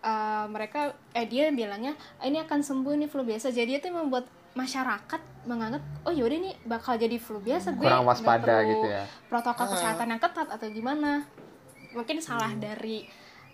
eh, 0.00 0.46
mereka 0.46 0.80
eh 1.10 1.24
dia 1.24 1.46
bilangnya 1.48 1.92
"Ah, 2.16 2.26
ini 2.26 2.38
akan 2.38 2.58
sembuh 2.60 2.90
ini 2.92 3.06
flu 3.06 3.22
biasa 3.22 3.50
jadi 3.50 3.76
itu 3.76 3.86
membuat 3.86 4.26
masyarakat 4.52 5.20
menganggap 5.44 5.78
oh 6.02 6.10
yaudah 6.10 6.36
ini 6.36 6.50
bakal 6.64 6.94
jadi 6.94 7.16
flu 7.16 7.38
biasa 7.38 7.72
gue 7.72 7.80
Kurang 7.80 8.02
nggak 8.02 8.10
waspada 8.12 8.42
perlu 8.58 8.68
gitu 8.68 8.86
ya. 8.88 9.04
protokol 9.26 9.66
kesehatan 9.68 10.06
yang 10.08 10.18
ketat 10.18 10.48
atau 10.50 10.66
gimana 10.68 11.22
mungkin 11.90 12.18
salah 12.18 12.50
dari 12.52 13.06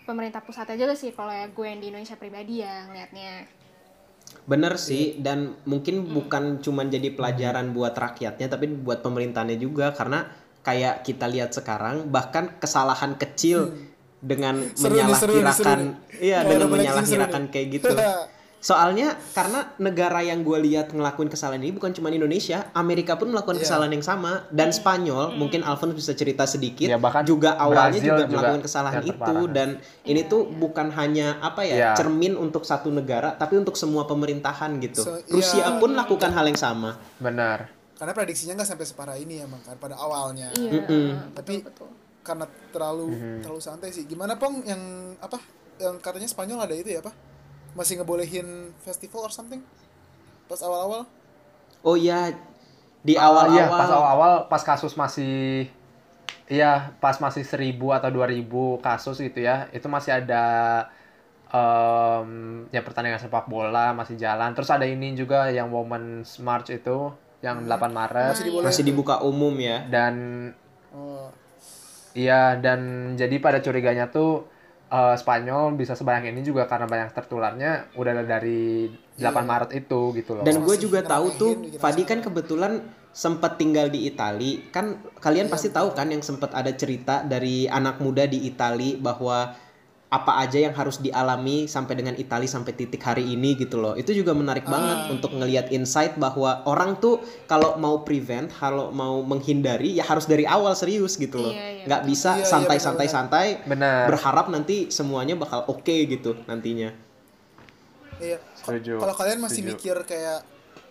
pemerintah 0.09 0.40
pusatnya 0.40 0.81
juga 0.81 0.97
sih 0.97 1.12
kalau 1.12 1.29
ya 1.29 1.53
gue 1.53 1.66
yang 1.68 1.85
di 1.85 1.92
Indonesia 1.92 2.16
pribadi 2.16 2.64
ya 2.64 2.88
ngeliatnya. 2.88 3.44
Bener 4.49 4.81
sih, 4.81 5.21
dan 5.21 5.61
mungkin 5.68 6.09
bukan 6.09 6.64
cuman 6.64 6.88
jadi 6.88 7.12
pelajaran 7.12 7.77
buat 7.77 7.92
rakyatnya, 7.92 8.49
tapi 8.49 8.68
buat 8.68 9.05
pemerintahnya 9.05 9.61
juga, 9.61 9.92
karena 9.92 10.25
kayak 10.64 11.05
kita 11.05 11.29
lihat 11.29 11.53
sekarang, 11.53 12.09
bahkan 12.09 12.57
kesalahan 12.57 13.16
kecil 13.21 13.77
dengan 14.21 14.64
Seru 14.73 14.97
seru 14.97 14.97
nih, 14.97 15.44
menyalahkirakan, 15.44 15.81
iya, 16.21 16.38
Kalau 16.44 16.53
dengan 16.64 16.68
menyalahkirakan 16.77 17.42
kayak 17.53 17.66
gitu. 17.77 17.92
Soalnya 18.59 19.14
karena 19.33 19.71
negara 19.79 20.18
yang 20.18 20.42
gue 20.42 20.59
lihat 20.59 20.90
ngelakuin 20.90 21.31
kesalahan 21.31 21.62
ini 21.62 21.71
bukan 21.71 21.94
cuma 21.94 22.11
Indonesia, 22.11 22.66
Amerika 22.75 23.14
pun 23.14 23.31
melakukan 23.31 23.55
Iya. 23.55 23.62
kesalahan 23.62 23.92
yang 23.94 24.03
sama 24.03 24.51
dan 24.51 24.75
Spanyol 24.75 25.31
mungkin 25.33 25.62
Alfons 25.62 25.94
bisa 25.94 26.11
cerita 26.11 26.42
sedikit 26.42 26.90
Ya, 26.90 26.99
bahkan 26.99 27.23
juga 27.23 27.55
awalnya 27.55 27.94
Brazil 27.94 28.11
juga, 28.11 28.23
juga 28.25 28.35
melakukan 28.35 28.62
kesalahan 28.62 29.03
itu 29.05 29.14
terparah. 29.14 29.47
dan 29.55 29.68
ini 30.03 30.21
tuh 30.27 30.42
bukan 30.44 30.90
hanya 30.90 31.38
apa 31.38 31.62
ya 31.62 31.77
Iya. 31.79 31.90
cermin 31.94 32.35
untuk 32.35 32.66
satu 32.66 32.90
negara 32.90 33.31
tapi 33.33 33.55
untuk 33.55 33.79
semua 33.79 34.05
pemerintahan 34.05 34.75
gitu. 34.83 35.07
Rusia 35.31 35.62
iya. 35.62 35.79
pun 35.79 35.94
lakukan 35.94 36.35
hal 36.35 36.42
yang 36.44 36.59
sama. 36.59 36.99
Benar. 37.16 37.71
Karena 37.94 38.11
prediksinya 38.11 38.59
nggak 38.59 38.68
sampai 38.68 38.87
separah 38.87 39.14
ini 39.14 39.38
emang 39.38 39.62
kan 39.62 39.79
pada 39.79 39.94
awalnya. 39.94 40.51
iya 40.53 40.83
Tapi 41.31 41.63
betul 41.63 41.94
karena 42.27 42.44
terlalu 42.69 43.06
terlalu 43.40 43.63
santai 43.63 43.88
sih. 43.88 44.02
Gimana 44.04 44.35
pong 44.35 44.67
yang 44.67 44.83
apa? 45.17 45.38
Yang 45.79 45.94
katanya 46.02 46.27
Spanyol 46.27 46.59
ada 46.61 46.75
itu 46.75 46.90
ya 46.90 46.98
apa? 46.98 47.15
Masih 47.79 48.02
ngebolehin 48.02 48.74
festival 48.83 49.31
or 49.31 49.33
something? 49.33 49.62
Pas 50.50 50.58
awal-awal? 50.66 51.06
Oh 51.87 51.94
iya 51.94 52.35
di 53.06 53.14
Iya, 53.14 53.22
awal-awal 53.31 53.70
pas 53.70 53.90
awal-awal 53.94 54.33
pas 54.50 54.62
kasus 54.66 54.98
masih 54.98 55.70
Iya, 56.48 56.96
pas 56.96 57.12
masih 57.20 57.44
1000 57.44 57.92
atau 57.92 58.08
2000 58.08 58.81
kasus 58.81 59.20
gitu 59.20 59.44
ya. 59.44 59.68
Itu 59.70 59.87
masih 59.92 60.16
ada 60.24 60.44
em 61.48 62.68
ya 62.68 62.81
pertandingan 62.85 63.20
sepak 63.20 63.46
bola 63.52 63.92
masih 63.92 64.16
jalan. 64.16 64.56
Terus 64.56 64.72
ada 64.72 64.88
ini 64.88 65.12
juga 65.12 65.52
yang 65.52 65.68
Women's 65.68 66.40
March 66.40 66.72
itu 66.72 67.12
yang 67.44 67.68
8 67.68 67.92
Maret 67.94 68.33
Masih 68.35 68.46
dibolehin. 68.50 68.66
masih 68.66 68.83
dibuka 68.83 69.14
umum 69.22 69.54
ya. 69.60 69.85
dan 69.87 70.14
Oh. 70.90 71.29
Iya, 72.16 72.56
dan 72.58 73.12
jadi 73.14 73.37
pada 73.38 73.60
curiganya 73.60 74.08
tuh 74.08 74.48
eh, 74.88 75.16
Spanyol 75.16 75.76
bisa 75.76 75.92
sebanyak 75.94 76.32
ini 76.32 76.42
juga 76.42 76.64
karena 76.64 76.88
banyak 76.88 77.12
tertularnya 77.12 77.92
udah 77.94 78.10
ada 78.16 78.24
dari 78.24 78.88
8 79.20 79.44
Maret 79.44 79.70
itu 79.76 80.00
gitu 80.16 80.30
loh. 80.38 80.44
Dan 80.44 80.64
gue 80.64 80.76
juga 80.80 81.00
tahu 81.04 81.26
tuh, 81.36 81.52
gitu 81.64 81.76
Fadi 81.78 82.02
kan 82.08 82.24
kebetulan 82.24 82.80
sempat 83.12 83.58
tinggal 83.58 83.90
di 83.90 84.08
Itali. 84.08 84.70
Kan 84.70 85.02
kalian 85.18 85.50
pasti 85.50 85.74
tahu 85.74 85.92
kan 85.92 86.08
yang 86.08 86.22
sempat 86.22 86.54
ada 86.54 86.70
cerita 86.72 87.26
dari 87.26 87.66
anak 87.66 87.98
muda 87.98 88.24
di 88.24 88.46
Itali 88.46 88.94
bahwa 88.94 89.52
apa 90.09 90.40
aja 90.40 90.56
yang 90.56 90.73
harus 90.73 91.04
dialami 91.04 91.69
sampai 91.69 92.00
dengan 92.00 92.17
Itali 92.17 92.48
sampai 92.48 92.73
titik 92.73 93.04
hari 93.04 93.29
ini 93.29 93.52
gitu 93.61 93.77
loh. 93.77 93.92
Itu 93.92 94.17
juga 94.17 94.33
menarik 94.33 94.65
banget 94.65 95.13
untuk 95.13 95.37
ngelihat 95.37 95.69
insight 95.69 96.17
bahwa 96.17 96.65
orang 96.65 96.96
tuh 96.96 97.21
kalau 97.44 97.77
mau 97.77 98.09
prevent, 98.09 98.48
kalau 98.48 98.88
mau 98.88 99.21
menghindari 99.21 100.00
ya 100.00 100.09
harus 100.09 100.25
dari 100.25 100.48
awal 100.48 100.73
serius 100.73 101.21
gitu 101.21 101.37
loh. 101.37 101.52
Iya, 101.52 101.61
iya, 101.61 101.85
Nggak 101.85 102.02
bisa 102.09 102.31
Iya, 102.40 102.40
iya, 102.40 102.48
santai-santai-santai 102.48 103.46
Benar. 103.69 104.09
berharap 104.09 104.48
nanti 104.48 104.88
semuanya 104.88 105.37
bakal 105.37 105.69
oke 105.69 105.96
gitu 106.09 106.40
nantinya. 106.48 106.88
Iya. 108.17 108.40
Kalau 108.65 109.13
kalian 109.13 109.44
masih 109.44 109.61
setuju. 109.61 109.77
mikir 109.77 109.96
kayak 110.09 110.40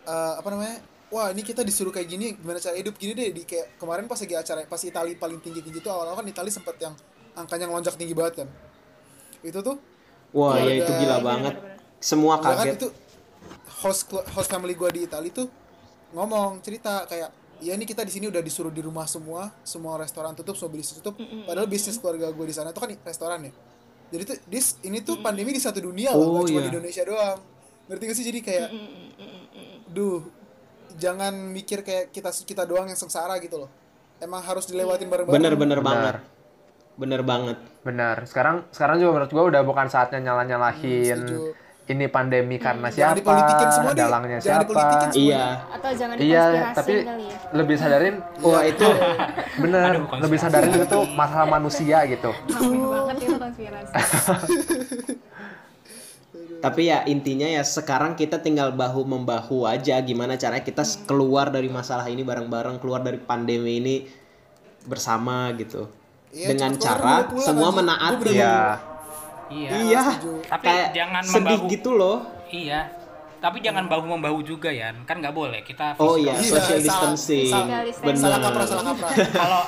eh, 0.05 0.33
apa 0.37 0.47
namanya? 0.53 0.77
Wah, 1.09 1.31
ini 1.33 1.41
kita 1.41 1.63
disuruh 1.63 1.89
kayak 1.89 2.05
gini, 2.05 2.35
gimana 2.35 2.59
cara 2.59 2.75
hidup 2.75 2.99
gini 2.99 3.15
deh 3.15 3.31
di 3.31 3.47
kayak 3.47 3.79
kemarin 3.79 4.05
pas 4.11 4.19
lagi 4.19 4.35
acara 4.35 4.61
pas 4.67 4.81
Itali 4.83 5.15
paling 5.15 5.39
tinggi-tinggi 5.39 5.79
tuh 5.79 5.89
awal-awal 5.89 6.19
kan 6.19 6.27
Itali 6.27 6.51
sempat 6.51 6.75
yang 6.83 6.93
angkanya 7.33 7.65
ngelonjak 7.65 7.97
tinggi 7.97 8.13
banget 8.13 8.43
kan. 8.43 8.66
Itu 9.41 9.59
tuh 9.61 9.77
Wah, 10.29 10.53
Keluarga- 10.53 10.69
ya 10.69 10.73
itu 10.77 10.91
gila 10.93 11.17
banget. 11.21 11.53
Semua 11.97 12.35
kan 12.37 12.59
kaget. 12.59 12.75
itu 12.75 12.87
host 13.79 14.01
host 14.27 14.49
family 14.49 14.73
gua 14.73 14.89
di 14.89 15.03
Itali 15.03 15.29
tuh 15.29 15.47
ngomong 16.09 16.59
cerita 16.59 17.05
kayak 17.05 17.29
ya 17.57 17.73
ini 17.73 17.83
kita 17.83 18.01
di 18.01 18.11
sini 18.11 18.25
udah 18.27 18.39
disuruh 18.39 18.69
di 18.69 18.79
rumah 18.79 19.05
semua, 19.05 19.49
semua 19.63 19.97
restoran 19.97 20.33
tutup, 20.33 20.53
semua 20.53 20.69
bisnis 20.69 20.97
tutup. 20.97 21.17
Padahal 21.17 21.65
bisnis 21.65 21.97
keluarga 21.97 22.29
gue 22.29 22.45
di 22.45 22.53
sana 22.53 22.69
tuh 22.69 22.79
kan 22.79 22.93
restoran 23.01 23.39
ya. 23.41 23.51
Jadi 24.07 24.23
tuh 24.23 24.37
dis, 24.45 24.77
ini 24.81 25.01
tuh 25.01 25.17
pandemi 25.17 25.49
di 25.49 25.59
satu 25.59 25.81
dunia 25.81 26.11
Oh, 26.11 26.21
loh, 26.21 26.27
gak 26.39 26.47
cuma 26.47 26.59
iya. 26.59 26.65
di 26.65 26.71
Indonesia 26.71 27.03
doang. 27.03 27.39
Ngerti 27.87 28.03
gak 28.03 28.15
sih? 28.15 28.25
Jadi 28.25 28.39
kayak 28.39 28.67
duh, 29.89 30.21
jangan 30.95 31.33
mikir 31.33 31.81
kayak 31.81 32.11
kita 32.11 32.29
kita 32.31 32.63
doang 32.63 32.85
yang 32.85 32.95
sengsara 32.95 33.35
gitu 33.37 33.57
loh. 33.57 33.71
Emang 34.17 34.39
harus 34.39 34.65
dilewatin 34.65 35.07
bareng-bareng. 35.07 35.35
Bener-bener 35.35 35.79
Benar. 35.79 35.87
banget. 35.87 36.15
Bener 36.97 37.21
banget. 37.21 37.57
Benar. 37.81 38.25
Sekarang 38.25 38.65
sekarang 38.69 38.97
juga 38.97 39.11
menurut 39.15 39.31
gua 39.31 39.43
udah 39.47 39.61
bukan 39.61 39.87
saatnya 39.87 40.19
nyalah-nyalahin 40.19 41.13
setuju. 41.23 41.53
ini 41.87 42.03
pandemi 42.11 42.59
karena 42.59 42.91
Jangan 42.91 43.15
siapa, 43.15 43.71
semua 43.71 43.93
dalangnya 43.95 44.37
Jangan 44.43 44.65
siapa. 44.67 44.71
semua. 44.75 45.15
Iya. 45.15 45.43
Atau 45.71 45.91
jangan 45.95 46.15
Iya, 46.19 46.43
tapi 46.75 46.93
kali 46.99 47.25
ya. 47.31 47.37
lebih 47.55 47.75
sadarin 47.79 48.15
Wah, 48.43 48.63
itu 48.65 48.87
bener, 49.63 49.81
Aduh, 49.95 50.03
lebih 50.19 50.35
sadarin 50.35 50.71
itu 50.73 50.83
tuh 50.83 51.07
masalah 51.15 51.47
manusia 51.47 52.03
gitu. 52.03 52.35
Amin 52.51 52.81
banget 52.83 53.15
itu 53.23 53.35
konspirasi. 53.39 53.93
Tapi 56.57 56.89
ya 56.89 57.05
intinya 57.05 57.45
ya 57.45 57.61
sekarang 57.61 58.17
kita 58.17 58.41
tinggal 58.41 58.73
bahu 58.73 59.05
membahu 59.05 59.63
aja 59.63 60.01
gimana 60.01 60.35
caranya 60.35 60.65
kita 60.65 60.81
keluar 61.05 61.53
dari 61.53 61.69
masalah 61.69 62.09
ini 62.09 62.25
bareng-bareng, 62.25 62.81
keluar 62.81 62.99
dari 62.99 63.21
pandemi 63.21 63.77
ini 63.77 63.95
bersama 64.83 65.53
gitu. 65.53 65.85
Iya, 66.27 66.47
Dengan 66.51 66.71
cara 66.75 67.23
pulang, 67.23 67.39
semua 67.39 67.67
anjing. 67.67 67.79
menaati. 67.79 68.31
Iya. 68.31 68.57
Iya. 69.47 69.69
Iya. 69.79 70.03
Tapi 70.45 70.65
Kayak 70.65 70.87
jangan 70.91 71.23
sedih 71.23 71.43
membahu. 71.55 71.71
gitu 71.71 71.89
loh. 71.93 72.17
Iya. 72.49 72.81
Tapi 73.37 73.57
jangan 73.61 73.85
bahu 73.85 74.01
membahu 74.09 74.41
juga 74.41 74.67
ya, 74.67 74.89
kan 75.05 75.21
nggak 75.21 75.29
boleh 75.29 75.61
kita. 75.61 75.93
Oh 75.95 76.17
physical 76.17 76.25
iya, 76.25 76.33
Iya, 76.35 76.51
social 76.57 76.79
distancing. 76.81 77.53
Benar. 78.01 78.17
Salah 78.17 78.39
kaprah, 78.41 78.65
salah 78.65 78.85
kaprah. 78.89 79.11
kalau 79.45 79.61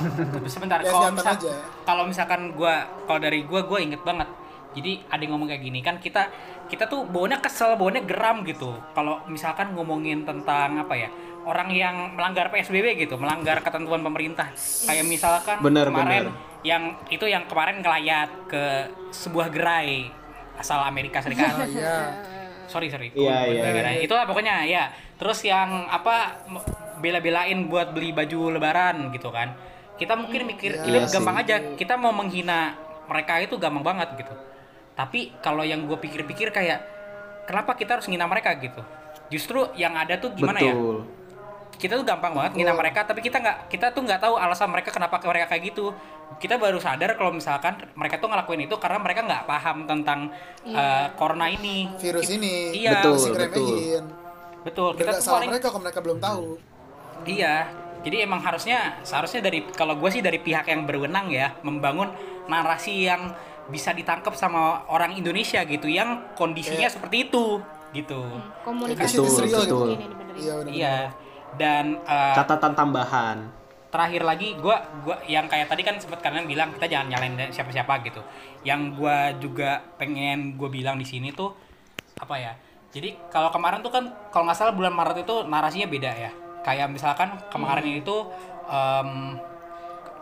sebentar 0.44 0.78
kalau 0.82 1.08
misal 1.14 1.34
aja. 1.38 1.52
kalau 1.86 2.02
misalkan 2.04 2.40
gua 2.52 2.74
kalau 3.06 3.20
dari 3.22 3.46
gua 3.46 3.62
gua 3.62 3.78
inget 3.78 4.02
banget 4.02 4.26
jadi 4.70 5.02
ada 5.06 5.22
yang 5.22 5.32
ngomong 5.34 5.48
kayak 5.48 5.62
gini 5.62 5.80
kan 5.80 5.98
kita 5.98 6.30
kita 6.66 6.86
tuh 6.86 7.02
baunya 7.02 7.38
kesel 7.38 7.74
baunya 7.74 8.02
geram 8.02 8.42
gitu 8.42 8.70
kalau 8.90 9.18
misalkan 9.26 9.70
ngomongin 9.70 10.22
tentang 10.22 10.78
apa 10.78 10.94
ya 10.94 11.08
orang 11.42 11.70
yang 11.70 11.94
melanggar 12.14 12.50
PSBB 12.50 12.94
gitu 13.00 13.18
melanggar 13.18 13.58
ketentuan 13.60 13.98
pemerintah 14.00 14.46
kayak 14.86 15.02
misalkan 15.02 15.58
Bener, 15.58 15.90
kemarin 15.90 16.30
bener. 16.30 16.49
Yang 16.60 16.96
itu 17.08 17.24
yang 17.24 17.48
kemarin 17.48 17.80
ngelayat 17.80 18.30
ke 18.48 18.64
sebuah 19.10 19.48
gerai 19.48 20.12
asal 20.60 20.80
Amerika 20.84 21.24
Serikat. 21.24 21.56
Iya. 21.72 21.98
sorry 22.70 22.86
sorry. 22.86 23.10
Iya, 23.18 23.50
iya, 23.50 23.62
iya. 23.66 23.90
itulah 23.98 24.28
pokoknya 24.28 24.62
ya. 24.62 24.94
Terus 25.18 25.42
yang 25.42 25.90
apa 25.90 26.38
bela-belain 27.02 27.66
buat 27.66 27.90
beli 27.90 28.14
baju 28.14 28.54
lebaran 28.54 29.10
gitu 29.10 29.32
kan. 29.34 29.56
Kita 29.98 30.14
mungkin 30.14 30.46
mikir 30.46 30.78
ini 30.86 31.02
Iya 31.02 31.10
gampang 31.10 31.36
sih. 31.40 31.44
aja. 31.48 31.56
Kita 31.74 31.98
mau 31.98 32.14
menghina 32.14 32.78
mereka 33.10 33.42
itu 33.42 33.58
gampang 33.58 33.82
banget 33.82 34.08
gitu. 34.22 34.34
Tapi 34.94 35.34
kalau 35.42 35.66
yang 35.66 35.82
gue 35.88 35.98
pikir-pikir 35.98 36.54
kayak 36.54 36.78
kenapa 37.48 37.74
kita 37.74 37.98
harus 37.98 38.06
menghina 38.06 38.30
mereka 38.30 38.54
gitu? 38.60 38.80
Justru 39.34 39.66
yang 39.74 39.98
ada 39.98 40.14
tuh 40.22 40.30
gimana 40.30 40.62
ya? 40.62 40.70
Betul. 40.70 40.98
Kita 41.76 41.96
tuh 41.96 42.04
gampang 42.04 42.32
banget 42.36 42.52
ngina 42.60 42.74
mereka 42.76 43.06
tapi 43.06 43.24
kita 43.24 43.40
nggak 43.40 43.72
kita 43.72 43.94
tuh 43.94 44.02
nggak 44.04 44.20
tahu 44.20 44.34
alasan 44.36 44.68
mereka 44.68 44.90
kenapa 44.92 45.16
mereka 45.22 45.46
kayak 45.48 45.72
gitu 45.72 45.94
kita 46.42 46.60
baru 46.60 46.78
sadar 46.78 47.16
kalau 47.16 47.32
misalkan 47.34 47.78
mereka 47.96 48.20
tuh 48.20 48.28
ngelakuin 48.30 48.66
itu 48.68 48.74
karena 48.76 48.98
mereka 49.00 49.20
nggak 49.24 49.44
paham 49.48 49.88
tentang 49.88 50.30
eh, 50.66 51.06
corona 51.16 51.50
ini 51.50 51.90
Virus 51.98 52.30
ini. 52.30 52.74
Iya. 52.74 53.00
Betul, 53.00 53.16
betul. 53.34 53.76
betul 54.60 54.90
kita 54.92 55.10
nggak 55.16 55.24
tuh 55.24 55.32
paling 55.32 55.50
mereka 55.50 55.66
kalau 55.72 55.82
mereka 55.82 56.00
belum 56.04 56.18
tahu. 56.20 56.44
iya 57.28 57.68
jadi 58.00 58.24
emang 58.24 58.40
harusnya 58.40 59.00
seharusnya 59.04 59.44
dari 59.44 59.64
kalau 59.76 59.96
gue 59.96 60.08
sih 60.08 60.24
dari 60.24 60.40
pihak 60.40 60.68
yang 60.68 60.88
berwenang 60.88 61.28
ya 61.28 61.52
membangun 61.60 62.08
narasi 62.48 63.08
yang 63.08 63.32
bisa 63.68 63.94
ditangkap 63.94 64.34
sama 64.34 64.88
orang 64.90 65.14
Indonesia 65.14 65.62
gitu 65.68 65.86
yang 65.86 66.34
kondisinya 66.34 66.88
seperti 66.90 67.30
itu 67.30 67.60
gitu 67.94 68.20
Komunikasi 68.66 69.18
Betul, 69.18 69.26
Ini 69.26 69.36
serial 69.36 69.62
betul. 69.66 69.86
ini 69.90 70.04
dibenerin. 70.06 70.40
Iya 70.40 70.52
benar. 70.56 70.72
iya 70.72 70.96
dan 71.56 71.98
eh, 72.04 72.34
Catatan 72.36 72.72
tambahan. 72.74 73.38
terakhir 73.90 74.22
lagi 74.22 74.54
gua 74.54 74.78
gua 75.02 75.18
yang 75.26 75.50
kayak 75.50 75.66
tadi 75.66 75.82
kan 75.82 75.98
sempat 75.98 76.22
kalian 76.22 76.46
bilang 76.46 76.70
kita 76.70 76.86
jangan 76.86 77.10
nyalain 77.10 77.50
siapa-siapa 77.50 78.06
gitu. 78.06 78.22
Yang 78.62 78.80
gua 78.94 79.16
juga 79.34 79.82
pengen 79.98 80.54
gue 80.54 80.70
bilang 80.70 80.94
di 80.94 81.02
sini 81.02 81.34
tuh 81.34 81.50
apa 82.22 82.36
ya 82.38 82.52
jadi 82.90 83.14
kalau 83.30 83.50
kemarin 83.54 83.82
tuh 83.82 83.90
kan 83.94 84.04
kalau 84.30 84.46
nggak 84.46 84.58
salah 84.58 84.74
bulan 84.74 84.90
Maret 84.90 85.22
itu 85.22 85.46
narasinya 85.46 85.86
beda 85.86 86.10
ya. 86.10 86.30
Kayak 86.62 86.90
misalkan 86.90 87.34
kemarin 87.50 87.86
ini 87.86 88.02
tuh 88.02 88.30
em, 88.66 89.38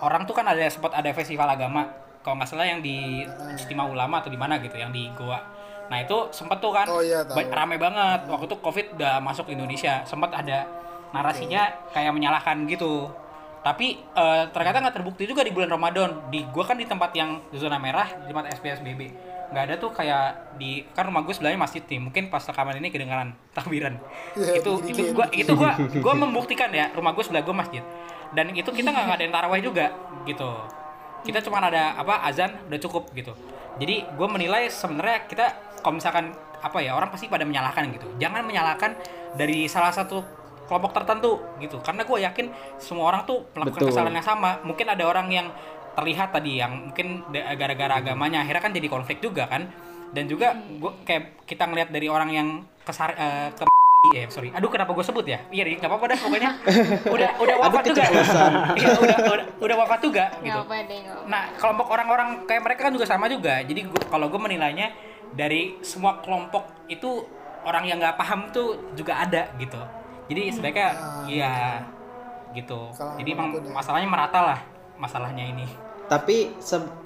orang 0.01 0.29
tuh 0.29 0.37
kan 0.37 0.45
ada 0.49 0.65
sempat 0.69 0.93
ada 0.93 1.09
festival 1.13 1.49
agama. 1.49 1.89
Kalau 2.21 2.37
nggak 2.37 2.49
salah 2.49 2.69
yang 2.69 2.85
di 2.85 3.25
Istimewa 3.57 3.89
Ulama 3.89 4.21
atau 4.21 4.29
di 4.29 4.37
mana 4.37 4.61
gitu 4.61 4.77
yang 4.77 4.93
di 4.93 5.09
Goa 5.13 5.61
nah 5.89 5.97
itu 5.97 6.29
sempat 6.37 6.61
tuh 6.61 6.69
kan 6.69 6.85
Oh 6.85 7.01
iya, 7.01 7.25
tahu. 7.25 7.41
rame 7.49 7.81
banget. 7.81 8.29
Waktu 8.29 8.45
itu 8.45 8.57
covid 8.61 8.87
udah 9.01 9.25
masuk 9.25 9.49
ke 9.49 9.57
Indonesia. 9.57 10.05
Sempat 10.05 10.37
ada 10.37 10.69
narasinya 11.15 11.91
kayak 11.93 12.13
menyalahkan 12.15 12.69
gitu. 12.69 13.09
Tapi 13.63 14.01
eh, 14.01 14.43
ternyata 14.55 14.81
nggak 14.81 14.97
terbukti 15.03 15.25
juga 15.27 15.43
di 15.43 15.53
bulan 15.53 15.71
Ramadan. 15.73 16.31
Di 16.33 16.47
gua 16.49 16.65
kan 16.65 16.79
di 16.79 16.87
tempat 16.87 17.11
yang 17.17 17.43
zona 17.57 17.77
merah 17.77 18.09
di 18.23 18.31
tempat 18.31 18.55
SPSBB 18.59 19.29
nggak 19.49 19.65
ada 19.65 19.75
tuh 19.81 19.91
kayak 19.97 20.61
di 20.61 20.85
kan 20.93 21.09
rumah 21.09 21.25
gue 21.25 21.33
sebelahnya 21.33 21.57
masjid 21.57 21.81
nih. 21.81 22.01
Mungkin 22.01 22.29
pas 22.29 22.45
rekaman 22.45 22.77
ini 22.85 22.93
kedengaran 22.93 23.33
takbiran. 23.57 23.97
Iya, 24.37 24.61
itu 24.61 24.71
itu 24.85 25.03
dikit, 25.03 25.17
gua 25.17 25.27
itu 25.33 25.53
gua 25.57 25.73
gua 26.05 26.15
membuktikan 26.15 26.69
ya 26.69 26.93
rumah 26.93 27.17
gue 27.17 27.25
sebelah 27.25 27.43
gue 27.45 27.57
masjid. 27.57 27.83
Dan 28.37 28.53
itu 28.53 28.69
kita 28.69 28.93
nggak 28.93 29.07
ngadain 29.09 29.33
taraweh 29.33 29.61
juga 29.65 29.89
gitu. 30.29 30.51
Kita 31.25 31.41
cuma 31.41 31.65
ada 31.65 31.97
apa 31.97 32.29
azan 32.29 32.53
udah 32.69 32.79
cukup 32.79 33.09
gitu. 33.17 33.33
Jadi 33.81 34.05
gue 34.05 34.29
menilai 34.29 34.69
sebenarnya 34.69 35.25
kita 35.31 35.47
kalau 35.81 35.97
misalkan 35.97 36.35
apa 36.59 36.79
ya 36.83 36.93
orang 36.93 37.09
pasti 37.09 37.31
pada 37.31 37.49
menyalahkan 37.49 37.89
gitu. 37.95 38.07
Jangan 38.21 38.45
menyalahkan 38.45 38.99
dari 39.39 39.65
salah 39.71 39.95
satu 39.95 40.21
kelompok 40.69 40.93
tertentu 40.93 41.41
gitu. 41.59 41.81
Karena 41.81 42.05
gue 42.05 42.19
yakin 42.21 42.47
semua 42.77 43.09
orang 43.09 43.25
tuh 43.25 43.49
melakukan 43.57 43.89
Betul. 43.89 43.91
kesalahan 43.91 44.15
yang 44.21 44.29
sama. 44.29 44.51
Mungkin 44.63 44.87
ada 44.87 45.05
orang 45.09 45.27
yang 45.33 45.49
terlihat 45.99 46.31
tadi 46.31 46.63
yang 46.63 46.93
mungkin 46.93 47.27
gara-gara 47.33 47.99
agamanya 47.99 48.47
akhirnya 48.47 48.63
kan 48.63 48.73
jadi 48.77 48.87
konflik 48.87 49.19
juga 49.19 49.49
kan. 49.49 49.67
Dan 50.09 50.25
juga 50.25 50.57
gua 50.81 50.97
kayak 51.05 51.45
kita 51.45 51.69
ngelihat 51.69 51.93
dari 51.93 52.09
orang 52.09 52.31
yang 52.33 52.49
kesar 52.81 53.13
eh, 53.13 53.49
ke 53.53 53.69
ya 54.15 54.25
sorry. 54.31 54.49
Aduh 54.55 54.71
kenapa 54.73 54.95
gue 54.95 55.05
sebut 55.05 55.27
ya? 55.27 55.43
Iya 55.53 55.69
nggak 55.77 55.91
apa-apa 55.91 56.07
dah 56.15 56.19
pokoknya. 56.23 56.51
Udah 57.15 57.31
udah 57.37 57.55
wafat 57.61 57.83
juga. 57.93 58.05
Iya, 58.79 58.89
udah, 58.95 59.17
udah 59.27 59.47
udah 59.59 59.77
wafat 59.85 60.01
juga 60.01 60.25
gitu. 60.41 60.49
Nggak 60.49 60.65
apa 60.65 60.77
deh, 60.87 60.99
nggak 61.03 61.17
apa. 61.19 61.25
Nah, 61.29 61.43
kelompok 61.59 61.87
orang-orang 61.91 62.29
kayak 62.47 62.63
mereka 62.63 62.81
kan 62.89 62.93
juga 62.95 63.07
sama 63.11 63.27
juga. 63.27 63.61
Jadi 63.67 63.81
gua, 63.91 64.03
kalau 64.07 64.27
gue 64.31 64.41
menilainya 64.41 64.95
dari 65.35 65.77
semua 65.85 66.23
kelompok 66.23 66.89
itu 66.89 67.27
orang 67.67 67.85
yang 67.85 67.99
nggak 68.01 68.17
paham 68.17 68.49
tuh 68.55 68.95
juga 68.95 69.19
ada 69.21 69.51
gitu. 69.59 69.81
Jadi 70.29 70.43
sebaiknya 70.53 70.89
ya 71.27 71.53
gitu. 72.53 72.93
Salah 72.93 73.17
Jadi 73.17 73.29
emang 73.33 73.49
ya. 73.57 73.61
masalahnya 73.73 74.09
merata 74.09 74.41
lah 74.45 74.59
masalahnya 75.01 75.45
ini. 75.45 75.67
Tapi 76.09 76.57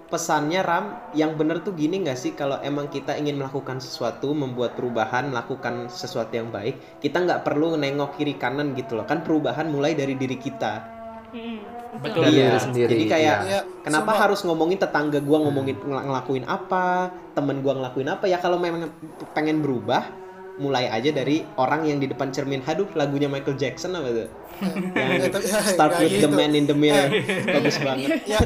pesannya 0.07 0.61
Ram 0.63 1.11
yang 1.17 1.35
bener 1.35 1.65
tuh 1.65 1.73
gini 1.75 2.05
nggak 2.05 2.19
sih 2.21 2.33
kalau 2.37 2.61
emang 2.63 2.87
kita 2.87 3.17
ingin 3.17 3.41
melakukan 3.41 3.81
sesuatu, 3.83 4.31
membuat 4.37 4.77
perubahan, 4.79 5.33
melakukan 5.33 5.89
sesuatu 5.89 6.31
yang 6.37 6.53
baik, 6.53 7.01
kita 7.01 7.19
nggak 7.25 7.43
perlu 7.43 7.75
nengok 7.81 8.21
kiri 8.21 8.37
kanan 8.37 8.77
gitu 8.77 8.95
loh. 8.95 9.09
Kan 9.09 9.25
perubahan 9.27 9.73
mulai 9.73 9.97
dari 9.97 10.15
diri 10.15 10.37
kita. 10.39 10.85
Mm, 11.33 11.59
Betul. 11.99 12.25
Dari 12.25 12.33
Iya, 12.41 12.45
diri 12.49 12.61
sendiri, 12.61 12.91
jadi 12.93 13.05
kayak 13.09 13.39
iya. 13.49 13.61
kenapa 13.85 14.13
Sumpah. 14.17 14.23
harus 14.25 14.41
ngomongin 14.49 14.79
tetangga 14.81 15.21
gua 15.21 15.39
ngomongin 15.45 15.77
ngel- 15.77 16.05
ngelakuin 16.09 16.45
apa, 16.49 17.13
temen 17.37 17.61
gua 17.61 17.73
ngelakuin 17.77 18.09
apa 18.09 18.25
ya 18.29 18.41
kalau 18.41 18.57
memang 18.57 18.89
pengen 19.37 19.61
berubah 19.61 20.09
mulai 20.55 20.85
aja 20.87 21.09
dari 21.09 21.41
orang 21.57 21.85
yang 21.85 21.97
di 21.97 22.07
depan 22.07 22.29
cermin. 22.29 22.61
Haduh, 22.61 22.89
lagunya 22.93 23.27
Michael 23.27 23.57
Jackson 23.57 23.93
apa 23.93 24.09
tuh? 24.09 24.29
Ya, 24.93 25.29
tapi- 25.35 25.49
ya, 25.49 25.59
Start 25.65 25.93
with 25.99 26.13
the 26.13 26.21
gitu. 26.23 26.29
man 26.31 26.53
in 26.53 26.65
the 26.65 26.77
mirror. 26.77 27.09
Bagus 27.47 27.77
banget. 27.79 28.21
ya 28.33 28.41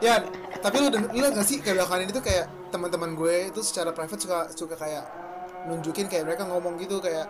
ya 0.00 0.14
tapi 0.60 0.80
lu 0.80 0.88
lu 0.88 1.26
gak 1.28 1.44
sih 1.44 1.60
kayak 1.60 1.76
belakangan 1.76 2.02
ini 2.02 2.12
tuh 2.12 2.24
kayak 2.24 2.44
teman-teman 2.68 3.12
gue 3.12 3.52
itu 3.52 3.60
secara 3.60 3.92
private 3.92 4.16
suka 4.16 4.38
suka 4.50 4.72
kayak 4.72 5.04
nunjukin 5.68 6.08
kayak 6.08 6.24
mereka 6.24 6.48
ngomong 6.48 6.76
gitu 6.76 7.00
kayak 7.00 7.28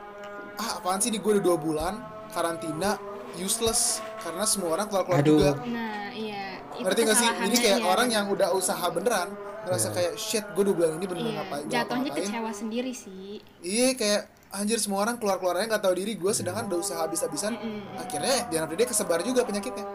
ah 0.55 0.79
apaan 0.79 0.99
sih 0.99 1.11
di 1.11 1.19
gue 1.19 1.35
udah 1.35 1.43
dua 1.43 1.59
bulan 1.59 1.95
karantina 2.31 2.95
useless 3.37 3.99
karena 4.23 4.47
semua 4.47 4.79
orang 4.79 4.87
keluar 4.87 5.03
keluar 5.03 5.23
juga 5.23 5.51
Nah, 5.67 6.15
iya. 6.15 6.63
Ngerti 6.79 7.01
gak 7.03 7.17
sih 7.19 7.27
kesalahannya, 7.27 7.59
kayak 7.59 7.79
iya. 7.79 7.87
orang 7.87 8.09
yang 8.09 8.27
udah 8.31 8.49
usaha 8.55 8.87
beneran 8.87 9.29
ngerasa 9.71 9.89
kayak 9.91 10.13
shit 10.17 10.43
gue 10.45 10.63
dua 10.63 10.75
bulan 10.75 10.91
ini 10.93 11.07
bener 11.07 11.23
Iya, 11.23 11.35
ngapain 11.39 11.63
gua 11.63 11.73
jatuhnya 11.73 12.11
kecewa 12.13 12.51
sendiri 12.51 12.91
sih. 12.91 13.39
iya 13.61 13.95
kayak 13.95 14.23
anjir 14.51 14.77
semua 14.77 15.01
orang 15.01 15.15
keluar 15.15 15.39
keluar 15.39 15.55
aja 15.57 15.71
nggak 15.71 15.79
tahu 15.81 15.95
diri 15.95 16.13
gue 16.13 16.33
sedangkan 16.33 16.67
udah 16.67 16.79
usaha 16.79 16.99
habis 17.01 17.23
habisan 17.23 17.55
akhirnya 17.95 18.37
di 18.45 18.59
akhir 18.59 18.75
dia 18.75 18.89
kesebar 18.89 19.23
juga 19.23 19.41
penyakitnya 19.43 19.87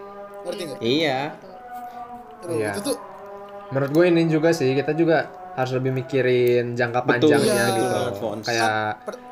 ngerti 0.42 0.62
nggak 0.64 0.80
Iya. 0.80 1.20
Aduh, 2.42 2.56
Iya. 2.56 2.72
itu 2.72 2.82
tuh 2.84 2.98
Menurut 3.66 3.92
gue 3.92 4.06
ini 4.08 4.22
juga 4.26 4.50
sih 4.50 4.72
kita 4.72 4.94
juga 4.94 5.26
harus 5.52 5.74
lebih 5.74 5.92
mikirin 5.92 6.72
jangka 6.72 7.02
Betul, 7.02 7.34
panjangnya 7.34 7.50
iya. 7.52 7.66
gitu. 7.74 7.86
Betul, 7.90 8.14
Fons. 8.16 8.46
Kayak 8.46 8.72
per- 9.02 9.24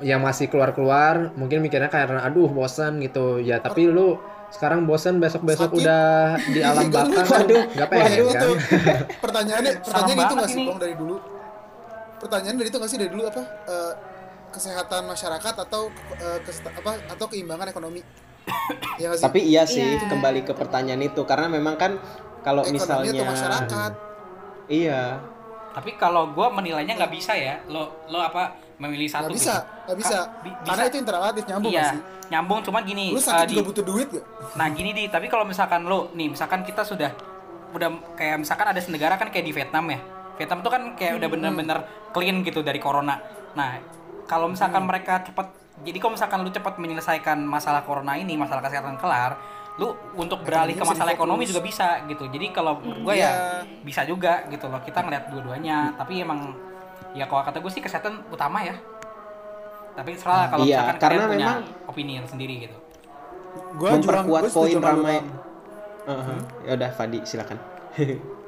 yang 0.00 0.20
masih 0.22 0.46
keluar-keluar 0.46 1.34
mungkin 1.34 1.58
mikirnya 1.58 1.90
karena 1.90 2.22
aduh 2.22 2.46
bosan 2.46 3.02
gitu. 3.02 3.42
Ya 3.42 3.58
tapi 3.58 3.90
lu 3.90 4.22
sekarang 4.52 4.84
bosan 4.84 5.16
besok-besok 5.16 5.68
Sakit. 5.68 5.80
udah 5.80 6.04
di 6.46 6.60
alam 6.60 6.84
Iya, 6.84 6.94
baka 6.94 7.08
kan 7.10 7.26
waduh, 7.34 7.62
nggak 7.66 7.88
pengen 7.88 8.04
Waduh, 8.04 8.28
kan? 8.28 8.36
itu 8.36 8.50
pertanyaannya 9.24 9.72
pertanyaan 9.80 10.18
itu 10.18 10.34
nggak 10.34 10.50
sih 10.50 10.60
bang 10.62 10.78
dari 10.78 10.94
dulu? 10.94 11.16
Pertanyaan 12.18 12.54
dari 12.54 12.68
itu 12.68 12.76
nggak 12.76 12.90
sih 12.90 12.98
dari 12.98 13.10
dulu 13.10 13.22
apa 13.26 13.42
Eh, 13.64 13.92
kesehatan 14.52 15.02
masyarakat 15.06 15.54
atau 15.58 15.82
kes- 16.42 16.60
apa 16.62 16.92
atau 17.08 17.26
keimbangan 17.26 17.66
ekonomi? 17.66 18.00
Ya 19.00 19.08
nggak 19.08 19.18
sih? 19.18 19.24
Tapi 19.24 19.40
iya 19.42 19.62
sih 19.64 19.82
Iya. 19.96 20.06
kembali 20.06 20.40
ke 20.42 20.52
pertanyaan 20.52 21.00
itu. 21.00 21.24
Karena 21.24 21.48
memang 21.48 21.74
kan 21.74 21.96
kalau 22.40 22.60
ekonomi 22.62 22.76
misalnya 22.76 23.10
atau 23.10 23.26
masyarakat? 23.26 23.92
Iya 24.68 25.02
Tapi 25.72 25.96
kalau 25.96 26.30
gue 26.30 26.46
menilainya 26.52 26.94
nggak 26.94 27.12
bisa 27.12 27.32
ya. 27.32 27.56
Lo 27.66 28.04
lo 28.06 28.20
apa 28.20 28.52
memilih 28.76 29.06
satu 29.06 29.30
nggak 29.30 29.38
bisa 29.38 29.54
gitu. 29.54 29.70
nggak 29.86 29.98
bisa 30.02 30.16
Ka- 30.18 30.30
bi- 30.42 30.56
karena 30.66 30.82
bisa. 30.82 30.90
itu 30.90 30.96
interrelatif 30.98 31.42
nyambung 31.46 31.70
iya, 31.70 31.86
sih 31.94 32.00
nyambung 32.34 32.58
cuman 32.66 32.82
gini. 32.82 33.06
lu 33.14 33.20
eh, 33.20 33.22
sakit 33.22 33.46
di- 33.46 33.54
juga 33.54 33.64
butuh 33.70 33.84
duit 33.86 34.08
gak 34.10 34.24
Nah 34.58 34.66
gini 34.74 34.90
di, 34.90 35.04
tapi 35.06 35.26
kalau 35.30 35.44
misalkan 35.46 35.86
lo, 35.86 36.10
nih 36.18 36.28
misalkan 36.34 36.66
kita 36.66 36.82
sudah 36.82 37.14
udah 37.70 37.88
kayak 38.18 38.42
misalkan 38.42 38.66
ada 38.74 38.80
negara 38.90 39.14
kan 39.14 39.30
kayak 39.30 39.46
di 39.46 39.52
Vietnam 39.54 39.86
ya. 39.86 40.00
Vietnam 40.34 40.58
tuh 40.66 40.70
kan 40.74 40.82
kayak 40.98 41.14
udah 41.22 41.28
bener-bener 41.30 41.78
clean 42.10 42.42
gitu 42.42 42.66
dari 42.66 42.82
corona. 42.82 43.22
Nah 43.54 43.78
kalau 44.26 44.50
misalkan 44.50 44.82
mereka 44.82 45.22
cepat, 45.22 45.46
jadi 45.86 45.98
kalau 46.02 46.18
misalkan 46.18 46.38
lu 46.42 46.50
cepat 46.50 46.74
menyelesaikan 46.82 47.38
masalah 47.38 47.86
corona 47.86 48.18
ini, 48.18 48.34
masalah 48.34 48.66
kesehatan 48.66 48.98
kelar, 48.98 49.38
lu 49.80 49.88
untuk 50.14 50.44
beralih 50.44 50.76
ke 50.76 50.84
masalah 50.84 51.16
ekonomi 51.16 51.48
juga 51.48 51.64
bisa 51.64 52.04
gitu. 52.04 52.28
Jadi 52.28 52.52
kalau 52.52 52.76
menurut 52.80 53.08
gue 53.08 53.14
ya 53.20 53.32
bisa 53.80 54.04
juga 54.04 54.44
gitu 54.52 54.68
loh. 54.68 54.80
Kita 54.84 55.00
ngeliat 55.00 55.32
dua-duanya. 55.32 55.96
Tapi 55.96 56.20
emang 56.20 56.52
ya 57.16 57.24
kalau 57.24 57.40
kata 57.40 57.60
gue 57.60 57.72
sih 57.72 57.80
kesehatan 57.80 58.28
utama 58.28 58.60
ya. 58.60 58.76
Tapi 59.92 60.16
serah 60.16 60.44
lah 60.44 60.48
kalau 60.48 60.64
Iya, 60.64 60.76
misalkan 60.76 60.96
karena 60.96 61.04
kalian 61.20 61.32
punya 61.32 61.48
memang- 61.60 61.88
opini 61.88 62.12
sendiri 62.24 62.54
gitu. 62.68 62.76
gue 63.52 63.88
memperkuat 63.88 64.42
poin 64.48 64.76
ramai. 64.80 65.16
Heeh. 66.08 66.38
Ya 66.64 66.72
udah 66.76 66.90
Fadi 66.92 67.20
silakan. 67.24 67.56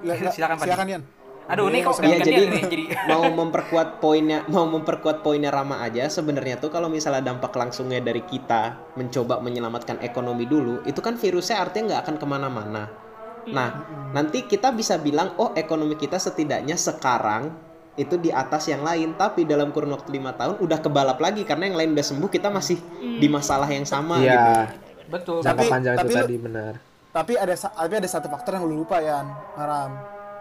Silakan, 0.04 0.56
Pak. 0.56 0.64
silakan 0.64 0.88
Yan 0.88 1.04
Aduh, 1.44 1.68
ini 1.68 1.84
kok 1.84 2.00
Iya 2.00 2.16
gantian 2.16 2.24
jadi 2.24 2.42
nih, 2.48 2.62
jadi 2.72 2.84
mau 3.12 3.24
memperkuat 3.28 4.00
poinnya 4.00 4.48
mau 4.48 4.64
memperkuat 4.64 5.20
poinnya 5.20 5.52
Rama 5.52 5.84
aja 5.84 6.08
sebenarnya 6.08 6.56
tuh 6.56 6.72
kalau 6.72 6.88
misalnya 6.88 7.20
dampak 7.20 7.52
langsungnya 7.52 8.00
dari 8.00 8.24
kita 8.24 8.80
mencoba 8.96 9.44
menyelamatkan 9.44 10.00
ekonomi 10.00 10.48
dulu 10.48 10.80
itu 10.88 11.04
kan 11.04 11.20
virusnya 11.20 11.60
artinya 11.60 11.84
nggak 11.92 12.02
akan 12.08 12.16
ke 12.16 12.26
mana-mana. 12.26 12.82
Nah 13.44 13.68
nanti 14.16 14.48
kita 14.48 14.72
bisa 14.72 14.96
bilang 14.96 15.36
oh 15.36 15.52
ekonomi 15.52 16.00
kita 16.00 16.16
setidaknya 16.16 16.80
sekarang 16.80 17.52
itu 17.94 18.16
di 18.16 18.32
atas 18.32 18.66
yang 18.66 18.80
lain 18.80 19.12
tapi 19.14 19.44
dalam 19.44 19.68
kurun 19.68 19.92
waktu 19.92 20.16
lima 20.16 20.32
tahun 20.32 20.58
udah 20.58 20.78
kebalap 20.80 21.20
lagi 21.20 21.44
karena 21.44 21.68
yang 21.68 21.76
lain 21.76 21.90
udah 21.92 22.02
sembuh 22.02 22.26
kita 22.26 22.48
masih 22.48 22.80
di 23.20 23.28
masalah 23.28 23.68
yang 23.68 23.84
sama 23.84 24.16
gitu. 24.18 24.32
Iya, 24.32 24.72
betul. 25.06 25.38
jangka 25.44 25.60
Tapi- 25.60 25.70
panjang 25.70 25.94
tapi 25.94 26.08
itu 26.08 26.16
lu- 26.16 26.22
tadi 26.24 26.36
benar. 26.40 26.72
tapi 27.12 27.32
ada 27.36 27.54
tapi 27.54 27.94
ada 27.94 28.08
satu 28.08 28.26
faktor 28.26 28.58
yang 28.58 28.64
lu 28.64 28.82
lupa 28.82 28.98
Yan 28.98 29.28
Ngaram 29.54 29.90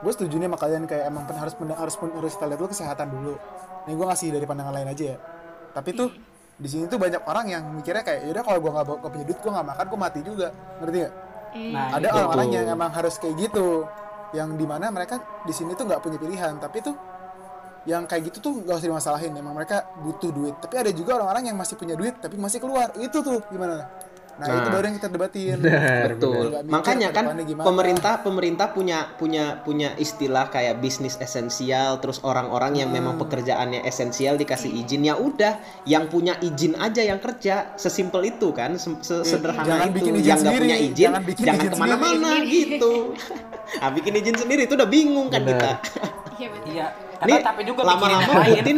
gue 0.04 0.12
setuju 0.12 0.36
nih 0.36 0.48
sama 0.52 0.58
kalian 0.60 0.84
kayak 0.84 1.04
emang 1.08 1.24
pen- 1.24 1.40
harus 1.40 1.56
pen- 1.56 1.72
harus 1.72 1.96
pen- 1.96 2.12
harus 2.12 2.34
kita 2.36 2.46
lihat 2.52 2.60
dulu 2.60 2.70
kesehatan 2.70 3.08
dulu. 3.10 3.34
Nih 3.88 3.94
gue 3.96 4.06
ngasih 4.06 4.28
dari 4.30 4.46
pandangan 4.46 4.74
lain 4.76 4.88
aja 4.92 5.06
ya. 5.16 5.18
Tapi 5.72 5.90
tuh 5.96 6.12
di 6.54 6.68
sini 6.70 6.86
tuh 6.86 7.00
banyak 7.00 7.24
orang 7.26 7.46
yang 7.50 7.64
mikirnya 7.72 8.04
kayak 8.04 8.28
yaudah 8.28 8.44
kalau 8.44 8.60
gue 8.60 8.72
nggak 8.72 8.86
bawa- 8.86 9.00
nggak 9.00 9.12
punya 9.16 9.26
duit 9.26 9.40
gue 9.40 9.52
nggak 9.52 9.68
makan 9.72 9.86
gue 9.88 10.00
mati 10.00 10.20
juga. 10.22 10.48
Ngerti 10.84 10.98
gak 11.00 11.14
Nah, 11.54 11.86
ada 11.94 12.08
orang-orang 12.18 12.48
yang 12.50 12.66
emang 12.68 12.90
harus 12.90 13.16
kayak 13.22 13.36
gitu 13.38 13.86
yang 14.34 14.58
di 14.58 14.66
mana 14.66 14.90
mereka 14.90 15.22
di 15.46 15.54
sini 15.54 15.78
tuh 15.78 15.86
nggak 15.86 16.02
punya 16.02 16.18
pilihan. 16.18 16.54
Tapi 16.58 16.78
tuh 16.82 16.96
yang 17.86 18.08
kayak 18.08 18.32
gitu 18.32 18.38
tuh 18.42 18.54
gak 18.66 18.80
usah 18.82 18.90
dimasalahin. 18.90 19.32
Emang 19.38 19.54
mereka 19.54 19.88
butuh 20.02 20.34
duit. 20.34 20.56
Tapi 20.60 20.76
ada 20.82 20.92
juga 20.92 21.22
orang-orang 21.22 21.54
yang 21.54 21.58
masih 21.58 21.78
punya 21.78 21.94
duit 21.94 22.18
tapi 22.20 22.36
masih 22.36 22.60
keluar. 22.60 22.92
Itu 22.98 23.22
tuh 23.22 23.40
gimana 23.48 23.86
nah, 24.34 24.48
itu 24.48 24.60
Nah. 24.60 24.74
baru 24.74 24.84
yang 24.84 24.96
kita 24.96 25.10
debatin 25.10 25.58
Benar, 25.58 26.08
Betul. 26.12 26.46
Mikir 26.50 26.70
Makanya 26.70 27.08
kan 27.10 27.26
pemerintah 27.60 28.14
pemerintah 28.20 28.68
punya 28.70 29.00
punya 29.14 29.46
punya 29.60 29.94
istilah 29.96 30.48
kayak 30.48 30.78
bisnis 30.78 31.16
esensial 31.18 31.98
terus 31.98 32.18
orang-orang 32.22 32.76
yang 32.76 32.90
Hmm. 32.90 32.98
memang 32.98 33.16
pekerjaannya 33.18 33.82
esensial 33.84 34.36
dikasih 34.36 34.74
izin 34.76 35.04
ya 35.04 35.16
udah 35.16 35.58
yang 35.84 36.08
punya 36.08 36.36
izin 36.40 36.74
aja 36.76 37.02
yang 37.02 37.18
kerja 37.18 37.76
sesimpel 37.76 38.26
itu 38.28 38.50
kan 38.50 38.76
se- 38.76 38.98
sederhana 39.24 39.70
Jangan 39.70 39.88
itu 39.88 39.96
bikin 39.96 40.14
izin 40.16 40.26
yang 40.26 40.40
nggak 40.40 40.54
punya 40.58 40.78
izin 40.78 40.94
jangan 40.94 41.14
jangan, 41.14 41.22
bikin 41.24 41.46
izin 41.46 41.70
ke 41.70 41.78
mana-mana 41.78 42.30
gitu. 42.44 42.94
ah 43.84 43.90
bikin 43.90 44.14
izin 44.16 44.36
sendiri 44.36 44.62
itu 44.64 44.74
udah 44.74 44.86
bingung 44.88 45.28
kan 45.28 45.42
Benar. 45.42 45.56
kita. 45.56 45.72
Iya 46.34 46.48
betul. 46.50 46.72
Iya. 46.72 46.88
Nih 47.24 47.40
tapi 47.40 47.62
juga 47.64 47.82
lama-lama. 47.86 48.44
Putin 48.44 48.78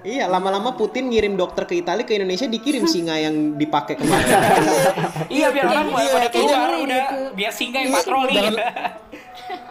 Iya, 0.00 0.24
lama-lama 0.24 0.72
Putin 0.72 1.12
ngirim 1.12 1.36
dokter 1.36 1.68
ke 1.68 1.76
Italia 1.76 2.00
ke 2.00 2.16
Indonesia 2.16 2.48
dikirim 2.48 2.88
singa 2.88 3.12
yang 3.14 3.54
dipakai 3.54 3.94
kemarin. 3.94 4.24
Iya 5.30 5.52
biar 5.52 5.64
orang 5.68 5.86
Iya, 5.92 6.10
pada 6.10 6.28
keluar 6.30 6.70
udah. 6.74 7.02
biar 7.30 7.52
singa 7.52 7.78
yang 7.78 7.92
Iya, 7.92 7.96
patroli. 8.00 8.34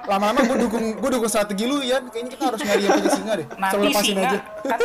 lama-lama 0.06 0.42
gue 0.42 0.58
dukung 0.60 0.86
gue 0.96 1.10
dukung 1.12 1.26
strategi 1.28 1.66
lu 1.66 1.80
ya 1.80 2.02
kayaknya 2.02 2.32
kita 2.32 2.44
harus 2.44 2.60
nyari 2.60 2.82
yang 2.82 2.94
punya 2.96 3.12
singa 3.12 3.34
deh. 3.36 3.46
Coba 3.46 3.60
Nanti 3.60 3.86
lepasin 3.88 4.06
singa. 4.12 4.28
aja. 4.28 4.40
Kan 4.64 4.80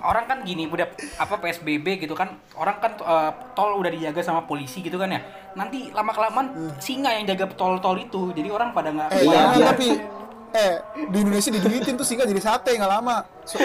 orang 0.00 0.24
kan 0.24 0.38
gini 0.42 0.64
udah 0.64 0.86
apa 1.16 1.34
PSBB 1.38 1.86
gitu 1.98 2.14
kan 2.14 2.28
orang 2.54 2.76
kan 2.78 2.92
eh, 2.96 3.30
tol 3.52 3.70
udah 3.74 3.90
dijaga 3.90 4.20
sama 4.22 4.44
polisi 4.44 4.80
gitu 4.80 4.96
kan 4.96 5.08
ya. 5.10 5.20
Nanti 5.54 5.88
lama 5.90 6.08
kelamaan 6.10 6.46
singa 6.78 7.12
yang 7.12 7.24
jaga 7.26 7.48
tol-tol 7.50 7.96
itu 7.96 8.32
jadi 8.32 8.48
orang 8.48 8.72
pada 8.72 8.88
nggak 8.90 9.08
eh 9.10 9.20
Iya, 9.22 9.40
tapi 9.66 9.86
eh 10.54 10.74
di 11.12 11.16
Indonesia 11.20 11.50
diduitin 11.52 11.94
tuh 11.96 12.06
singa 12.06 12.24
jadi 12.24 12.40
sate 12.40 12.76
nggak 12.76 12.92
lama. 12.92 13.24
So, 13.48 13.56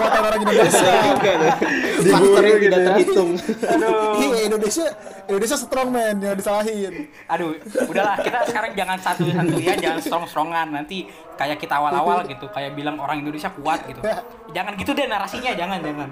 kota 0.00 0.18
orang 0.24 0.40
Indonesia. 0.40 0.92
Juga 1.12 1.32
tuh. 1.36 1.52
Faktor 2.08 2.42
yang 2.48 2.60
tidak 2.64 2.80
terhitung. 2.88 3.30
iya 4.24 4.38
Indonesia 4.48 4.86
Indonesia 5.28 5.56
strong 5.60 5.88
man 5.92 6.14
jangan 6.16 6.36
disalahin. 6.40 6.92
Aduh 7.28 7.52
udahlah 7.84 8.16
kita 8.24 8.38
sekarang 8.48 8.72
jangan 8.72 8.98
satu 8.98 9.28
satu 9.28 9.54
ya 9.60 9.76
jangan 9.84 10.00
strong 10.00 10.24
strongan 10.24 10.72
nanti 10.72 11.04
kayak 11.36 11.56
kita 11.60 11.80
awal 11.80 11.92
awal 11.92 12.18
gitu 12.24 12.48
kayak 12.52 12.72
bilang 12.72 12.96
orang 12.96 13.20
Indonesia 13.20 13.52
kuat 13.52 13.84
gitu. 13.88 14.00
Jangan 14.50 14.74
gitu 14.74 14.90
deh 14.98 15.06
narasinya 15.06 15.54
jangan 15.54 15.78
jangan. 15.78 16.10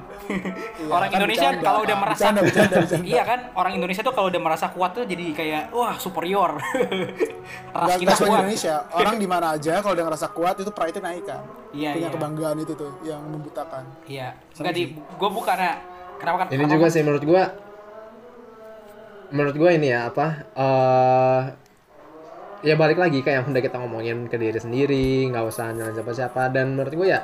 Orang 0.86 1.10
kan 1.10 1.18
Indonesia 1.18 1.48
kalau 1.58 1.82
udah 1.82 1.96
merasa 1.98 2.30
iya 3.02 3.26
kan 3.26 3.50
orang 3.58 3.74
Indonesia 3.74 4.06
tuh 4.06 4.14
kalau 4.14 4.30
udah 4.30 4.38
merasa 4.38 4.70
kuat 4.70 4.94
tuh 4.94 5.02
jadi 5.02 5.34
kayak 5.34 5.62
wah 5.74 5.98
superior. 5.98 6.54
Ras 7.74 7.98
kita 7.98 8.14
kuat. 8.14 8.46
Indonesia. 8.46 8.86
Orang 8.94 9.18
di 9.18 9.26
mana 9.26 9.58
aja 9.58 9.82
kalau 9.82 9.97
udah 9.98 10.06
ngerasa 10.06 10.30
kuat 10.30 10.54
itu 10.56 10.70
pride 10.70 10.98
naik 10.98 11.26
kan? 11.26 11.42
Iya, 11.70 11.90
punya 11.92 12.00
iya. 12.00 12.08
kebanggaan 12.08 12.56
itu 12.56 12.72
tuh 12.72 12.94
yang 13.02 13.18
membutakan. 13.20 13.82
Iya. 14.06 14.38
Enggak 14.54 14.72
di 14.72 14.82
gue 14.94 15.28
bukannya 15.28 15.72
kenapa 16.16 16.36
kan 16.38 16.46
Ini 16.46 16.54
kenapa 16.56 16.70
juga 16.70 16.80
gua- 16.80 16.94
sih 16.94 17.02
menurut 17.02 17.24
gua 17.24 17.42
menurut 19.28 19.54
gua 19.54 19.70
ini 19.70 19.88
ya 19.88 20.08
apa 20.08 20.26
eh 20.56 21.40
ya 22.60 22.74
balik 22.74 22.96
lagi 22.96 23.20
kayak 23.20 23.36
yang 23.36 23.46
udah 23.48 23.60
kita 23.60 23.76
ngomongin 23.76 24.18
ke 24.24 24.34
diri 24.34 24.56
sendiri 24.56 25.28
nggak 25.28 25.44
usah 25.44 25.70
nyalain 25.70 25.94
siapa-siapa. 25.94 26.48
Dan 26.48 26.72
menurut 26.72 26.94
gua 26.94 27.06
ya 27.08 27.20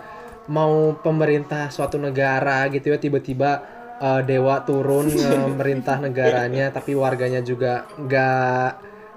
mau 0.47 0.93
pemerintah 0.95 1.71
suatu 1.71 1.97
negara 1.97 2.69
gitu 2.69 2.91
ya 2.91 2.99
tiba-tiba 2.99 3.51
eh, 3.99 4.21
dewa 4.23 4.61
turun 4.61 5.09
memerintah 5.49 5.97
negaranya 5.99 6.69
tapi 6.69 6.93
warganya 6.93 7.41
juga 7.41 7.89
nggak 7.97 8.69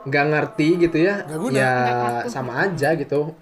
nggak 0.08 0.26
ngerti 0.26 0.70
gitu 0.80 0.98
ya 0.98 1.20
Nggak 1.22 1.40
guna. 1.44 1.58
ya 1.60 1.72
sama 2.32 2.64
aja 2.64 2.96
gitu 2.96 3.36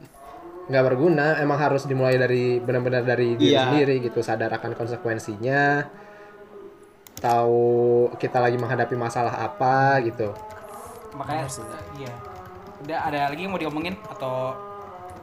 nggak 0.66 0.84
berguna 0.84 1.38
emang 1.38 1.58
harus 1.58 1.86
dimulai 1.86 2.16
dari 2.16 2.58
benar-benar 2.58 3.02
dari 3.02 3.34
diri 3.34 3.54
Iya. 3.54 3.70
sendiri 3.70 4.02
gitu 4.02 4.20
sadar 4.20 4.50
akan 4.52 4.74
konsekuensinya 4.74 5.86
tahu 7.16 7.66
kita 8.18 8.38
lagi 8.38 8.58
menghadapi 8.58 8.94
masalah 8.94 9.34
apa 9.40 10.02
gitu 10.02 10.34
makanya 11.14 11.48
iya 11.96 12.14
udah 12.82 12.98
ada 13.04 13.20
lagi 13.30 13.42
yang 13.42 13.54
mau 13.54 13.62
diomongin 13.62 13.96
atau 14.06 14.52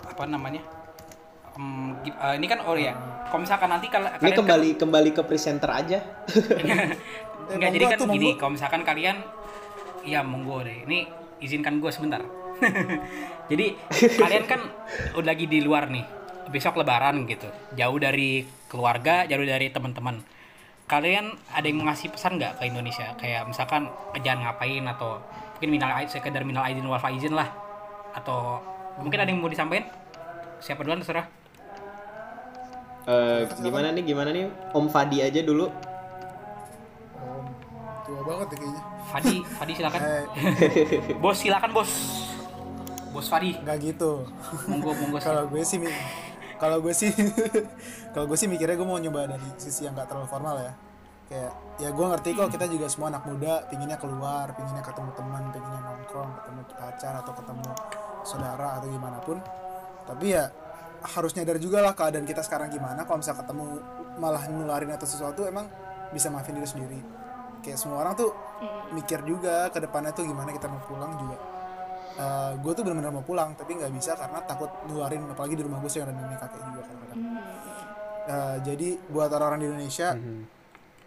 apa 0.03 0.23
namanya 0.25 0.63
gi- 2.01 2.17
eh, 2.17 2.35
ini 2.37 2.47
kan 2.47 2.65
oh 2.65 2.75
ya 2.75 2.97
kalau 3.29 3.45
misalkan 3.45 3.69
nanti 3.69 3.87
kal- 3.89 4.09
Ini 4.09 4.19
kalian 4.21 4.37
kembali 4.37 4.69
kembali 4.77 5.11
ke 5.11 5.23
presenter 5.25 5.71
aja. 5.71 5.99
Enggak, 7.49 7.69
Eh, 7.69 7.73
jadi 7.73 7.85
kan 7.87 7.99
gini, 8.07 8.37
kalau 8.37 8.53
misalkan 8.53 8.85
kalian 8.85 9.17
ya 10.05 10.21
monggo 10.21 10.61
deh. 10.61 10.85
Ini 10.85 11.09
izinkan 11.41 11.81
gue 11.81 11.89
sebentar. 11.89 12.21
jadi 13.51 13.75
kalian 14.23 14.45
kan 14.47 14.61
udah 15.19 15.29
lagi 15.33 15.47
di 15.51 15.63
luar 15.63 15.89
nih. 15.89 16.05
Besok 16.51 16.83
lebaran 16.83 17.25
gitu. 17.27 17.49
Jauh 17.79 17.99
dari 17.99 18.45
keluarga, 18.69 19.25
jauh 19.25 19.43
dari 19.43 19.71
teman-teman. 19.73 20.21
Kalian 20.91 21.33
ada 21.55 21.65
yang 21.65 21.81
mau 21.81 21.89
ngasih 21.89 22.13
pesan 22.13 22.37
nggak 22.37 22.61
ke 22.61 22.69
Indonesia? 22.69 23.15
Kayak 23.17 23.49
misalkan 23.49 23.89
jangan 24.21 24.51
ngapain 24.51 24.85
atau 24.85 25.23
mungkin 25.57 25.71
minal 25.79 25.95
sekedar 26.11 26.43
minal 26.45 26.67
aidin 26.67 26.85
wal 26.85 27.01
faizin 27.01 27.33
lah. 27.33 27.49
Atau 28.13 28.61
mungkin 29.01 29.23
ada 29.23 29.31
yang 29.31 29.41
mau 29.41 29.49
disampaikan? 29.49 29.89
Siapa 30.61 30.85
duluan 30.85 31.01
terserah. 31.01 31.27
Eh, 33.03 33.41
gimana 33.59 33.91
nih 33.91 34.05
gimana 34.07 34.31
nih 34.31 34.47
Om 34.71 34.87
Fadi 34.87 35.19
aja 35.27 35.43
dulu. 35.43 35.67
Om, 37.19 37.47
tua 38.07 38.21
banget 38.23 38.47
ya 38.55 38.57
kayaknya 38.63 38.83
Fadi, 39.11 39.35
Fadi 39.43 39.73
silakan. 39.75 40.01
eh 40.07 40.23
Bos 41.23 41.39
silakan 41.43 41.71
bos. 41.75 41.91
Bos 43.23 43.31
Fadi, 43.31 43.55
nggak 43.55 43.79
gitu. 43.87 44.27
Monggo 44.67 44.99
monggo. 44.99 45.23
kalau 45.31 45.47
gue 45.47 45.63
sih 45.63 45.79
kalau 46.59 46.79
gue 46.83 46.91
sih 46.91 47.15
kalau 48.11 48.27
gue 48.27 48.35
sih 48.35 48.51
mikirnya 48.51 48.75
gue 48.75 48.83
mau 48.83 48.99
nyoba 48.99 49.31
dari 49.31 49.47
sisi 49.63 49.87
yang 49.87 49.95
gak 49.95 50.11
terlalu 50.11 50.27
formal 50.27 50.59
ya. 50.59 50.75
Kayak 51.31 51.55
ya 51.79 51.89
gue 51.95 52.07
ngerti 52.11 52.35
kok 52.35 52.51
kita 52.51 52.67
juga 52.67 52.91
semua 52.91 53.15
anak 53.15 53.23
muda 53.31 53.63
pinginnya 53.71 53.95
keluar 53.95 54.51
pinginnya 54.59 54.83
ketemu 54.83 55.15
teman 55.15 55.43
pinginnya 55.55 55.81
nongkrong 55.87 56.31
ketemu 56.35 56.61
pacar 56.75 57.15
atau 57.23 57.33
ketemu 57.39 57.71
saudara 58.27 58.69
atau 58.83 58.89
gimana 58.91 59.19
pun 59.23 59.39
tapi 60.03 60.27
ya 60.35 60.51
harus 61.15 61.31
nyadar 61.39 61.63
juga 61.63 61.79
lah 61.79 61.95
keadaan 61.95 62.27
kita 62.27 62.43
sekarang 62.43 62.75
gimana. 62.75 63.07
Kalau 63.07 63.23
misalnya 63.23 63.47
ketemu 63.47 63.65
malah 64.19 64.43
nularin 64.51 64.91
atau 64.99 65.07
sesuatu 65.07 65.47
emang 65.47 65.71
bisa 66.11 66.27
maafin 66.27 66.59
diri 66.59 66.67
sendiri. 66.67 66.99
Kayak 67.63 67.79
semua 67.79 68.03
orang 68.03 68.19
tuh 68.19 68.35
mikir 68.91 69.23
juga 69.23 69.71
ke 69.71 69.79
depannya 69.79 70.11
tuh 70.11 70.27
gimana 70.27 70.51
kita 70.51 70.67
mau 70.67 70.83
pulang 70.83 71.15
juga 71.23 71.52
gue 72.55 72.73
tuh 72.73 72.83
benar-benar 72.83 73.11
mau 73.11 73.23
pulang 73.23 73.53
tapi 73.53 73.75
nggak 73.75 73.91
bisa 73.91 74.13
karena 74.13 74.39
takut 74.43 74.69
nularin 74.85 75.25
apalagi 75.27 75.55
di 75.55 75.63
rumah 75.63 75.79
gue 75.79 75.89
sih 75.89 75.99
ada 75.99 76.11
nenek 76.11 76.39
kakek 76.39 76.61
juga 76.63 76.81
kadang-kadang 76.85 77.21
Eh, 78.23 78.57
jadi 78.63 78.89
buat 79.09 79.27
orang-orang 79.29 79.59
di 79.59 79.67
Indonesia 79.67 80.15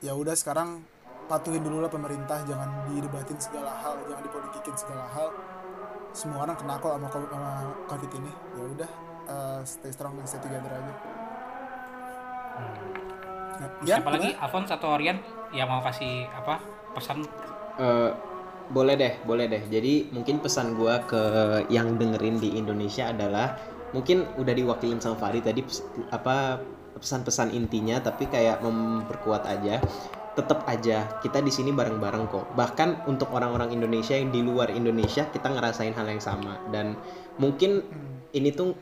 ya 0.02 0.12
udah 0.12 0.34
sekarang 0.34 0.84
patuhin 1.26 1.64
dulu 1.64 1.80
lah 1.80 1.88
pemerintah 1.88 2.44
jangan 2.44 2.68
didebatin 2.86 3.40
segala 3.40 3.72
hal 3.74 3.96
jangan 4.04 4.20
dipolitikin 4.22 4.76
segala 4.76 5.08
hal 5.08 5.32
semua 6.12 6.44
orang 6.44 6.54
kena 6.54 6.76
kok 6.76 6.92
sama, 6.92 7.08
co- 7.08 7.30
sama 7.30 7.52
covid 7.88 8.12
ini 8.14 8.28
ya 8.52 8.64
udah 8.68 8.90
eh, 9.26 9.60
stay 9.64 9.92
strong 9.92 10.14
and 10.16 10.28
stay 10.28 10.40
together 10.40 10.68
aja 10.70 10.94
Nah, 13.56 13.70
ya, 13.82 13.96
Siapa 13.96 14.10
lagi? 14.12 14.30
gimana? 14.30 14.44
Alphonse 14.44 14.72
atau 14.74 14.90
Rian 14.96 15.18
yang 15.50 15.68
mau 15.68 15.80
kasih 15.80 16.28
apa 16.30 16.60
pesan? 16.92 17.24
Eh, 17.78 18.10
boleh 18.72 18.96
deh, 18.98 19.14
boleh 19.26 19.46
deh. 19.46 19.64
Jadi 19.70 20.10
mungkin 20.10 20.42
pesan 20.42 20.74
gua 20.78 21.04
ke 21.06 21.22
yang 21.70 21.98
dengerin 22.00 22.42
di 22.42 22.58
Indonesia 22.58 23.12
adalah 23.12 23.58
mungkin 23.94 24.26
udah 24.36 24.54
diwakilin 24.54 25.00
sama 25.00 25.16
Fahri 25.16 25.40
tadi 25.40 25.64
apa 26.12 26.60
pesan-pesan 26.96 27.52
intinya 27.54 28.00
tapi 28.02 28.26
kayak 28.26 28.64
memperkuat 28.66 29.46
aja. 29.46 29.82
Tetap 30.36 30.68
aja 30.68 31.08
kita 31.24 31.40
di 31.40 31.48
sini 31.48 31.72
bareng-bareng 31.72 32.28
kok. 32.28 32.46
Bahkan 32.60 33.08
untuk 33.08 33.32
orang-orang 33.32 33.72
Indonesia 33.72 34.20
yang 34.20 34.36
di 34.36 34.44
luar 34.44 34.68
Indonesia 34.68 35.24
kita 35.32 35.48
ngerasain 35.48 35.96
hal 35.96 36.08
yang 36.12 36.20
sama 36.20 36.60
dan 36.76 37.00
mungkin 37.40 37.84
ini 38.36 38.52
tuh 38.52 38.76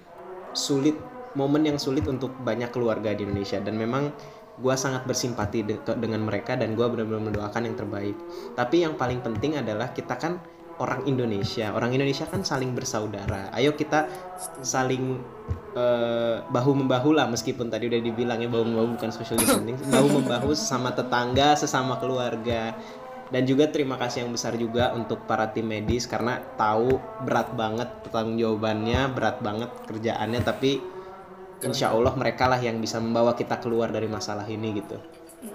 sulit 0.58 0.98
momen 1.34 1.66
yang 1.66 1.78
sulit 1.82 2.06
untuk 2.06 2.34
banyak 2.42 2.70
keluarga 2.70 3.14
di 3.14 3.26
Indonesia 3.26 3.58
dan 3.62 3.78
memang 3.78 4.14
gua 4.62 4.78
sangat 4.78 5.08
bersimpati 5.10 5.66
de- 5.66 5.82
dengan 5.97 6.22
mereka 6.22 6.54
dan 6.54 6.78
gua 6.78 6.89
benar-benar 6.91 7.34
mendoakan 7.34 7.62
yang 7.70 7.76
terbaik. 7.78 8.16
Tapi 8.54 8.86
yang 8.86 8.93
paling 8.97 9.24
penting 9.26 9.58
adalah 9.58 9.93
kita 9.93 10.18
kan 10.20 10.38
orang 10.82 11.06
Indonesia. 11.06 11.70
Orang 11.74 11.93
Indonesia 11.93 12.26
kan 12.26 12.41
saling 12.41 12.74
bersaudara. 12.74 13.54
Ayo 13.54 13.78
kita 13.78 14.10
saling 14.66 15.22
eh, 15.78 16.38
bahu 16.41 16.72
membahu 16.74 17.14
lah 17.14 17.30
meskipun 17.30 17.70
tadi 17.70 17.89
udah 17.89 18.01
dibilang 18.01 18.41
ya 18.41 18.49
bahu 18.49 18.64
membahu 18.66 18.88
bukan 18.97 19.10
social 19.14 19.38
distancing. 19.38 19.78
Bahu 19.93 20.08
membahu 20.22 20.56
sesama 20.58 20.95
tetangga 20.95 21.54
sesama 21.54 22.01
keluarga. 22.01 22.74
Dan 23.34 23.49
juga 23.49 23.66
terima 23.66 23.97
kasih 23.97 24.28
yang 24.28 24.32
besar 24.36 24.54
juga 24.62 24.93
untuk 24.93 25.26
para 25.26 25.49
tim 25.49 25.66
medis 25.66 26.06
karena 26.06 26.38
tahu 26.54 27.01
berat 27.26 27.49
banget 27.58 27.89
pertanggung 28.06 28.38
jawabannya 28.38 29.10
berat 29.10 29.41
banget 29.41 29.74
kerjaannya 29.89 30.41
tapi 30.45 30.78
insya 31.64 31.95
Allah 31.95 32.14
mereka 32.14 32.51
lah 32.51 32.59
yang 32.59 32.78
bisa 32.78 32.99
membawa 32.99 33.34
kita 33.34 33.57
keluar 33.64 33.89
dari 33.89 34.07
masalah 34.11 34.45
ini 34.47 34.84
gitu 34.84 34.97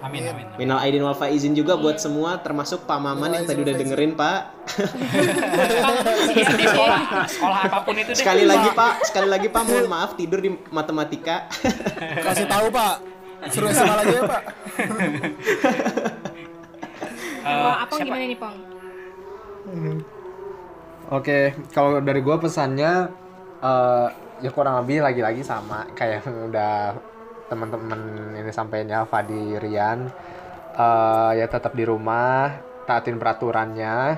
Amin 0.05 0.21
amin. 0.21 0.45
Minal 0.53 0.85
Aidin 0.85 1.01
wal 1.01 1.17
Faizin 1.17 1.57
juga 1.57 1.73
buat 1.73 1.97
semua 1.97 2.37
termasuk 2.45 2.85
Pak 2.85 3.01
Maman 3.01 3.41
yang 3.41 3.49
tadi 3.49 3.65
udah 3.65 3.73
dengerin 3.73 4.13
Pak. 4.13 4.69
Iya, 6.29 6.45
di 6.53 6.65
sekolah, 6.69 7.01
sekolah 7.25 7.59
apa 7.65 7.77
pun 7.81 7.97
itu 7.97 8.13
deh. 8.13 8.21
Sekali 8.21 8.45
lagi 8.45 8.69
Pak, 8.69 9.09
sekali 9.09 9.25
lagi 9.25 9.49
Pak 9.49 9.63
mohon 9.65 9.89
maaf 9.89 10.13
tidur 10.13 10.45
di 10.45 10.53
matematika. 10.69 11.49
kasih 12.21 12.45
tahu 12.45 12.69
pak 12.69 13.01
suruh 13.47 13.71
SMA 13.71 13.95
lagi 13.95 14.13
ya 14.13 14.23
pak 14.27 14.43
Eh, 17.39 17.73
apa 17.81 17.93
gimana 18.03 18.29
nih 18.29 18.37
Pong? 18.37 18.57
Oke, 21.09 21.55
kalau 21.73 21.97
dari 22.03 22.19
gua 22.21 22.37
pesannya 22.37 23.09
eh 23.63 24.07
ya 24.39 24.49
kurang 24.51 24.79
lebih 24.83 25.03
lagi-lagi 25.03 25.43
sama 25.43 25.87
kayak 25.95 26.23
udah 26.51 26.95
teman-teman 27.49 27.99
ini 28.37 28.51
sampaikan 28.53 28.87
ya 28.87 28.99
Fadi 29.09 29.57
Rian 29.57 30.09
Eh 30.79 31.31
ya 31.35 31.45
tetap 31.51 31.75
di 31.75 31.83
rumah, 31.83 32.55
taatin 32.87 33.19
peraturannya 33.19 34.15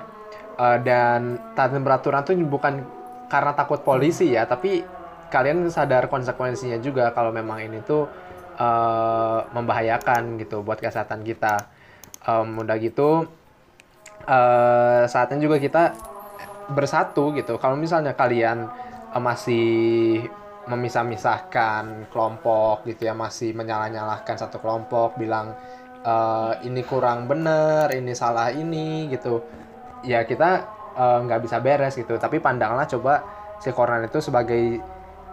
Eh 0.60 0.78
dan 0.86 1.40
taatin 1.58 1.82
peraturan 1.82 2.22
tuh 2.22 2.38
bukan 2.46 2.86
karena 3.32 3.52
takut 3.56 3.82
polisi 3.82 4.36
ya, 4.36 4.44
tapi 4.46 4.84
kalian 5.32 5.72
sadar 5.72 6.12
konsekuensinya 6.12 6.78
juga 6.84 7.16
kalau 7.16 7.32
memang 7.34 7.64
ini 7.66 7.80
tuh 7.82 8.06
eh 8.62 9.40
membahayakan 9.56 10.38
gitu 10.44 10.62
buat 10.62 10.78
kesehatan 10.84 11.24
kita. 11.26 11.66
Em, 12.28 12.48
udah 12.62 12.78
gitu 12.78 13.26
eh 14.30 15.04
saatnya 15.10 15.40
juga 15.42 15.58
kita 15.58 15.84
bersatu 16.70 17.34
gitu. 17.34 17.58
Kalau 17.58 17.74
misalnya 17.80 18.14
kalian 18.14 18.70
masih 19.20 20.24
memisah-misahkan 20.70 22.08
kelompok 22.14 22.86
gitu 22.88 23.10
ya, 23.10 23.18
masih 23.18 23.52
menyalah-nyalahkan 23.58 24.38
satu 24.38 24.62
kelompok, 24.62 25.18
bilang 25.18 25.58
eh, 26.06 26.54
ini 26.70 26.86
kurang 26.86 27.28
bener, 27.28 27.92
ini 27.92 28.14
salah 28.14 28.54
ini 28.54 29.10
gitu, 29.10 29.42
ya 30.06 30.24
kita 30.24 30.50
eh, 30.96 31.18
nggak 31.26 31.42
bisa 31.44 31.58
beres 31.60 31.98
gitu. 31.98 32.16
Tapi 32.16 32.40
pandanglah 32.40 32.88
coba 32.88 33.26
si 33.60 33.74
corona 33.74 34.06
itu 34.06 34.22
sebagai 34.22 34.80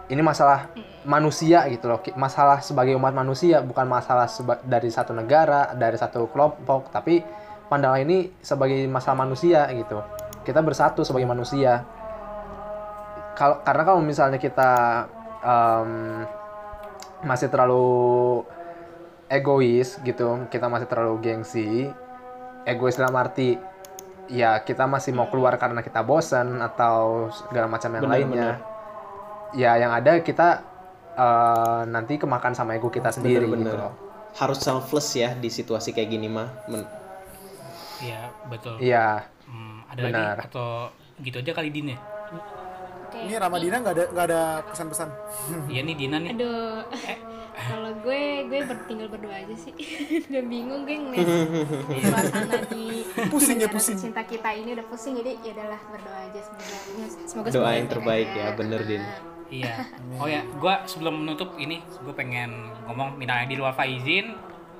ini 0.09 0.21
masalah 0.25 0.73
manusia 1.05 1.69
gitu 1.69 1.85
loh, 1.93 2.01
masalah 2.17 2.65
sebagai 2.65 2.97
umat 2.97 3.13
manusia, 3.13 3.61
bukan 3.61 3.85
masalah 3.85 4.25
dari 4.65 4.89
satu 4.89 5.13
negara, 5.13 5.77
dari 5.77 5.95
satu 5.95 6.25
kelompok, 6.33 6.89
tapi 6.89 7.21
pandanglah 7.69 8.01
ini 8.01 8.33
sebagai 8.41 8.89
masalah 8.89 9.29
manusia 9.29 9.69
gitu. 9.77 10.01
Kita 10.41 10.65
bersatu 10.65 11.05
sebagai 11.05 11.29
manusia. 11.29 11.85
Kalau 13.39 13.63
karena 13.63 13.83
kalau 13.87 14.01
misalnya 14.03 14.35
kita 14.35 14.71
em, 15.39 15.91
masih 17.23 17.47
terlalu 17.47 17.87
egois 19.31 19.95
gitu, 20.03 20.43
kita 20.51 20.67
masih 20.67 20.87
terlalu 20.91 21.15
gengsi, 21.23 21.87
egois 22.67 22.99
dalam 22.99 23.15
arti 23.15 23.55
ya 24.29 24.61
kita 24.61 24.85
masih 24.85 25.09
mau 25.15 25.25
keluar 25.31 25.57
karena 25.57 25.81
kita 25.81 26.05
bosan 26.05 26.61
atau 26.61 27.31
segala 27.33 27.65
macam 27.65 27.89
yang 27.95 28.05
Benar, 28.05 28.13
lainnya. 28.13 28.49
Ya 29.55 29.71
yang 29.81 29.89
ada 29.95 30.19
kita 30.21 30.61
eh, 31.17 31.81
nanti 31.89 32.19
kemakan 32.21 32.53
sama 32.53 32.75
ego 32.77 32.91
kita 32.91 33.09
sendiri 33.09 33.47
gitu 33.47 33.55
Bener-bener. 33.55 33.89
loh. 33.89 33.93
Harus 34.37 34.61
selfless 34.61 35.15
ya 35.17 35.33
di 35.33 35.49
situasi 35.49 35.95
kayak 35.95 36.09
gini 36.11 36.27
mah. 36.29 36.49
Men- 36.69 36.91
Iya, 37.99 38.31
betul. 38.47 38.79
Iya. 38.79 39.27
Hmm, 39.43 39.83
ada 39.91 40.01
Benar. 40.07 40.35
lagi 40.39 40.47
atau 40.47 40.69
gitu 41.19 41.37
aja 41.43 41.51
kali 41.51 41.69
Din 41.73 41.95
ya? 41.95 41.99
Oke. 43.09 43.19
ini 43.19 43.33
Ramadina 43.35 43.77
nggak 43.79 43.95
ada 43.95 44.05
nggak 44.07 44.25
ada 44.29 44.41
pesan-pesan 44.63 45.09
Iya 45.73 45.81
nih 45.81 45.95
Dina 45.95 46.17
nih. 46.19 46.31
Aduh, 46.31 46.85
kalau 47.59 47.91
gue 47.99 48.21
gue 48.45 48.59
ber- 48.61 48.85
tinggal 48.85 49.07
berdoa 49.09 49.35
aja 49.35 49.51
sih. 49.51 49.73
udah 50.29 50.43
bingung 50.45 50.81
gue 50.83 50.95
ngeliat 50.95 51.27
suasana 52.05 52.57
di 52.69 53.03
Pusing 53.27 53.57
ya, 53.59 53.67
pusing. 53.67 53.97
Cinta 53.97 54.21
kita 54.21 54.49
ini 54.51 54.71
udah 54.71 54.85
pusing 54.85 55.17
jadi 55.17 55.35
ya 55.41 55.51
udahlah 55.51 55.81
berdoa 55.89 56.19
aja 56.23 56.39
semoga 56.39 56.77
semoga 57.25 57.47
Doa 57.49 57.69
yang 57.73 57.87
terbaik 57.87 58.29
ya, 58.31 58.47
bener 58.53 58.81
Din. 58.85 59.03
Iya. 59.49 59.73
Oh 60.15 60.29
ya, 60.29 60.45
gua 60.55 60.85
sebelum 60.85 61.25
menutup 61.25 61.57
ini, 61.57 61.81
gue 61.81 62.13
pengen 62.13 62.53
ngomong 62.85 63.17
minal 63.17 63.41
di 63.43 63.57
luar 63.57 63.73
faizin 63.73 64.37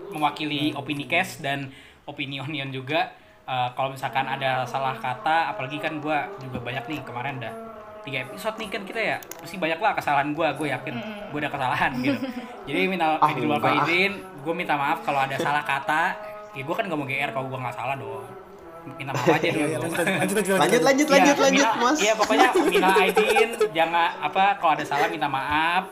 mewakili 0.08 0.72
opini 0.72 1.06
cash 1.06 1.38
dan 1.40 1.74
opini 2.04 2.38
onion 2.38 2.70
juga. 2.70 3.10
eh, 3.44 3.70
kalau 3.74 3.90
misalkan 3.90 4.24
ada 4.24 4.62
salah 4.64 4.94
kata 4.96 5.50
apalagi 5.50 5.78
kan 5.78 5.98
gue 5.98 6.14
juga 6.40 6.62
banyak 6.62 6.86
nih 6.86 7.02
kemarin 7.02 7.42
udah 7.42 7.54
tiga 8.10 8.26
episode 8.26 8.56
nih 8.58 8.68
kan 8.68 8.82
kita 8.84 9.00
ya 9.00 9.18
pasti 9.22 9.56
banyak 9.56 9.78
lah 9.78 9.94
kesalahan 9.94 10.28
gue 10.32 10.48
gue 10.52 10.68
yakin 10.68 10.94
gue 11.30 11.40
ada 11.40 11.50
kesalahan 11.50 11.92
gitu 11.96 12.18
jadi 12.68 12.80
minal 12.88 13.12
Ah, 13.16 13.30
minal 13.30 13.56
enggak. 13.56 13.86
faizin 13.86 14.12
gue 14.18 14.54
minta 14.56 14.74
maaf 14.74 15.00
kalau 15.00 15.22
ada 15.22 15.38
salah 15.38 15.62
kata 15.62 16.18
ya 16.52 16.62
gue 16.62 16.74
kan 16.74 16.84
gak 16.84 16.98
mau 16.98 17.06
gr 17.06 17.30
kalau 17.30 17.46
gue 17.48 17.60
nggak 17.60 17.76
salah 17.76 17.94
dong 17.94 18.26
minta 18.90 19.12
maaf 19.12 19.30
aja 19.30 19.46
Iya, 19.46 19.66
iya, 19.68 19.78
dulu 19.78 19.94
lanjut, 19.94 20.08
lanjut, 20.10 20.36
lanjut, 20.36 20.58
Lanjut 20.82 20.82
Iya, 20.82 20.88
lanjut 21.14 21.38
lanjut 21.38 21.68
mina- 21.68 21.78
Mas. 21.80 21.98
Iya 22.00 22.14
pokoknya 22.16 22.48
minal 22.74 22.94
aidin 22.98 23.50
jangan 23.70 24.10
apa 24.20 24.44
kalau 24.58 24.72
ada 24.74 24.84
salah 24.84 25.08
minta 25.08 25.30
maaf. 25.30 25.84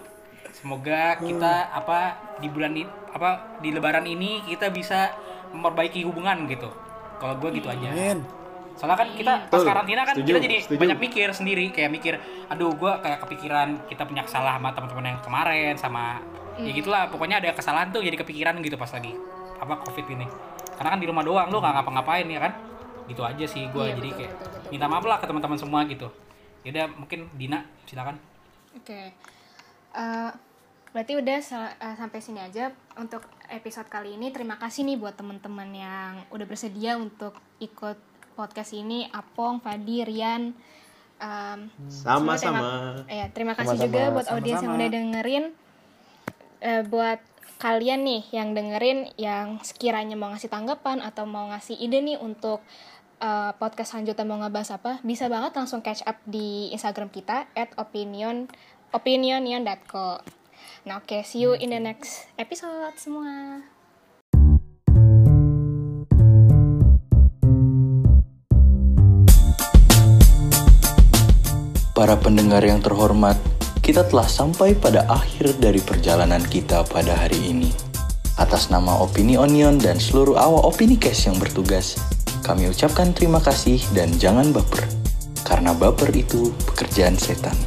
Semoga 0.50 1.02
kita 1.20 1.54
apa 1.70 2.00
di 2.38 2.48
bulan 2.48 2.74
ini 2.74 2.84
apa 3.08 3.30
di 3.60 3.70
lebaran 3.70 4.02
ini 4.04 4.42
kita 4.44 4.70
bisa 4.70 5.14
memperbaiki 5.52 6.02
hubungan 6.02 6.48
gitu. 6.48 6.74
Kalau 7.18 7.38
gue 7.38 7.50
gitu 7.54 7.68
aja. 7.68 7.88
Amin. 7.88 8.26
Soalnya 8.78 8.94
kan 8.96 9.10
kita 9.12 9.34
pas 9.50 9.62
karantina 9.66 10.06
kan 10.06 10.14
Setuju, 10.14 10.30
kita 10.30 10.40
jadi 10.40 10.58
setuju. 10.62 10.78
banyak 10.78 11.00
mikir 11.02 11.28
sendiri 11.34 11.66
kayak 11.74 11.90
mikir 11.90 12.14
aduh 12.46 12.70
gue 12.72 12.92
kayak 13.02 13.20
kepikiran 13.26 13.68
kita 13.90 14.06
punya 14.06 14.22
kesalahan 14.22 14.62
sama 14.62 14.70
teman-teman 14.72 15.06
yang 15.10 15.20
kemarin 15.20 15.74
sama 15.76 16.22
ya 16.56 16.70
gitulah 16.72 17.10
pokoknya 17.10 17.38
ada 17.38 17.50
kesalahan 17.54 17.90
tuh 17.90 18.02
jadi 18.02 18.14
kepikiran 18.16 18.54
gitu 18.62 18.78
pas 18.78 18.90
lagi 18.90 19.18
apa 19.58 19.82
covid 19.82 20.06
ini. 20.14 20.30
Karena 20.78 20.94
kan 20.94 21.00
di 21.02 21.10
rumah 21.10 21.26
doang 21.26 21.50
lu 21.50 21.58
nggak 21.58 21.74
ngapa-ngapain 21.74 22.30
ya 22.30 22.38
kan? 22.40 22.54
Gitu 23.10 23.22
aja 23.22 23.46
sih 23.46 23.66
gue 23.66 23.82
Iya, 23.84 23.98
jadi 23.98 24.10
betul, 24.10 24.20
kayak 24.22 24.34
betul, 24.38 24.50
betul, 24.54 24.70
minta 24.70 24.86
maaf 24.86 25.06
lah 25.06 25.18
ke 25.18 25.26
teman-teman 25.26 25.58
semua 25.58 25.82
gitu. 25.86 26.08
Yaudah 26.62 26.86
mungkin 26.94 27.20
Dina 27.34 27.66
silakan. 27.84 28.22
Oke. 28.78 29.10
Eh, 29.94 30.30
berarti 30.94 31.14
udah 31.16 31.38
sel- 31.42 31.74
eh, 31.74 31.96
sampai 31.96 32.20
sini 32.22 32.38
aja 32.38 32.70
untuk 32.94 33.26
episode 33.48 33.90
kali 33.90 34.14
ini. 34.14 34.30
Terima 34.30 34.58
kasih 34.58 34.86
nih 34.86 34.98
buat 34.98 35.16
teman-teman 35.16 35.70
yang 35.72 36.12
udah 36.30 36.46
bersedia 36.46 36.94
untuk 36.94 37.34
ikut 37.58 37.98
podcast 38.38 38.78
ini. 38.78 39.10
Apong, 39.10 39.58
Fadi, 39.58 40.06
Rian. 40.06 40.54
Sama-sama. 41.90 42.38
terima- 42.38 43.10
ya, 43.10 43.26
terima 43.34 43.54
kasih 43.58 43.74
Sama-sama. 43.74 43.86
juga 43.90 44.02
buat 44.14 44.28
audiens 44.30 44.62
yang 44.62 44.74
udah 44.78 44.90
dengerin. 44.94 45.46
Eh, 46.58 46.84
buat 46.86 47.20
kalian 47.58 48.06
nih 48.06 48.22
yang 48.34 48.54
dengerin 48.54 49.10
yang 49.18 49.58
sekiranya 49.66 50.14
mau 50.14 50.30
ngasih 50.30 50.50
tanggapan 50.50 51.02
atau 51.02 51.26
mau 51.26 51.50
ngasih 51.50 51.74
ide 51.74 52.02
nih 52.06 52.18
untuk 52.22 52.62
eh, 53.18 53.52
podcast 53.58 53.98
selanjutnya 53.98 54.26
mau 54.30 54.38
ngebahas 54.38 54.78
apa 54.78 55.02
bisa 55.02 55.26
banget 55.26 55.58
langsung 55.58 55.82
catch 55.82 56.06
up 56.06 56.22
di 56.26 56.70
Instagram 56.70 57.10
kita 57.10 57.50
at 57.58 57.74
opinion 57.82 58.46
opinionion.co 58.94 60.22
nah 60.86 61.02
oke 61.02 61.18
see 61.26 61.42
you 61.42 61.58
in 61.58 61.74
the 61.74 61.82
next 61.82 62.30
episode 62.38 62.94
semua 62.94 63.66
Para 71.98 72.14
pendengar 72.14 72.62
yang 72.62 72.78
terhormat, 72.78 73.42
kita 73.82 74.06
telah 74.06 74.30
sampai 74.30 74.78
pada 74.78 75.10
akhir 75.10 75.58
dari 75.58 75.82
perjalanan 75.82 76.46
kita 76.46 76.86
pada 76.86 77.18
hari 77.18 77.50
ini. 77.50 77.74
Atas 78.38 78.70
nama 78.70 79.02
Opini 79.02 79.34
Onion 79.34 79.82
dan 79.82 79.98
seluruh 79.98 80.38
awak 80.38 80.78
Opini 80.78 80.94
Cash 80.94 81.26
yang 81.26 81.42
bertugas, 81.42 81.98
kami 82.46 82.70
ucapkan 82.70 83.18
terima 83.18 83.42
kasih 83.42 83.82
dan 83.98 84.14
jangan 84.14 84.54
baper. 84.54 84.86
Karena 85.42 85.74
baper 85.74 86.14
itu 86.14 86.54
pekerjaan 86.70 87.18
setan. 87.18 87.58